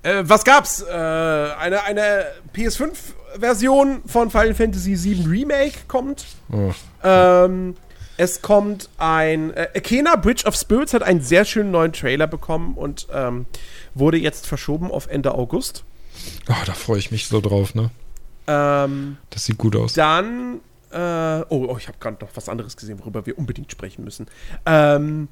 [0.03, 0.83] Äh, was gab's?
[0.83, 6.27] Äh, eine eine PS5-Version von Final Fantasy VII Remake kommt.
[6.53, 6.73] Oh,
[7.03, 7.77] Ähm,
[8.19, 9.53] es kommt ein.
[9.55, 13.47] Äh, Akena Bridge of Spirits hat einen sehr schönen neuen Trailer bekommen und ähm,
[13.95, 15.85] wurde jetzt verschoben auf Ende August.
[16.49, 17.91] oh, da freue ich mich so drauf, ne?
[18.47, 19.95] Ähm, Das sieht gut aus.
[19.95, 20.61] dann.
[20.93, 24.29] Äh, oh, oh, ich habe gerade noch was anderes gesehen, worüber wir unbedingt sprechen müssen.
[24.65, 25.29] Ähm,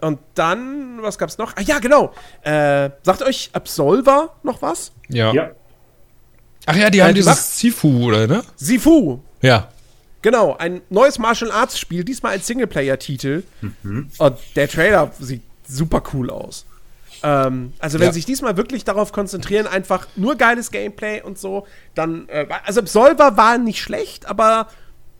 [0.00, 1.56] und dann, was gab's noch?
[1.56, 2.12] Ah ja, genau.
[2.42, 4.92] Äh, sagt euch Absolver noch was?
[5.08, 5.32] Ja.
[5.32, 5.50] Ja,
[6.66, 8.42] Ach ja, die Äh, haben die dieses Sifu, oder, ne?
[8.56, 9.20] Sifu.
[9.40, 9.68] Ja.
[10.22, 13.44] Genau, ein neues Martial Arts Spiel, diesmal ein Singleplayer-Titel.
[14.18, 16.66] Und der Trailer sieht super cool aus.
[17.22, 18.12] Ähm, also wenn Ja.
[18.12, 23.36] sich diesmal wirklich darauf konzentrieren, einfach nur geiles Gameplay und so, dann, äh, also Absolver
[23.36, 24.68] war nicht schlecht, aber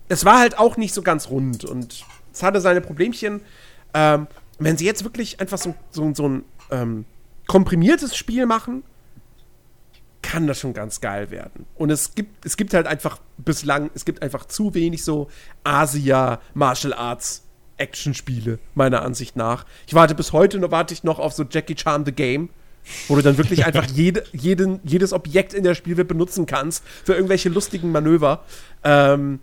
[0.09, 3.40] es war halt auch nicht so ganz rund und es hatte seine Problemchen.
[3.94, 4.27] Ähm,
[4.59, 7.05] wenn sie jetzt wirklich einfach so, so, so ein ähm,
[7.47, 8.83] komprimiertes Spiel machen,
[10.23, 11.66] kann das schon ganz geil werden.
[11.77, 15.28] Und es gibt, es gibt halt einfach bislang, es gibt einfach zu wenig so
[15.62, 17.45] Asia Martial Arts
[17.77, 19.66] Action-Spiele, meiner Ansicht nach.
[19.87, 22.49] Ich warte bis heute noch, warte ich noch auf so Jackie Chan The Game,
[23.07, 27.15] wo du dann wirklich einfach jede, jeden, jedes Objekt in der Spielwelt benutzen kannst für
[27.15, 28.45] irgendwelche lustigen Manöver.
[28.83, 29.41] Ähm,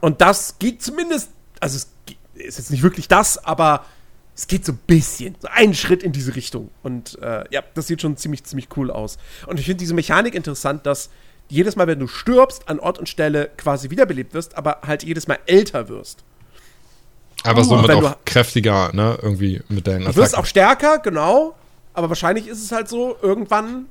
[0.00, 1.30] und das geht zumindest,
[1.60, 1.88] also es
[2.34, 3.84] ist jetzt nicht wirklich das, aber
[4.36, 6.70] es geht so ein bisschen, so einen Schritt in diese Richtung.
[6.82, 9.18] Und äh, ja, das sieht schon ziemlich, ziemlich cool aus.
[9.46, 11.10] Und ich finde diese Mechanik interessant, dass
[11.48, 15.28] jedes Mal, wenn du stirbst, an Ort und Stelle quasi wiederbelebt wirst, aber halt jedes
[15.28, 16.24] Mal älter wirst.
[17.42, 19.18] Aber Oh, somit wenn du- auch kräftiger, ne?
[19.20, 20.38] Irgendwie mit deinen Du wirst Attacken.
[20.40, 21.54] auch stärker, genau.
[21.92, 23.86] Aber wahrscheinlich ist es halt so, irgendwann,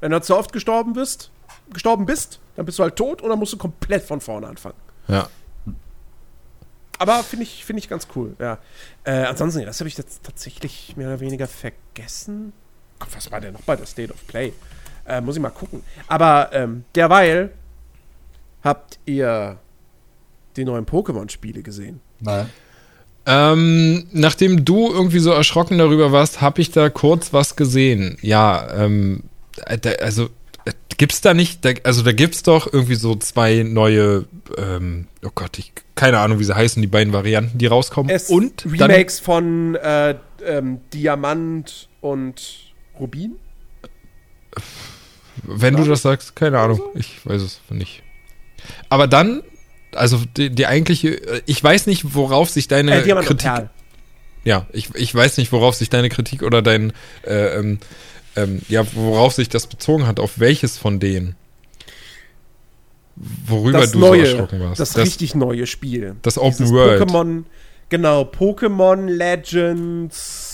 [0.00, 1.30] wenn du zu oft gestorben bist,
[1.72, 4.76] gestorben bist, dann bist du halt tot und dann musst du komplett von vorne anfangen.
[5.08, 5.28] Ja.
[6.98, 8.58] Aber finde ich, finde ich ganz cool, ja.
[9.04, 12.52] Äh, ansonsten, das habe ich jetzt tatsächlich mehr oder weniger vergessen.
[12.98, 14.52] Gott, was war denn noch bei der State of Play?
[15.06, 15.82] Äh, muss ich mal gucken.
[16.08, 17.52] Aber ähm, derweil
[18.62, 19.58] habt ihr
[20.56, 22.00] die neuen Pokémon-Spiele gesehen.
[22.20, 22.50] Nein.
[23.26, 28.16] Ähm, nachdem du irgendwie so erschrocken darüber warst, habe ich da kurz was gesehen.
[28.22, 29.24] Ja, ähm,
[29.66, 30.30] äh, also
[30.96, 34.26] gibt's da nicht, da, also da gibt's doch irgendwie so zwei neue,
[34.56, 38.10] ähm, oh Gott, ich keine Ahnung, wie sie heißen, die beiden Varianten, die rauskommen.
[38.10, 40.14] Es und Remakes von äh,
[40.46, 43.36] ähm, Diamant und Rubin.
[45.42, 48.02] wenn du das sagst, keine Ahnung, ich weiß es nicht.
[48.88, 49.42] Aber dann,
[49.92, 53.68] also die, die eigentliche, äh, ich weiß nicht, worauf sich deine Äh, Diamant Kritik.
[54.44, 56.92] Ja, ich, ich weiß nicht, worauf sich deine Kritik oder dein,
[57.22, 57.76] äh,
[58.42, 61.34] ähm, ja, worauf sich das bezogen hat, auf welches von denen?
[63.46, 64.78] Worüber Das du neue, so erschrocken warst.
[64.80, 66.14] das, richtig neue Spiel.
[66.22, 67.02] das Open Dieses World.
[67.02, 67.42] Pokémon,
[67.88, 70.52] genau, Pokémon Legends,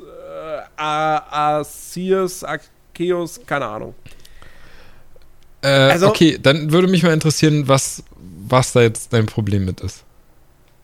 [0.00, 3.94] äh, Arceus, Arceus, keine Ahnung.
[5.62, 8.02] Äh, also- okay, dann würde mich mal interessieren, was,
[8.48, 10.02] was da jetzt dein Problem mit ist.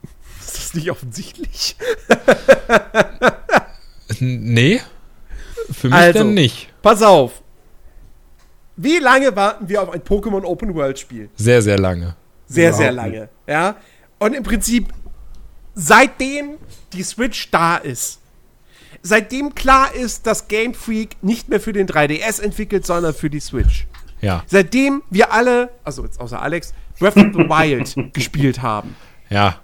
[0.40, 1.74] Ist das nicht offensichtlich?
[4.20, 4.81] Nee,
[5.73, 6.20] für mich Also.
[6.20, 6.69] dann nicht.
[6.82, 7.43] Pass auf.
[8.77, 11.28] Wie lange warten wir auf ein Pokémon Open World Spiel?
[11.36, 12.16] Sehr, sehr lange.
[12.47, 12.97] Sehr, Überhaupt sehr nicht.
[13.03, 13.28] lange.
[13.47, 13.77] Ja.
[14.19, 14.89] Und im Prinzip,
[15.74, 16.59] seitdem
[16.93, 18.20] die Switch da ist,
[19.03, 23.40] seitdem klar ist, dass Game Freak nicht mehr für den 3DS entwickelt, sondern für die
[23.40, 23.86] Switch.
[24.20, 28.94] Ja, Seitdem wir alle, also jetzt außer Alex, Breath of the Wild gespielt haben,
[29.28, 29.59] ja,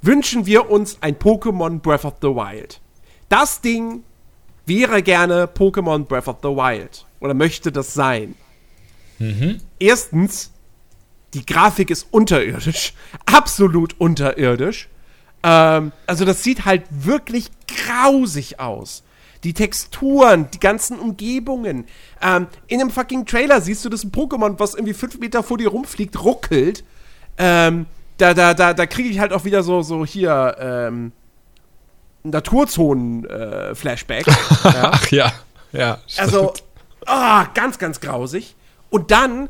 [0.00, 2.80] wünschen wir uns ein Pokémon Breath of the Wild.
[3.28, 4.02] Das Ding
[4.66, 7.06] wäre gerne Pokémon Breath of the Wild.
[7.20, 8.34] Oder möchte das sein.
[9.78, 10.52] Erstens,
[11.34, 12.94] die Grafik ist unterirdisch.
[13.26, 14.88] Absolut unterirdisch.
[15.42, 19.02] Ähm, also das sieht halt wirklich grausig aus.
[19.42, 21.86] Die Texturen, die ganzen Umgebungen.
[22.22, 25.58] Ähm, in einem fucking Trailer siehst du, dass ein Pokémon, was irgendwie fünf Meter vor
[25.58, 26.82] dir rumfliegt, ruckelt.
[27.36, 27.86] Ähm,
[28.16, 31.12] da, da, da, da kriege ich halt auch wieder so, so hier, ähm,
[32.24, 34.26] Naturzonen-Flashback.
[34.64, 34.90] ja.
[34.92, 35.32] ach ja,
[35.72, 36.00] ja.
[36.16, 36.68] Also, stimmt.
[37.06, 38.56] ah, ganz, ganz grausig.
[38.90, 39.48] Und dann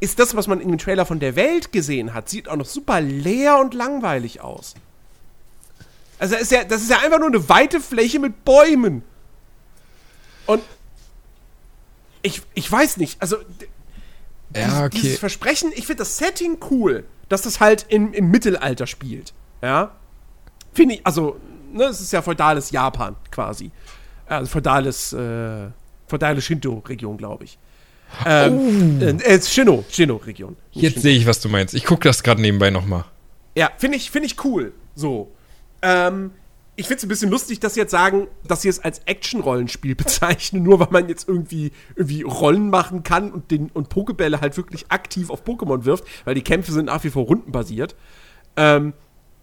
[0.00, 2.66] ist das, was man in dem Trailer von der Welt gesehen hat, sieht auch noch
[2.66, 4.74] super leer und langweilig aus.
[6.18, 9.02] Also, das ist ja, das ist ja einfach nur eine weite Fläche mit Bäumen.
[10.46, 10.62] Und
[12.22, 13.36] ich, ich weiß nicht, also
[14.56, 15.18] ja, dieses okay.
[15.18, 19.34] Versprechen, ich finde das Setting cool, dass das halt im, im Mittelalter spielt.
[19.62, 19.94] Ja.
[20.72, 21.38] Finde ich, also,
[21.72, 23.70] ne, es ist ja feudales Japan quasi.
[24.26, 25.68] Also feudales, äh,
[26.06, 27.58] feudale Shinto-Region, glaube ich.
[28.24, 30.56] Ähm, äh, äh, Shino, Shino-Region.
[30.72, 31.74] Jetzt sehe ich, was du meinst.
[31.74, 33.04] Ich gucke das gerade nebenbei nochmal.
[33.54, 34.72] Ja, finde ich, finde ich cool.
[34.94, 35.32] So.
[35.82, 36.30] Ähm,
[36.76, 39.94] ich finde es ein bisschen lustig, dass sie jetzt sagen, dass sie es als Action-Rollenspiel
[39.96, 44.56] bezeichnen, nur weil man jetzt irgendwie, irgendwie Rollen machen kann und, den, und Pokebälle halt
[44.56, 47.96] wirklich aktiv auf Pokémon wirft, weil die Kämpfe sind nach wie vor rundenbasiert.
[48.56, 48.92] Ähm,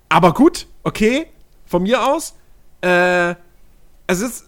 [0.09, 1.27] aber gut, okay,
[1.65, 2.35] von mir aus.
[2.81, 3.35] Äh,
[4.07, 4.45] es ist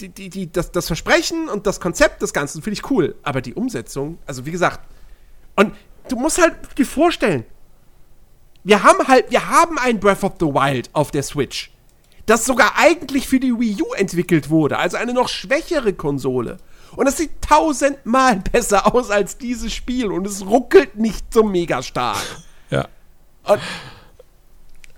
[0.00, 3.40] die, die, die, das, das Versprechen und das Konzept des Ganzen finde ich cool, aber
[3.40, 4.80] die Umsetzung, also wie gesagt,
[5.56, 5.74] und
[6.08, 7.44] du musst halt dir vorstellen,
[8.64, 11.72] wir haben halt, wir haben ein Breath of the Wild auf der Switch,
[12.26, 16.58] das sogar eigentlich für die Wii U entwickelt wurde, also eine noch schwächere Konsole.
[16.96, 21.82] Und es sieht tausendmal besser aus als dieses Spiel und es ruckelt nicht so mega
[21.82, 22.24] stark.
[22.70, 22.88] Ja.
[23.44, 23.60] Und,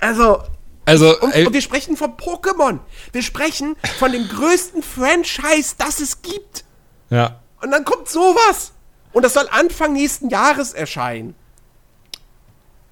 [0.00, 0.42] also,
[0.84, 2.80] Also, und, und wir sprechen von Pokémon.
[3.12, 6.64] Wir sprechen von dem größten Franchise, das es gibt.
[7.10, 7.38] ja.
[7.62, 8.72] Und dann kommt sowas.
[9.12, 11.36] Und das soll Anfang nächsten Jahres erscheinen.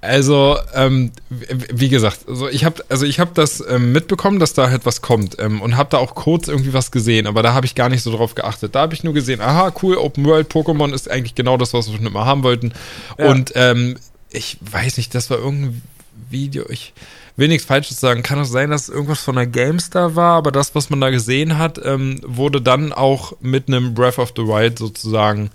[0.02, 4.70] Also, ähm, wie gesagt, also ich habe also ich habe das ähm, mitbekommen, dass da
[4.70, 7.66] halt was kommt ähm, und habe da auch kurz irgendwie was gesehen, aber da habe
[7.66, 8.74] ich gar nicht so drauf geachtet.
[8.74, 11.90] Da habe ich nur gesehen, aha, cool, Open World Pokémon ist eigentlich genau das, was
[11.90, 12.72] wir schon immer haben wollten.
[13.18, 13.28] Ja.
[13.28, 13.98] Und ähm,
[14.30, 15.82] ich weiß nicht, das war irgendein
[16.30, 16.94] Video, ich
[17.40, 18.22] will nichts Falsches sagen.
[18.22, 21.10] Kann auch sein, dass es irgendwas von der GameStar war, aber das, was man da
[21.10, 25.50] gesehen hat, ähm, wurde dann auch mit einem Breath of the Wild sozusagen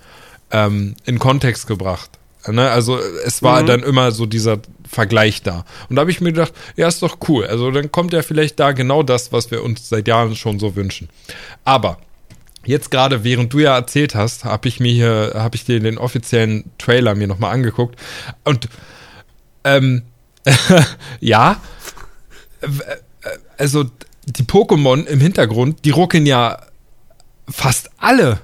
[0.51, 2.09] ähm, in Kontext gebracht.
[2.47, 2.69] Ne?
[2.69, 3.67] Also es war Mhm.
[3.67, 5.65] dann immer so dieser Vergleich da.
[5.89, 7.47] Und da habe ich mir gedacht, ja, ist doch cool.
[7.47, 10.75] Also dann kommt ja vielleicht da genau das, was wir uns seit Jahren schon so
[10.75, 11.09] wünschen.
[11.63, 11.97] Aber
[12.65, 15.97] jetzt gerade, während du ja erzählt hast, habe ich mir hier, habe ich dir den
[15.97, 17.99] offiziellen Trailer mir nochmal angeguckt.
[18.43, 18.69] Und
[19.63, 20.03] ähm,
[21.19, 21.57] ja,
[23.57, 23.85] also
[24.25, 26.59] die Pokémon im Hintergrund, die ruckeln ja
[27.47, 28.39] fast alle.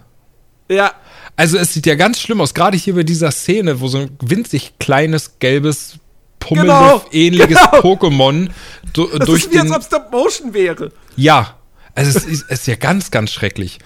[0.70, 0.94] Ja,
[1.42, 4.18] Also es sieht ja ganz schlimm aus, gerade hier bei dieser Szene, wo so ein
[4.22, 5.96] winzig kleines, gelbes,
[6.40, 7.82] Pummeluff-ähnliches genau.
[7.82, 8.50] Pokémon
[8.94, 9.76] du, das durch ist wie als den...
[9.76, 10.92] ob Stop Motion wäre.
[11.16, 11.58] Ja,
[11.96, 13.80] also es ist, es ist ja ganz, ganz schrecklich.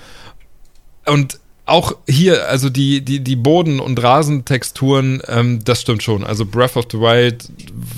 [1.06, 6.24] Und auch hier, also die, die, die Boden- und Rasentexturen, ähm, das stimmt schon.
[6.24, 7.50] Also Breath of the Wild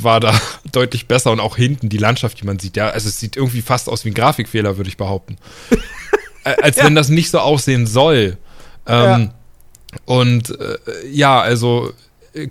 [0.01, 0.39] war da
[0.71, 2.77] deutlich besser und auch hinten die Landschaft, die man sieht.
[2.77, 5.37] Ja, also es sieht irgendwie fast aus wie ein Grafikfehler, würde ich behaupten.
[6.43, 8.37] Äh, Als wenn das nicht so aussehen soll.
[8.85, 9.31] Ähm,
[10.05, 10.77] Und äh,
[11.11, 11.91] ja, also
[12.33, 12.47] äh,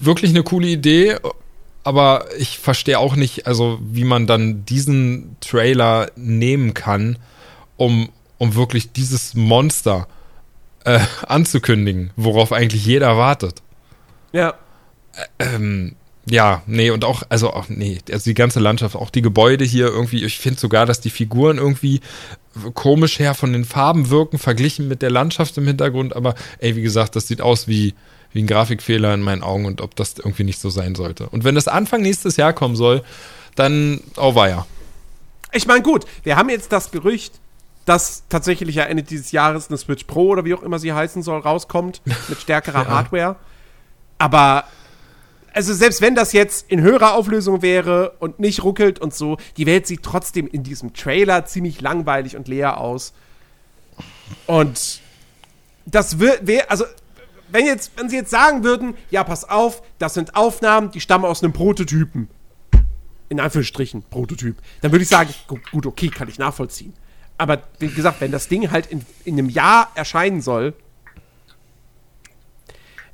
[0.00, 1.16] wirklich eine coole Idee,
[1.82, 7.16] aber ich verstehe auch nicht, also wie man dann diesen Trailer nehmen kann,
[7.78, 10.08] um, um wirklich dieses Monster
[10.84, 13.62] äh, anzukündigen, worauf eigentlich jeder wartet.
[14.32, 14.54] Ja.
[15.38, 15.96] Ähm,
[16.30, 19.86] ja, nee, und auch, also auch, nee, also die ganze Landschaft, auch die Gebäude hier
[19.86, 22.00] irgendwie, ich finde sogar, dass die Figuren irgendwie
[22.74, 26.82] komisch her von den Farben wirken, verglichen mit der Landschaft im Hintergrund, aber ey, wie
[26.82, 27.94] gesagt, das sieht aus wie,
[28.32, 31.28] wie ein Grafikfehler in meinen Augen und ob das irgendwie nicht so sein sollte.
[31.30, 33.02] Und wenn das Anfang nächstes Jahr kommen soll,
[33.54, 34.66] dann, oh weia.
[35.52, 37.32] Ich meine, gut, wir haben jetzt das Gerücht,
[37.88, 41.22] dass tatsächlich ja Ende dieses Jahres eine Switch Pro oder wie auch immer sie heißen
[41.22, 42.88] soll, rauskommt mit stärkerer Ja.
[42.88, 43.36] Hardware.
[44.18, 44.64] Aber,
[45.54, 49.66] also selbst wenn das jetzt in höherer Auflösung wäre und nicht ruckelt und so, die
[49.66, 53.12] Welt sieht trotzdem in diesem Trailer ziemlich langweilig und leer aus.
[54.46, 55.00] Und
[55.86, 56.84] das wird, wär, also,
[57.50, 61.24] wenn jetzt, wenn sie jetzt sagen würden, ja, pass auf, das sind Aufnahmen, die stammen
[61.24, 62.28] aus einem Prototypen
[63.30, 66.94] in Anführungsstrichen Prototyp, dann würde ich sagen, gu- gut, okay, kann ich nachvollziehen.
[67.38, 70.74] Aber wie gesagt, wenn das Ding halt in, in einem Jahr erscheinen soll,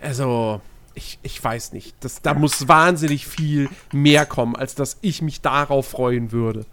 [0.01, 0.61] also,
[0.95, 1.95] ich, ich weiß nicht.
[2.01, 6.67] Das, da muss wahnsinnig viel mehr kommen, als dass ich mich darauf freuen würde.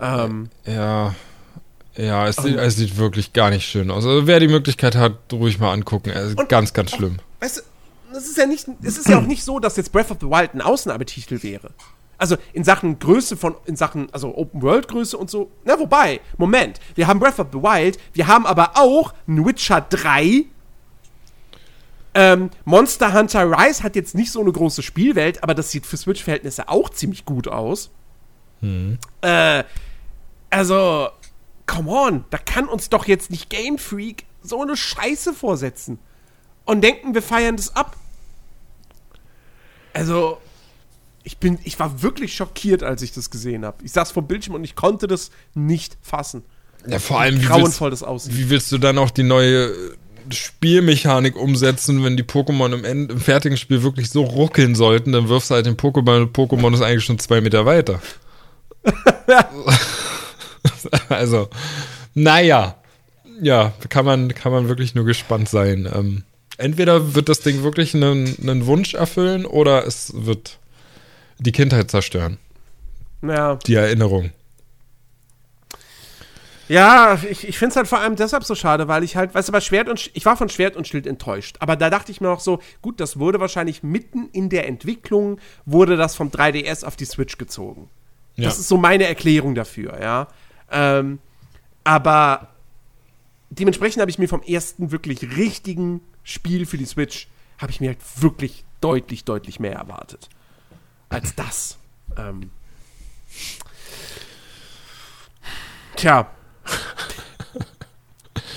[0.00, 1.14] Ähm, Ja,
[1.96, 4.04] ja, es, sieht, es sieht wirklich gar nicht schön aus.
[4.04, 6.10] Also wer die Möglichkeit hat, ruhig mal angucken.
[6.10, 7.18] Also Und- ganz, ganz schlimm.
[7.40, 10.10] weißt du, es ist ja nicht, es ist ja auch nicht so, dass jetzt Breath
[10.10, 11.70] of the Wild ein Ausnahmetitel wäre.
[12.18, 15.50] Also in Sachen Größe von, in Sachen, also Open World Größe und so.
[15.64, 19.82] Na, wobei, Moment, wir haben Breath of the Wild, wir haben aber auch ein Witcher
[19.82, 20.46] 3.
[22.14, 25.98] Ähm, Monster Hunter Rise hat jetzt nicht so eine große Spielwelt, aber das sieht für
[25.98, 27.90] Switch-Verhältnisse auch ziemlich gut aus.
[29.20, 29.64] Äh,
[30.48, 31.08] also,
[31.66, 35.98] come on, da kann uns doch jetzt nicht Game Freak so eine Scheiße vorsetzen
[36.64, 37.96] und denken, wir feiern das ab.
[39.92, 40.38] Also,
[41.26, 43.84] ich bin, ich war wirklich schockiert, als ich das gesehen habe.
[43.84, 46.44] Ich saß vom Bildschirm und ich konnte das nicht fassen.
[46.86, 48.36] Ja, vor allem, wie willst, Grauenvoll das aussieht.
[48.36, 49.72] wie willst du dann auch die neue äh,
[50.30, 55.28] Spielmechanik umsetzen, wenn die Pokémon im, End, im fertigen Spiel wirklich so ruckeln sollten, dann
[55.28, 58.00] wirfst du halt den Pokémon und Pokémon ist eigentlich schon zwei Meter weiter.
[61.08, 61.48] also,
[62.14, 62.76] naja.
[63.42, 65.90] Ja, kann man, kann man wirklich nur gespannt sein.
[65.92, 66.22] Ähm,
[66.56, 70.60] entweder wird das Ding wirklich einen, einen Wunsch erfüllen oder es wird
[71.38, 72.38] die Kindheit zerstören.
[73.22, 74.30] Ja, Die Erinnerung.
[76.68, 79.48] ja ich, ich finde es halt vor allem deshalb so schade, weil ich halt, weißt
[79.48, 81.56] du, bei Schwert und Sch- ich war von Schwert und Schild enttäuscht.
[81.60, 85.38] Aber da dachte ich mir auch so, gut, das wurde wahrscheinlich mitten in der Entwicklung,
[85.64, 87.88] wurde das vom 3DS auf die Switch gezogen.
[88.34, 88.44] Ja.
[88.44, 90.28] Das ist so meine Erklärung dafür, ja.
[90.70, 91.20] Ähm,
[91.84, 92.48] aber
[93.50, 97.90] dementsprechend habe ich mir vom ersten wirklich richtigen Spiel für die Switch, habe ich mir
[97.90, 100.28] halt wirklich deutlich, deutlich mehr erwartet.
[101.08, 101.78] Als das.
[102.16, 102.50] Ähm.
[105.96, 106.30] Tja.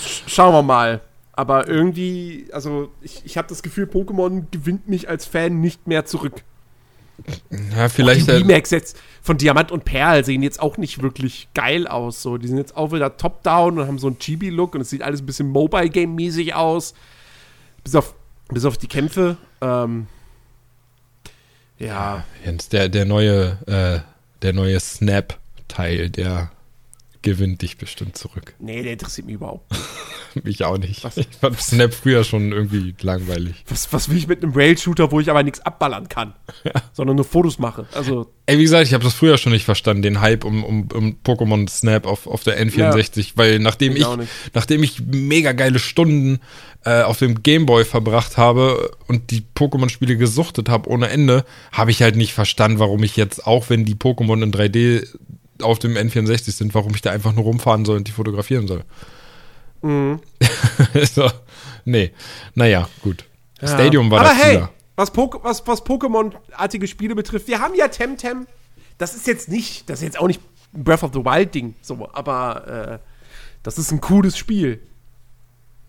[0.02, 1.02] Sch- Schauen wir mal.
[1.34, 6.06] Aber irgendwie, also ich, ich habe das Gefühl, Pokémon gewinnt mich als Fan nicht mehr
[6.06, 6.44] zurück.
[7.76, 8.28] Ja, vielleicht.
[8.28, 12.22] die äh, Remakes jetzt von Diamant und Perl sehen jetzt auch nicht wirklich geil aus.
[12.22, 12.38] So.
[12.38, 15.22] Die sind jetzt auch wieder top-down und haben so einen Chibi-Look und es sieht alles
[15.22, 16.94] ein bisschen Mobile-Game-mäßig aus.
[17.84, 18.16] Bis auf,
[18.50, 19.38] bis auf die Kämpfe.
[19.62, 20.08] Ähm,
[21.80, 22.24] ja.
[22.46, 24.00] Jens, der, der neue, äh,
[24.42, 26.52] der neue Snap-Teil, der
[27.22, 28.54] gewinnt dich bestimmt zurück.
[28.60, 29.84] Nee, der interessiert mich überhaupt nicht.
[30.44, 31.06] Mich auch nicht.
[31.16, 33.64] Ich fand Snap früher schon irgendwie langweilig.
[33.68, 36.34] Was, was will ich mit einem Rail-Shooter, wo ich aber nichts abballern kann?
[36.94, 37.88] Sondern nur Fotos mache.
[37.94, 40.88] Also, Ey, wie gesagt, ich habe das früher schon nicht verstanden, den Hype um, um,
[40.94, 44.08] um Pokémon Snap auf, auf der N64, weil nachdem Ich ich,
[44.54, 46.40] nachdem ich mega geile Stunden
[46.84, 52.02] äh, auf dem Gameboy verbracht habe und die Pokémon-Spiele gesuchtet habe ohne Ende, habe ich
[52.02, 55.06] halt nicht verstanden, warum ich jetzt, auch wenn die Pokémon in 3D
[55.62, 58.84] auf dem N64 sind, warum ich da einfach nur rumfahren soll und die fotografieren soll.
[59.82, 60.20] Mhm.
[61.14, 61.30] so,
[61.86, 62.12] nee,
[62.56, 63.26] naja, gut.
[63.62, 64.70] Stadium war Aber das hey, cooler.
[64.96, 68.48] was, Pok was, was Pokémon-artige Spiele betrifft, wir haben ja Temtem.
[68.98, 70.42] Das ist jetzt nicht, das ist jetzt auch nicht
[70.74, 73.00] ein Breath of the Wild-Ding, so, aber äh,
[73.64, 74.82] das ist ein cooles Spiel.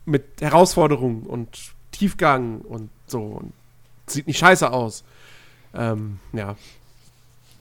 [0.06, 1.48] Mit Herausforderungen und
[1.92, 3.20] Tiefgang und so.
[3.20, 3.52] Und
[4.06, 5.04] sieht nicht scheiße aus.
[5.74, 6.56] Ähm, ja.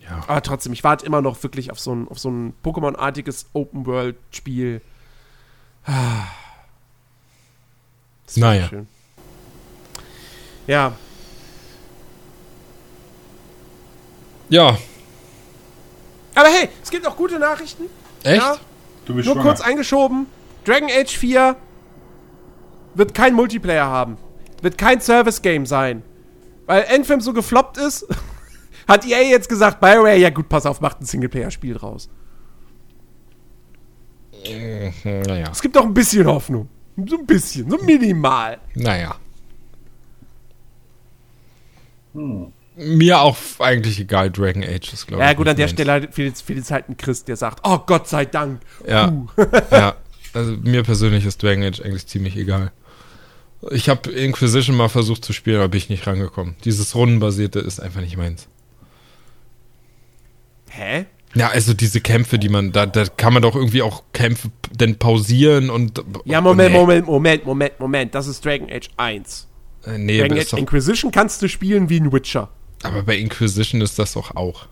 [0.01, 0.23] Ja.
[0.27, 4.81] Aber trotzdem, ich warte immer noch wirklich auf so ein, auf so ein Pokémon-artiges Open-World-Spiel.
[5.85, 6.23] Ah.
[8.25, 8.67] Das Naja.
[8.69, 8.87] schön.
[10.67, 10.93] Ja,
[14.51, 14.77] Ja,
[16.33, 17.83] aber hey, es gibt auch gute Nachrichten.
[18.23, 18.41] echt?
[18.41, 18.57] Ja,
[19.05, 19.47] Du bist nur schwanger.
[19.49, 20.25] kurz eingeschoben.
[20.65, 21.55] Dragon Age 4
[22.95, 24.17] wird kein Multiplayer haben.
[24.63, 26.01] Wird kein Service-Game sein.
[26.65, 28.07] Weil Anthem so gefloppt ist,
[28.87, 32.09] hat EA jetzt gesagt, BioWare, ja gut, pass auf, macht ein Singleplayer-Spiel draus.
[34.47, 36.69] Mhm, Naja, Es gibt auch ein bisschen Hoffnung.
[37.07, 38.57] So ein bisschen, so minimal.
[38.75, 39.15] naja.
[42.13, 42.51] Hm.
[42.75, 45.27] Mir auch eigentlich egal, Dragon Age ist, glaube ich.
[45.29, 47.79] Ja gut, an der Stelle fehlt jetzt, fehlt jetzt halt ein Christ, der sagt, oh
[47.85, 48.61] Gott sei Dank.
[48.87, 49.11] Ja.
[49.71, 49.95] Ja,
[50.33, 52.71] also mir persönlich ist Dragon Age eigentlich ziemlich egal.
[53.71, 56.55] Ich habe Inquisition mal versucht zu spielen, aber bin ich nicht rangekommen.
[56.63, 58.47] Dieses Rundenbasierte ist einfach nicht meins.
[60.69, 61.05] Hä?
[61.35, 64.97] Ja, also diese Kämpfe, die man, da, da kann man doch irgendwie auch Kämpfe denn
[64.97, 66.03] pausieren und.
[66.25, 66.77] Ja, Moment, nee.
[66.79, 68.15] Moment, Moment, Moment, Moment.
[68.15, 69.47] Das ist Dragon Age 1.
[69.85, 72.49] Äh, Nee, Dragon Age Inquisition kannst du spielen wie ein Witcher.
[72.83, 74.67] aber bei Inquisition ist das doch auch.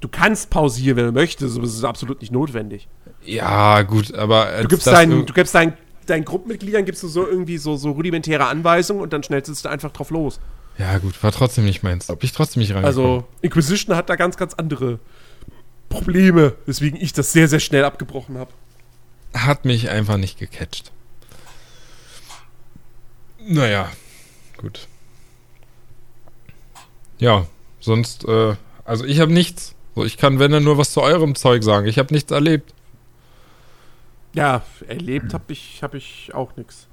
[0.00, 2.86] Du kannst pausieren, wenn du möchtest, aber es ist absolut nicht notwendig.
[3.24, 4.62] Ja, gut, aber.
[4.62, 5.72] Du gibst, deinen, du gibst deinen,
[6.06, 9.92] deinen Gruppenmitgliedern gibst du so irgendwie so, so rudimentäre Anweisungen und dann schnellst du einfach
[9.92, 10.38] drauf los.
[10.78, 12.08] Ja, gut, war trotzdem nicht meins.
[12.08, 12.86] Hab ich trotzdem nicht rangekommen.
[12.86, 14.98] Also Inquisition hat da ganz, ganz andere
[15.96, 18.52] Probleme, weswegen ich das sehr, sehr schnell abgebrochen habe.
[19.34, 20.92] hat mich einfach nicht gecatcht.
[23.38, 23.90] Naja,
[24.56, 24.88] gut.
[27.18, 27.46] Ja,
[27.80, 29.74] sonst, äh, also ich habe nichts.
[29.94, 31.86] So, ich kann, wenn dann nur was zu eurem Zeug sagen.
[31.86, 32.74] Ich habe nichts erlebt.
[34.34, 36.86] Ja, erlebt habe ich, hab ich auch nichts.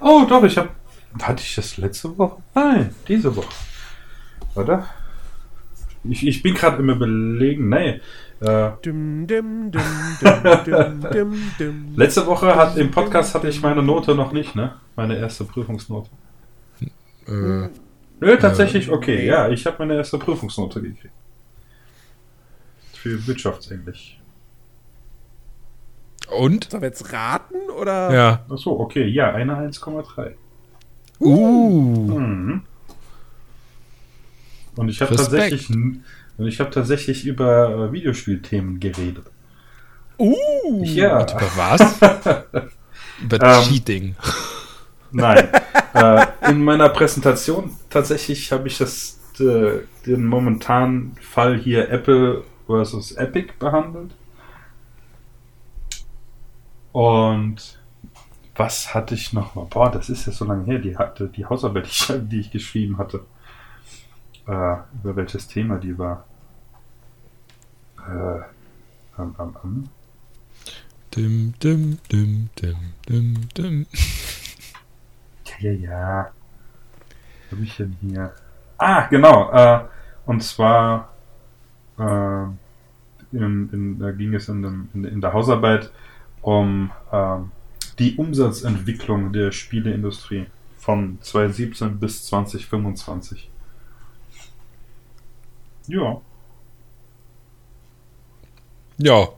[0.00, 0.70] Oh, doch, ich habe.
[1.20, 2.40] Hatte ich das letzte Woche?
[2.54, 3.48] Nein, diese Woche.
[4.54, 4.88] Oder?
[6.04, 7.68] Ich, ich bin gerade im Überlegen.
[7.68, 8.00] Nee.
[8.40, 9.80] Äh, Dim, dim, dim,
[10.20, 11.92] dim, dim, dim, dim.
[11.96, 14.76] letzte Woche hat im Podcast hatte ich meine Note noch nicht, ne?
[14.96, 16.08] Meine erste Prüfungsnote.
[17.28, 17.68] Äh,
[18.22, 19.26] Nö, tatsächlich, okay.
[19.26, 21.12] Ja, ich habe meine erste Prüfungsnote gekriegt.
[22.94, 24.18] Für Wirtschaftsenglisch.
[26.30, 26.70] und?
[26.70, 28.12] Sollen wir jetzt raten oder?
[28.14, 28.44] Ja.
[28.48, 29.06] Achso, okay.
[29.06, 30.32] Ja, eine 1,3.
[31.18, 32.18] Uh.
[32.18, 32.62] Mhm.
[34.76, 39.26] Und ich habe tatsächlich und ich habe tatsächlich über äh, Videospielthemen geredet.
[40.18, 40.82] Uh!
[40.84, 41.22] Ja.
[41.22, 42.00] Über was?
[43.22, 44.16] Über Ähm, Cheating.
[45.12, 45.48] Nein.
[45.94, 53.12] äh, in meiner Präsentation tatsächlich habe ich das äh, den momentanen Fall hier Apple versus
[53.12, 54.12] Epic behandelt.
[56.92, 57.78] Und
[58.56, 59.66] was hatte ich noch mal?
[59.68, 60.78] Boah, das ist ja so lange her.
[60.78, 61.88] Die hatte die Hausarbeit,
[62.30, 63.24] die ich geschrieben hatte.
[64.50, 66.24] Äh, über welches Thema die war.
[67.98, 68.40] Äh,
[69.16, 69.88] ähm, ähm, ähm.
[71.14, 72.76] Dim, dim, dim, dim,
[73.08, 73.86] dim, dim.
[75.60, 76.32] Ja, ja, ja.
[77.44, 78.34] Was habe ich denn hier?
[78.76, 79.52] Ah, genau.
[79.52, 79.84] Äh,
[80.26, 81.14] und zwar
[81.96, 82.42] äh,
[83.30, 85.92] in, in, da ging es in, dem, in, in der Hausarbeit
[86.42, 87.52] um ähm,
[88.00, 90.46] die Umsatzentwicklung der Spieleindustrie
[90.76, 93.49] von 2017 bis 2025.
[95.90, 96.20] Ja.
[98.98, 99.28] Ja.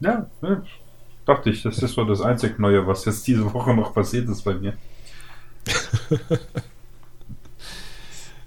[0.00, 0.62] Ja, ja.
[1.24, 4.42] Dachte ich, das ist so das einzig Neue, was jetzt diese Woche noch passiert ist
[4.42, 4.76] bei mir.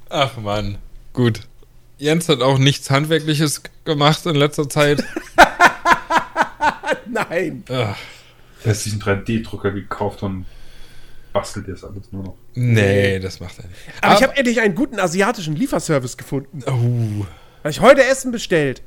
[0.09, 0.77] Ach man.
[1.13, 1.47] Gut.
[1.97, 5.01] Jens hat auch nichts Handwerkliches gemacht in letzter Zeit.
[7.07, 7.63] Nein!
[7.69, 7.97] Ach,
[8.63, 10.45] Er hat sich einen 3D-Drucker gekauft und
[11.35, 12.35] bastelt jetzt alles nur noch.
[12.55, 13.77] nee, das macht er nicht.
[14.01, 16.63] Aber ich habe endlich einen guten asiatischen Lieferservice gefunden.
[16.65, 17.25] Oh.
[17.59, 18.81] Habe ich heute Essen bestellt.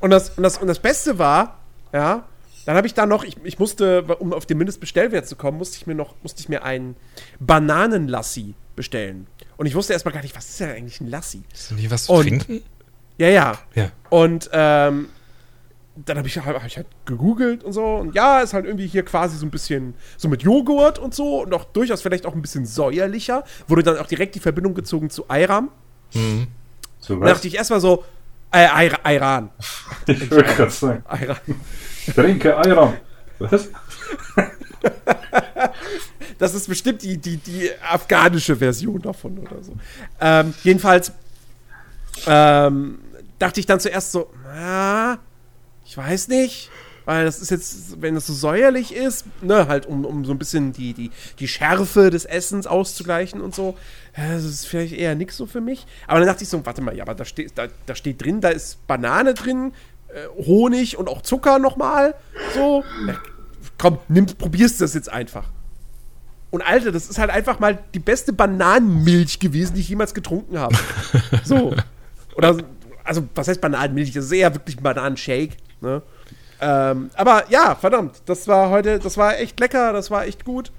[0.00, 1.60] Und das, und das, und das Beste war,
[1.92, 2.26] ja,
[2.66, 5.76] dann habe ich da noch, ich, ich musste, um auf den Mindestbestellwert zu kommen, musste
[5.76, 6.96] ich mir noch, musste ich mir einen
[7.40, 9.26] Bananenlassi bestellen.
[9.56, 11.42] Und ich wusste erstmal gar nicht, was ist denn eigentlich ein Lassi?
[11.52, 12.62] Ist das nicht was zu Und- trinken?
[13.18, 13.58] Ja, ja.
[13.74, 13.90] Ja.
[14.10, 15.08] Und ähm,
[15.96, 17.84] dann habe ich, hab ich halt gegoogelt und so.
[17.96, 21.42] Und ja, ist halt irgendwie hier quasi so ein bisschen so mit Joghurt und so.
[21.42, 23.44] Und auch durchaus vielleicht auch ein bisschen säuerlicher.
[23.68, 25.70] Wurde dann auch direkt die Verbindung gezogen zu Ayram.
[26.14, 26.48] Mhm.
[26.98, 28.04] So Da dachte ich erstmal so,
[28.50, 29.50] äh, Ayra- Ayran.
[30.06, 31.04] Ich wollte gerade sagen.
[31.06, 31.36] Ayran.
[32.14, 32.94] Trinke Ayran.
[33.38, 33.68] Was?
[36.38, 39.72] Das ist bestimmt die, die, die afghanische Version davon oder so.
[40.20, 41.12] Ähm, jedenfalls
[42.26, 42.98] ähm,
[43.38, 45.18] dachte ich dann zuerst so, ja,
[45.94, 46.70] ich weiß nicht.
[47.04, 50.38] Weil das ist jetzt, wenn es so säuerlich ist, ne, halt um, um so ein
[50.38, 53.76] bisschen die, die, die Schärfe des Essens auszugleichen und so,
[54.16, 55.86] das ist vielleicht eher nichts so für mich.
[56.06, 58.40] Aber dann dachte ich so, warte mal, ja, aber da steht, da, da steht drin,
[58.40, 59.72] da ist Banane drin,
[60.08, 62.14] äh, Honig und auch Zucker nochmal.
[62.54, 63.18] So, ja,
[63.76, 65.50] komm, nimm, probierst das jetzt einfach.
[66.50, 70.58] Und Alter, das ist halt einfach mal die beste Bananenmilch gewesen, die ich jemals getrunken
[70.58, 70.74] habe.
[71.44, 71.74] So.
[72.36, 72.56] Oder,
[73.04, 74.12] also, was heißt Bananenmilch?
[74.12, 76.02] Das ist eher wirklich ein Bananenshake, ne?
[76.60, 80.72] Ähm, aber ja, verdammt, das war heute, das war echt lecker, das war echt gut.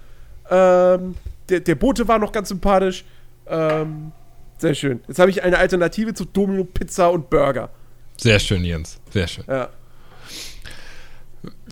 [0.49, 1.15] Ähm,
[1.49, 3.05] der, der Bote war noch ganz sympathisch.
[3.47, 4.11] Ähm,
[4.57, 5.01] sehr schön.
[5.07, 7.69] Jetzt habe ich eine Alternative zu Domino Pizza und Burger.
[8.17, 8.99] Sehr schön, Jens.
[9.11, 9.43] Sehr schön.
[9.47, 9.69] Ja.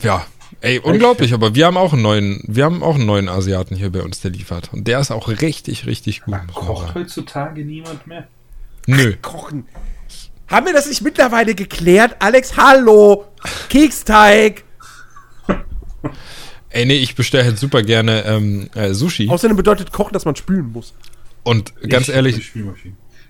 [0.01, 0.25] Ja,
[0.61, 3.91] ey, unglaublich, aber wir haben auch einen neuen, wir haben auch einen neuen Asiaten hier
[3.91, 4.71] bei uns, der liefert.
[4.73, 6.31] Und der ist auch richtig, richtig gut.
[6.31, 8.27] man Kocht heutzutage niemand mehr?
[8.85, 9.15] Nö.
[9.21, 9.65] Kochen.
[10.47, 12.15] Haben wir das nicht mittlerweile geklärt?
[12.19, 13.25] Alex, hallo!
[13.69, 14.63] Keksteig!
[16.69, 19.29] Ey, nee, ich bestelle halt super gerne ähm, äh, Sushi.
[19.29, 20.93] Außerdem bedeutet Kochen, dass man spülen muss.
[21.43, 22.51] Und ganz Ich- ehrlich.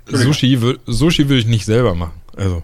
[0.06, 2.20] Sushi, Sushi würde ich nicht selber machen.
[2.36, 2.62] Also,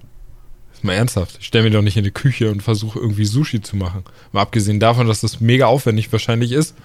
[0.74, 1.38] ist mal ernsthaft.
[1.40, 4.04] Ich stelle mir doch nicht in die Küche und versuche irgendwie Sushi zu machen.
[4.34, 6.76] Mal abgesehen davon, dass das mega aufwendig wahrscheinlich ist.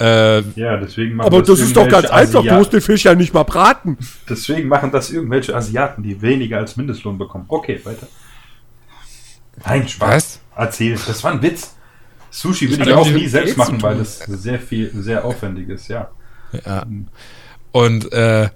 [0.00, 2.80] Äh, Ja, deswegen machen Aber das ist doch ganz irgendwelche einfach, du Asiaten- musst den
[2.80, 3.98] Fisch ja nicht mal braten.
[4.28, 7.44] Deswegen machen das irgendwelche Asiaten, die weniger als Mindestlohn bekommen.
[7.48, 8.06] Okay, weiter.
[9.64, 10.40] Nein, Spaß.
[10.56, 11.76] Erzähl, das war ein Witz.
[12.30, 15.88] Sushi würde ich glaub, auch nie selbst machen, weil das sehr viel, sehr aufwendig ist,
[15.88, 16.10] ja.
[16.64, 16.86] ja.
[17.72, 18.48] Und äh,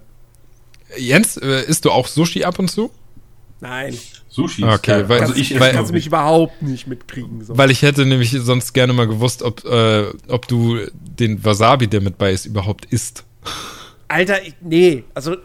[0.97, 2.91] Jens, äh, isst du auch Sushi ab und zu?
[3.61, 3.97] Nein,
[4.35, 7.45] Sushi Okay, weil- also ich weil- kannst du mich überhaupt nicht mitkriegen.
[7.45, 7.57] So.
[7.57, 12.01] Weil ich hätte nämlich sonst gerne mal gewusst, ob, äh, ob du den Wasabi, der
[12.01, 13.25] mit bei ist, überhaupt isst.
[14.09, 15.37] Alter, ich, nee, also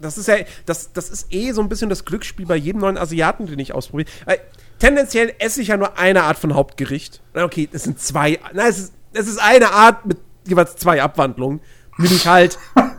[0.00, 2.98] das ist ja, das, das ist eh so ein bisschen das Glücksspiel bei jedem neuen
[2.98, 4.08] Asiaten, den ich ausprobiere.
[4.26, 4.38] Weil
[4.78, 7.20] tendenziell esse ich ja nur eine Art von Hauptgericht.
[7.34, 11.60] Okay, es sind zwei, nein, es ist, es ist eine Art mit jeweils zwei Abwandlungen.
[11.98, 12.58] Nämlich halt,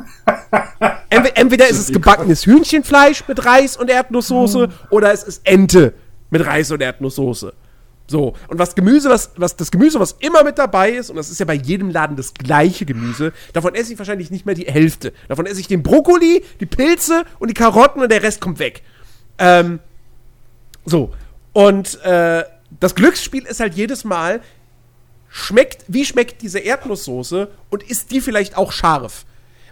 [1.09, 5.93] entweder, ist es gebackenes Hühnchenfleisch mit Reis und Erdnusssoße oder es ist Ente
[6.29, 7.53] mit Reis und Erdnusssoße.
[8.09, 11.29] So, und was Gemüse, was, was das Gemüse, was immer mit dabei ist, und das
[11.29, 14.65] ist ja bei jedem Laden das gleiche Gemüse, davon esse ich wahrscheinlich nicht mehr die
[14.65, 15.11] Hälfte.
[15.27, 18.81] Davon esse ich den Brokkoli, die Pilze und die Karotten und der Rest kommt weg.
[19.37, 19.79] Ähm,
[20.85, 21.13] so,
[21.51, 22.45] und äh,
[22.79, 24.41] das Glücksspiel ist halt jedes Mal,
[25.27, 29.25] schmeckt, wie schmeckt diese Erdnusssoße und ist die vielleicht auch scharf?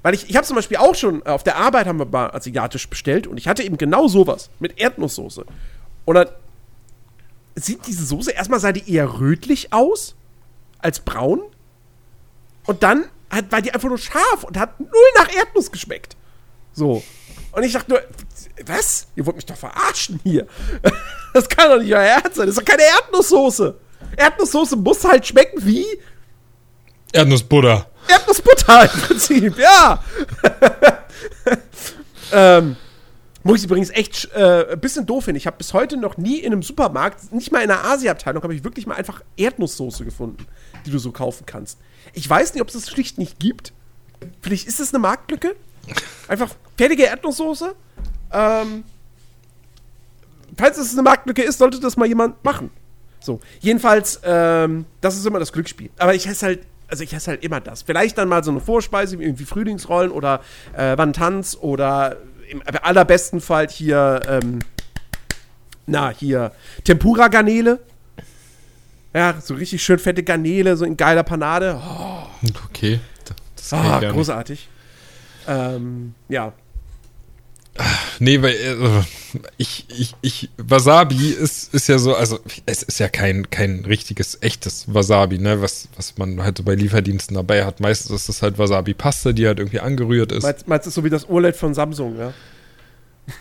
[0.05, 2.29] Weil ich, ich habe zum Beispiel auch schon, äh, auf der Arbeit haben wir mal
[2.29, 5.47] asiatisch bestellt und ich hatte eben genau sowas mit Erdnusssoße.
[6.05, 6.27] Und dann
[7.55, 10.13] sieht diese Soße, erstmal sah die eher rötlich aus
[10.77, 11.41] als braun.
[12.67, 16.15] Und dann hat, war die einfach nur scharf und hat null nach Erdnuss geschmeckt.
[16.71, 17.01] So.
[17.53, 18.01] Und ich dachte nur,
[18.63, 19.07] was?
[19.15, 20.45] Ihr wollt mich doch verarschen hier.
[21.33, 22.45] Das kann doch nicht euer Ernst sein.
[22.45, 23.75] Das ist doch keine Erdnusssoße.
[24.17, 25.85] Erdnusssoße muss halt schmecken wie
[27.11, 27.87] Erdnussbutter.
[28.07, 30.03] Erdnussbutter im Prinzip, ja.
[32.31, 32.75] ähm,
[33.43, 35.37] muss ich übrigens echt äh, ein bisschen doof finden.
[35.37, 38.55] Ich habe bis heute noch nie in einem Supermarkt, nicht mal in einer Asia-Abteilung, habe
[38.55, 40.47] ich wirklich mal einfach Erdnusssoße gefunden,
[40.85, 41.77] die du so kaufen kannst.
[42.13, 43.71] Ich weiß nicht, ob es das schlicht nicht gibt.
[44.41, 45.55] Vielleicht ist es eine Marktlücke.
[46.27, 47.75] Einfach fertige Erdnusssoße.
[48.31, 48.83] Ähm,
[50.57, 52.71] falls es eine Marktlücke ist, sollte das mal jemand machen.
[53.19, 55.89] So, jedenfalls, ähm, das ist immer das Glücksspiel.
[55.97, 57.81] Aber ich esse halt, also ich esse halt immer das.
[57.81, 60.41] Vielleicht dann mal so eine Vorspeise, wie irgendwie Frühlingsrollen oder
[60.73, 62.17] äh, Wantans oder
[62.49, 64.59] im allerbesten Fall hier, ähm,
[65.87, 66.51] na, hier,
[66.83, 67.79] Tempura-Garnele.
[69.13, 71.79] Ja, so richtig schön fette Garnele, so in geiler Panade.
[71.81, 72.25] Oh,
[72.65, 72.99] Okay.
[73.55, 74.67] Das ah, großartig.
[75.47, 76.53] Ähm, ja.
[78.19, 79.03] Nee, weil äh,
[79.57, 84.37] ich, ich, ich, Wasabi ist, ist ja so, also es ist ja kein, kein richtiges,
[84.41, 87.81] echtes Wasabi, ne, was, was man halt so bei Lieferdiensten dabei hat.
[87.81, 90.43] Meistens ist das halt Wasabi-Paste, die halt irgendwie angerührt ist.
[90.43, 92.33] Meinst, meinst du so wie das OLED von Samsung, ja?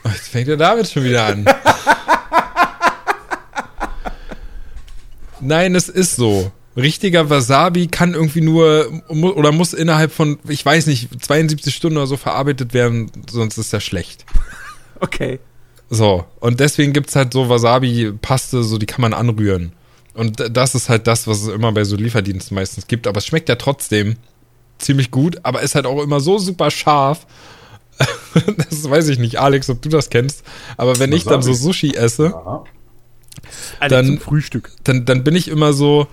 [0.05, 1.45] Jetzt fängt er damit schon wieder an.
[5.41, 6.51] Nein, es ist so.
[6.77, 12.07] Richtiger Wasabi kann irgendwie nur oder muss innerhalb von, ich weiß nicht, 72 Stunden oder
[12.07, 14.25] so verarbeitet werden, sonst ist er schlecht.
[15.01, 15.39] Okay.
[15.91, 19.73] So, und deswegen gibt's halt so Wasabi-Paste, so die kann man anrühren.
[20.15, 23.07] Und das ist halt das, was es immer bei so Lieferdiensten meistens gibt.
[23.07, 24.17] Aber es schmeckt ja trotzdem
[24.79, 27.27] ziemlich gut, aber ist halt auch immer so super scharf.
[28.71, 30.43] das weiß ich nicht, Alex, ob du das kennst.
[30.77, 31.53] Aber wenn ich dann so.
[31.53, 32.65] Sushi esse, Aha.
[33.89, 34.71] Dann- zum Frühstück.
[34.85, 36.07] dann, dann bin ich immer so,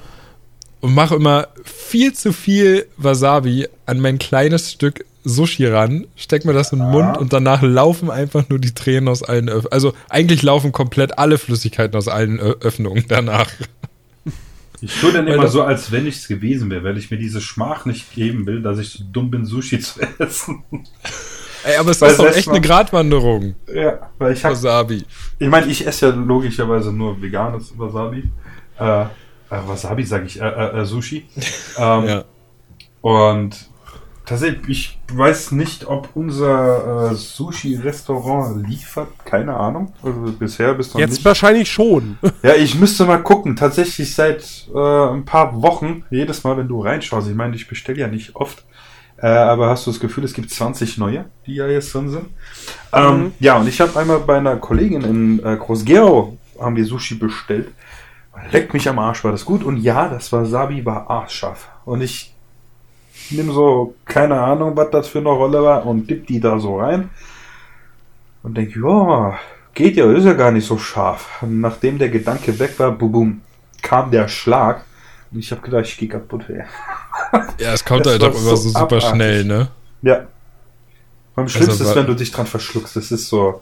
[0.82, 6.54] und mache immer viel zu viel Wasabi an mein kleines Stück Sushi ran, steck mir
[6.54, 9.72] das in den Mund und danach laufen einfach nur die Tränen aus allen Öffnungen.
[9.72, 13.50] Also eigentlich laufen komplett alle Flüssigkeiten aus allen Ö Öffnungen danach.
[14.84, 17.40] Ich tue dann immer so, als wenn ich es gewesen wäre, weil ich mir diese
[17.40, 20.64] Schmach nicht geben will, dass ich so dumm bin, Sushi zu essen.
[21.64, 25.04] Ey, aber es Weil ist doch echt war- eine Gratwanderung, ja, weil ich habe Wasabi.
[25.38, 28.24] Ich meine, ich esse ja logischerweise nur veganes Wasabi.
[28.80, 29.06] Äh,
[29.52, 31.28] äh, Wasabi sage ich, äh, äh, äh, Sushi.
[31.78, 32.24] Ähm, Ja.
[33.02, 33.70] Und
[34.26, 34.68] tatsächlich,
[35.10, 39.08] ich weiß nicht, ob unser äh, Sushi-Restaurant liefert.
[39.26, 39.94] Keine Ahnung.
[40.04, 41.26] Also bisher bis noch Jetzt nicht.
[41.26, 42.18] wahrscheinlich schon.
[42.44, 43.56] Ja, ich müsste mal gucken.
[43.56, 44.78] Tatsächlich seit äh,
[45.14, 48.64] ein paar Wochen, jedes Mal, wenn du reinschaust, ich meine, ich bestelle ja nicht oft,
[49.18, 52.26] äh, aber hast du das Gefühl, es gibt 20 neue, die ja jetzt drin sind?
[52.94, 53.32] Ähm, Mhm.
[53.40, 57.70] Ja, und ich habe einmal bei einer Kollegin in äh, Groß-Gerau haben wir Sushi bestellt.
[58.52, 59.64] Leckt mich am Arsch, war das gut.
[59.64, 61.68] Und ja, das Wasabi war arschscharf.
[61.86, 62.34] Und ich
[63.30, 66.80] nehme so, keine Ahnung, was das für eine Rolle war, und dipp die da so
[66.80, 67.10] rein.
[68.44, 69.38] Und denke, ja,
[69.74, 71.42] geht ja, ist ja gar nicht so scharf.
[71.42, 73.42] Und nachdem der Gedanke weg war, bum, bum,
[73.82, 74.84] kam der Schlag.
[75.32, 76.46] Und ich habe gedacht, ich gehe kaputt.
[76.50, 76.64] Ey.
[77.60, 79.10] Ja, es kommt Das halt auch immer so so super abartig.
[79.10, 79.68] schnell, ne?
[80.02, 80.22] Ja.
[81.36, 82.96] Am schlimmsten wa- ist, wenn du dich dran verschluckst.
[82.96, 83.62] Das ist so,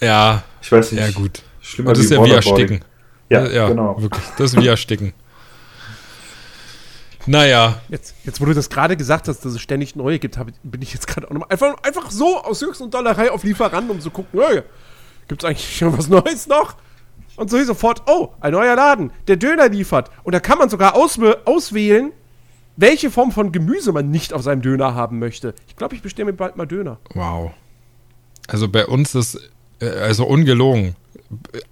[0.00, 1.00] Ja, ich weiß nicht.
[1.00, 1.42] ja gut.
[1.60, 2.30] Schlimmer Das ist ja wie.
[2.30, 2.80] Ersticken.
[3.30, 4.00] Ja, ja, genau.
[4.00, 4.24] wirklich.
[4.38, 5.12] Das ist wie Ersticken.
[7.26, 10.46] Naja, Jetzt, jetzt, wo du das gerade gesagt hast, dass es ständig neue gibt, hab,
[10.62, 13.90] bin ich jetzt gerade auch nochmal einfach, einfach so aus Höchst und Dollerei auf Lieferant,
[13.90, 14.62] um zu gucken, hey,
[15.26, 16.76] gibt es eigentlich schon was Neues noch?
[17.36, 20.10] Und so hier sofort, oh, ein neuer Laden, der Döner liefert.
[20.24, 22.12] Und da kann man sogar auswäh- auswählen,
[22.76, 25.54] welche Form von Gemüse man nicht auf seinem Döner haben möchte.
[25.66, 26.98] Ich glaube, ich bestelle mir bald mal Döner.
[27.14, 27.50] wow.
[28.50, 29.38] Also bei uns ist,
[29.80, 30.96] äh, also ungelogen,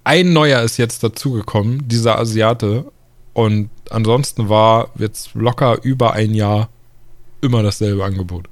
[0.03, 2.91] ein neuer ist jetzt dazugekommen, dieser Asiate.
[3.33, 6.69] Und ansonsten war jetzt locker über ein Jahr
[7.41, 8.49] immer dasselbe Angebot.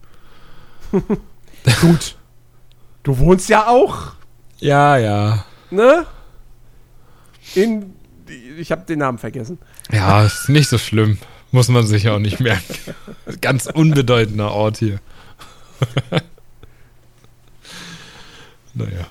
[1.82, 2.16] Gut.
[3.04, 4.14] Du wohnst ja auch,
[4.60, 5.46] Ja, ja.
[5.70, 6.06] ne?
[7.54, 7.94] In,
[8.58, 9.60] ich habe den Namen vergessen.
[9.92, 11.20] Ja, ist nicht so schlimm.
[11.52, 12.76] Muss man sich auch nicht merken.
[13.42, 15.00] Ganz unbedeutender Ort hier.
[18.74, 19.08] naja.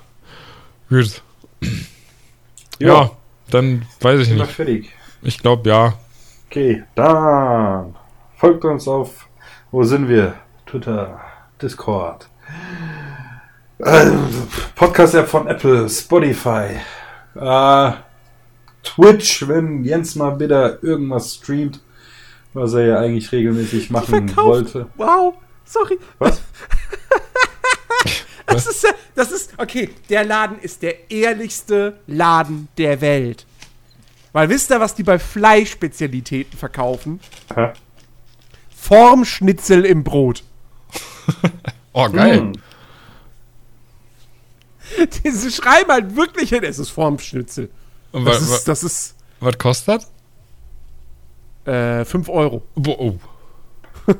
[0.88, 1.22] Gut.
[2.80, 3.12] Ja,
[3.50, 4.50] dann weiß ich nicht.
[4.50, 4.90] fertig.
[5.22, 5.94] Ich glaube ja.
[6.50, 7.94] Okay, dann
[8.36, 9.28] folgt uns auf,
[9.70, 10.34] wo sind wir?
[10.66, 11.20] Twitter,
[11.62, 12.28] Discord,
[13.78, 14.10] äh,
[14.74, 16.80] Podcast-App von Apple, Spotify,
[17.36, 17.92] äh,
[18.82, 21.80] Twitch, wenn Jens mal wieder irgendwas streamt,
[22.54, 24.88] was er ja eigentlich regelmäßig machen wollte.
[24.96, 25.34] Wow,
[25.64, 25.98] sorry.
[26.18, 26.42] Was?
[28.54, 33.46] Das ist, ja- das ist, okay, der Laden ist der ehrlichste Laden der Welt.
[34.32, 37.20] Weil wisst ihr, was die bei Fleischspezialitäten verkaufen?
[37.54, 37.72] Hä?
[38.74, 40.42] Formschnitzel im Brot.
[41.96, 42.38] Oh, geil.
[42.40, 42.52] Hm.
[45.24, 47.70] Diese schreiben halt wirklich hin, es ist Formschnitzel.
[48.10, 50.06] Und Das ist, das ist was kostet?
[51.66, 52.62] äh, 5 Euro.
[52.74, 54.12] Bo- Oh.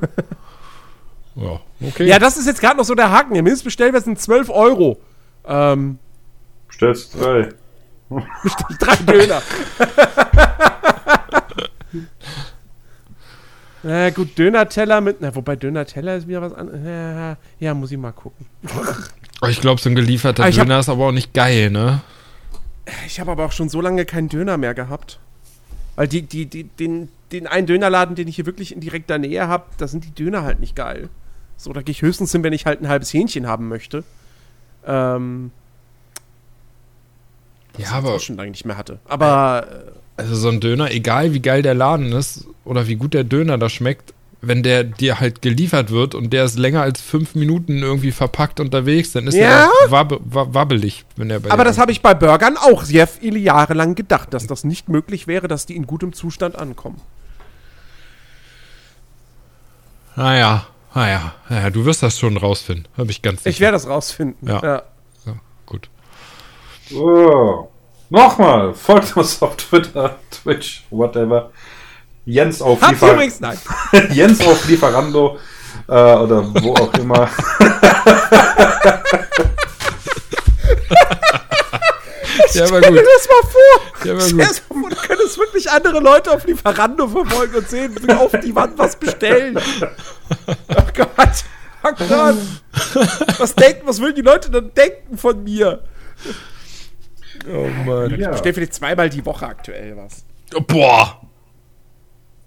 [1.37, 2.07] ja, okay.
[2.07, 3.35] Ja, das ist jetzt gerade noch so der Haken.
[3.35, 4.99] Der Mindestbestellwert sind 12 Euro.
[5.47, 5.99] Ähm,
[6.71, 7.49] Stellst drei.
[8.81, 9.43] drei Döner.
[13.83, 15.21] Na gut, Döner-Teller mit.
[15.21, 16.81] Na, wobei Döner-Teller ist wieder was anderes.
[16.85, 18.47] Ja, ja, muss ich mal gucken.
[19.49, 22.01] Ich glaube, so ein gelieferter Ah, ich hab- Döner ist aber auch nicht geil, ne?
[23.07, 25.19] Ich habe aber auch schon so lange keinen Döner mehr gehabt.
[25.97, 29.49] Weil die, die, die, den, den einen Dönerladen, den ich hier wirklich in direkter Nähe
[29.49, 31.09] habe, da sind die Döner halt nicht geil.
[31.57, 34.05] So, da gehe ich höchstens hin, wenn ich halt ein halbes Hähnchen haben möchte.
[34.87, 35.51] Ähm,
[37.79, 38.99] Ja, was aber ich schon lange nicht mehr hatte.
[39.07, 39.91] Aber äh,
[40.21, 43.57] also so ein Döner, egal wie geil der Laden ist oder wie gut der Döner
[43.59, 44.13] da schmeckt,
[44.43, 48.61] wenn der dir halt geliefert wird und der ist länger als fünf Minuten irgendwie verpackt
[48.61, 49.71] unterwegs, dann ist Ja.
[49.83, 53.07] der wabbe, wa- wabbelig, wenn der bei Aber das habe ich bei Burgern auch sehr
[53.07, 57.01] viele Jahre lang gedacht, dass das nicht möglich wäre, dass die in gutem Zustand ankommen.
[60.17, 63.51] Naja, naja, naja, du wirst das schon rausfinden, habe ich ganz sicher.
[63.51, 64.49] Ich werde das rausfinden.
[64.49, 64.61] Ja.
[64.63, 64.83] Ja.
[65.27, 65.33] Ja,
[65.67, 65.89] gut.
[66.89, 67.71] So.
[68.11, 71.51] Nochmal, folgt uns auf Twitter, Twitch, whatever.
[72.27, 73.59] Jens auf Hab's Liefer übrigens, nein.
[74.13, 75.39] Jens auf Lieferando
[75.89, 77.29] äh, oder wo auch immer.
[82.53, 83.01] Ja, war Stell gut.
[83.01, 83.61] dir das mal vor.
[84.05, 84.41] Ja, Stell dir gut.
[84.43, 88.33] das mal vor, du könntest wirklich andere Leute auf Lieferando verfolgen und sehen, wie auf
[88.45, 89.59] die Wand was bestellen.
[90.47, 91.45] Oh Gott.
[91.83, 92.37] Oh Gott.
[93.39, 95.83] Was denken, was würden die Leute dann denken von mir?
[97.53, 98.11] Oh Mann.
[98.11, 98.27] Ja.
[98.27, 100.25] Ich bestell vielleicht zweimal die Woche aktuell was.
[100.67, 101.21] Boah.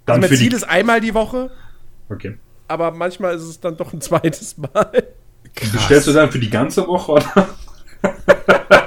[0.06, 1.52] Dann mein für Ziel ist einmal die Woche,
[2.10, 2.38] Okay.
[2.70, 5.04] aber manchmal ist es dann doch ein zweites Mal.
[5.74, 7.50] Bestellst du dann für die ganze Woche oder?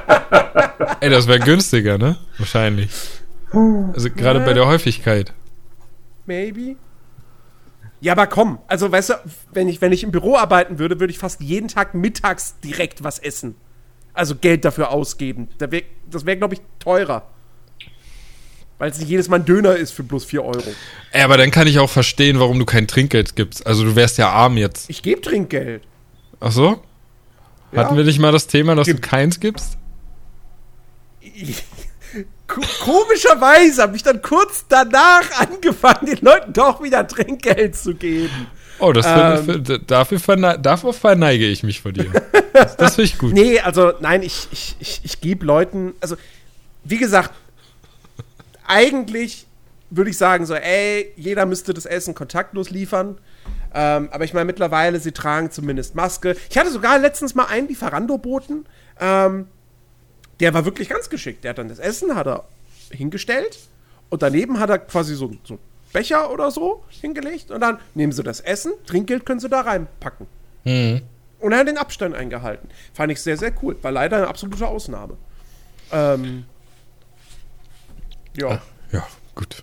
[1.00, 2.16] Ey, das wäre günstiger, ne?
[2.38, 2.90] Wahrscheinlich.
[3.52, 5.32] Also gerade bei der Häufigkeit.
[6.26, 6.76] Maybe.
[8.00, 9.14] Ja, aber komm, also weißt du,
[9.52, 13.02] wenn ich, wenn ich im Büro arbeiten würde, würde ich fast jeden Tag mittags direkt
[13.04, 13.56] was essen.
[14.14, 15.48] Also Geld dafür ausgeben.
[15.58, 17.26] Da wär, das wäre, glaube ich, teurer.
[18.78, 20.62] Weil es nicht jedes Mal ein Döner ist für bloß 4 Euro.
[21.12, 23.66] Ey, aber dann kann ich auch verstehen, warum du kein Trinkgeld gibst.
[23.66, 24.88] Also du wärst ja arm jetzt.
[24.88, 25.82] Ich gebe Trinkgeld.
[26.40, 26.82] Ach so?
[27.72, 27.84] Ja.
[27.84, 29.76] Hatten wir nicht mal das Thema, dass Gibt- du keins gibst?
[32.48, 38.48] Ko komischerweise habe ich dann kurz danach angefangen, den Leuten doch wieder Trinkgeld zu geben.
[38.80, 39.44] Oh, das Ähm.
[39.44, 42.10] find, dafür, verne dafür verneige ich mich vor dir.
[42.52, 43.32] Das, das finde ich gut.
[43.34, 46.16] Nee, also nein, ich, ich, ich, ich gebe Leuten, also
[46.82, 47.30] wie gesagt,
[48.66, 49.46] eigentlich
[49.90, 53.18] würde ich sagen so, ey, jeder müsste das Essen kontaktlos liefern.
[53.74, 56.36] Ähm, aber ich meine, mittlerweile, sie tragen zumindest Maske.
[56.48, 58.66] Ich hatte sogar letztens mal einen Lieferando-Boten,
[59.00, 59.46] ähm,
[60.40, 61.44] der war wirklich ganz geschickt.
[61.44, 62.44] Der hat dann das Essen, hat er
[62.90, 63.58] hingestellt
[64.08, 65.60] und daneben hat er quasi so, so einen
[65.92, 70.26] Becher oder so hingelegt und dann nehmen sie das Essen, Trinkgeld können sie da reinpacken.
[70.64, 71.02] Mhm.
[71.38, 72.68] Und er hat den Abstand eingehalten.
[72.92, 73.76] Fand ich sehr, sehr cool.
[73.82, 75.16] War leider eine absolute Ausnahme.
[75.90, 76.44] Ähm,
[78.36, 78.60] ja.
[78.92, 79.62] Ja, gut.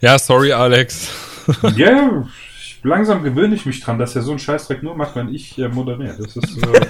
[0.00, 1.08] Ja, sorry, Alex.
[1.76, 2.24] Ja,
[2.56, 5.58] ich- langsam gewöhne ich mich dran, dass er so einen Scheißdreck nur macht, wenn ich
[5.58, 6.16] äh, moderiere.
[6.18, 6.56] Das ist.
[6.62, 6.86] Äh,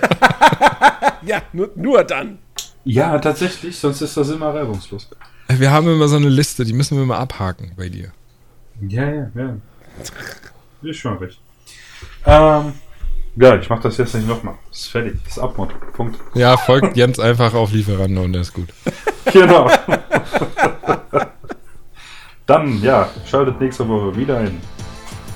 [1.24, 2.39] Ja, nur, nur dann.
[2.84, 5.09] Ja, tatsächlich, sonst ist das immer reibungslos.
[5.48, 8.12] Wir haben immer so eine Liste, die müssen wir mal abhaken bei dir.
[8.88, 9.56] Ja, ja, ja.
[10.82, 11.38] Ist schon recht.
[12.26, 12.72] Ähm,
[13.36, 14.54] ja, ich mach das jetzt nicht nochmal.
[14.70, 15.14] Ist fertig.
[15.26, 15.72] Ist Abmord.
[15.92, 16.18] Punkt.
[16.34, 18.68] Ja, folgt Jens einfach auf Lieferando und der ist gut.
[19.32, 19.70] Genau.
[22.46, 24.60] Dann, ja, schaltet nächste Woche wieder ein.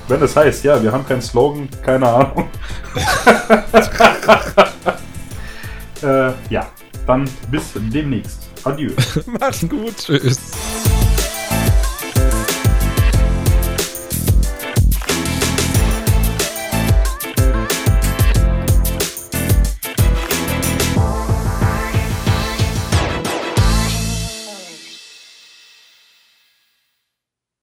[0.07, 2.49] Wenn es heißt, ja, wir haben keinen Slogan, keine Ahnung.
[6.03, 6.67] äh, ja,
[7.07, 8.47] dann bis demnächst.
[8.63, 8.91] Adieu.
[9.39, 9.97] Mach's gut.
[9.97, 10.39] Tschüss.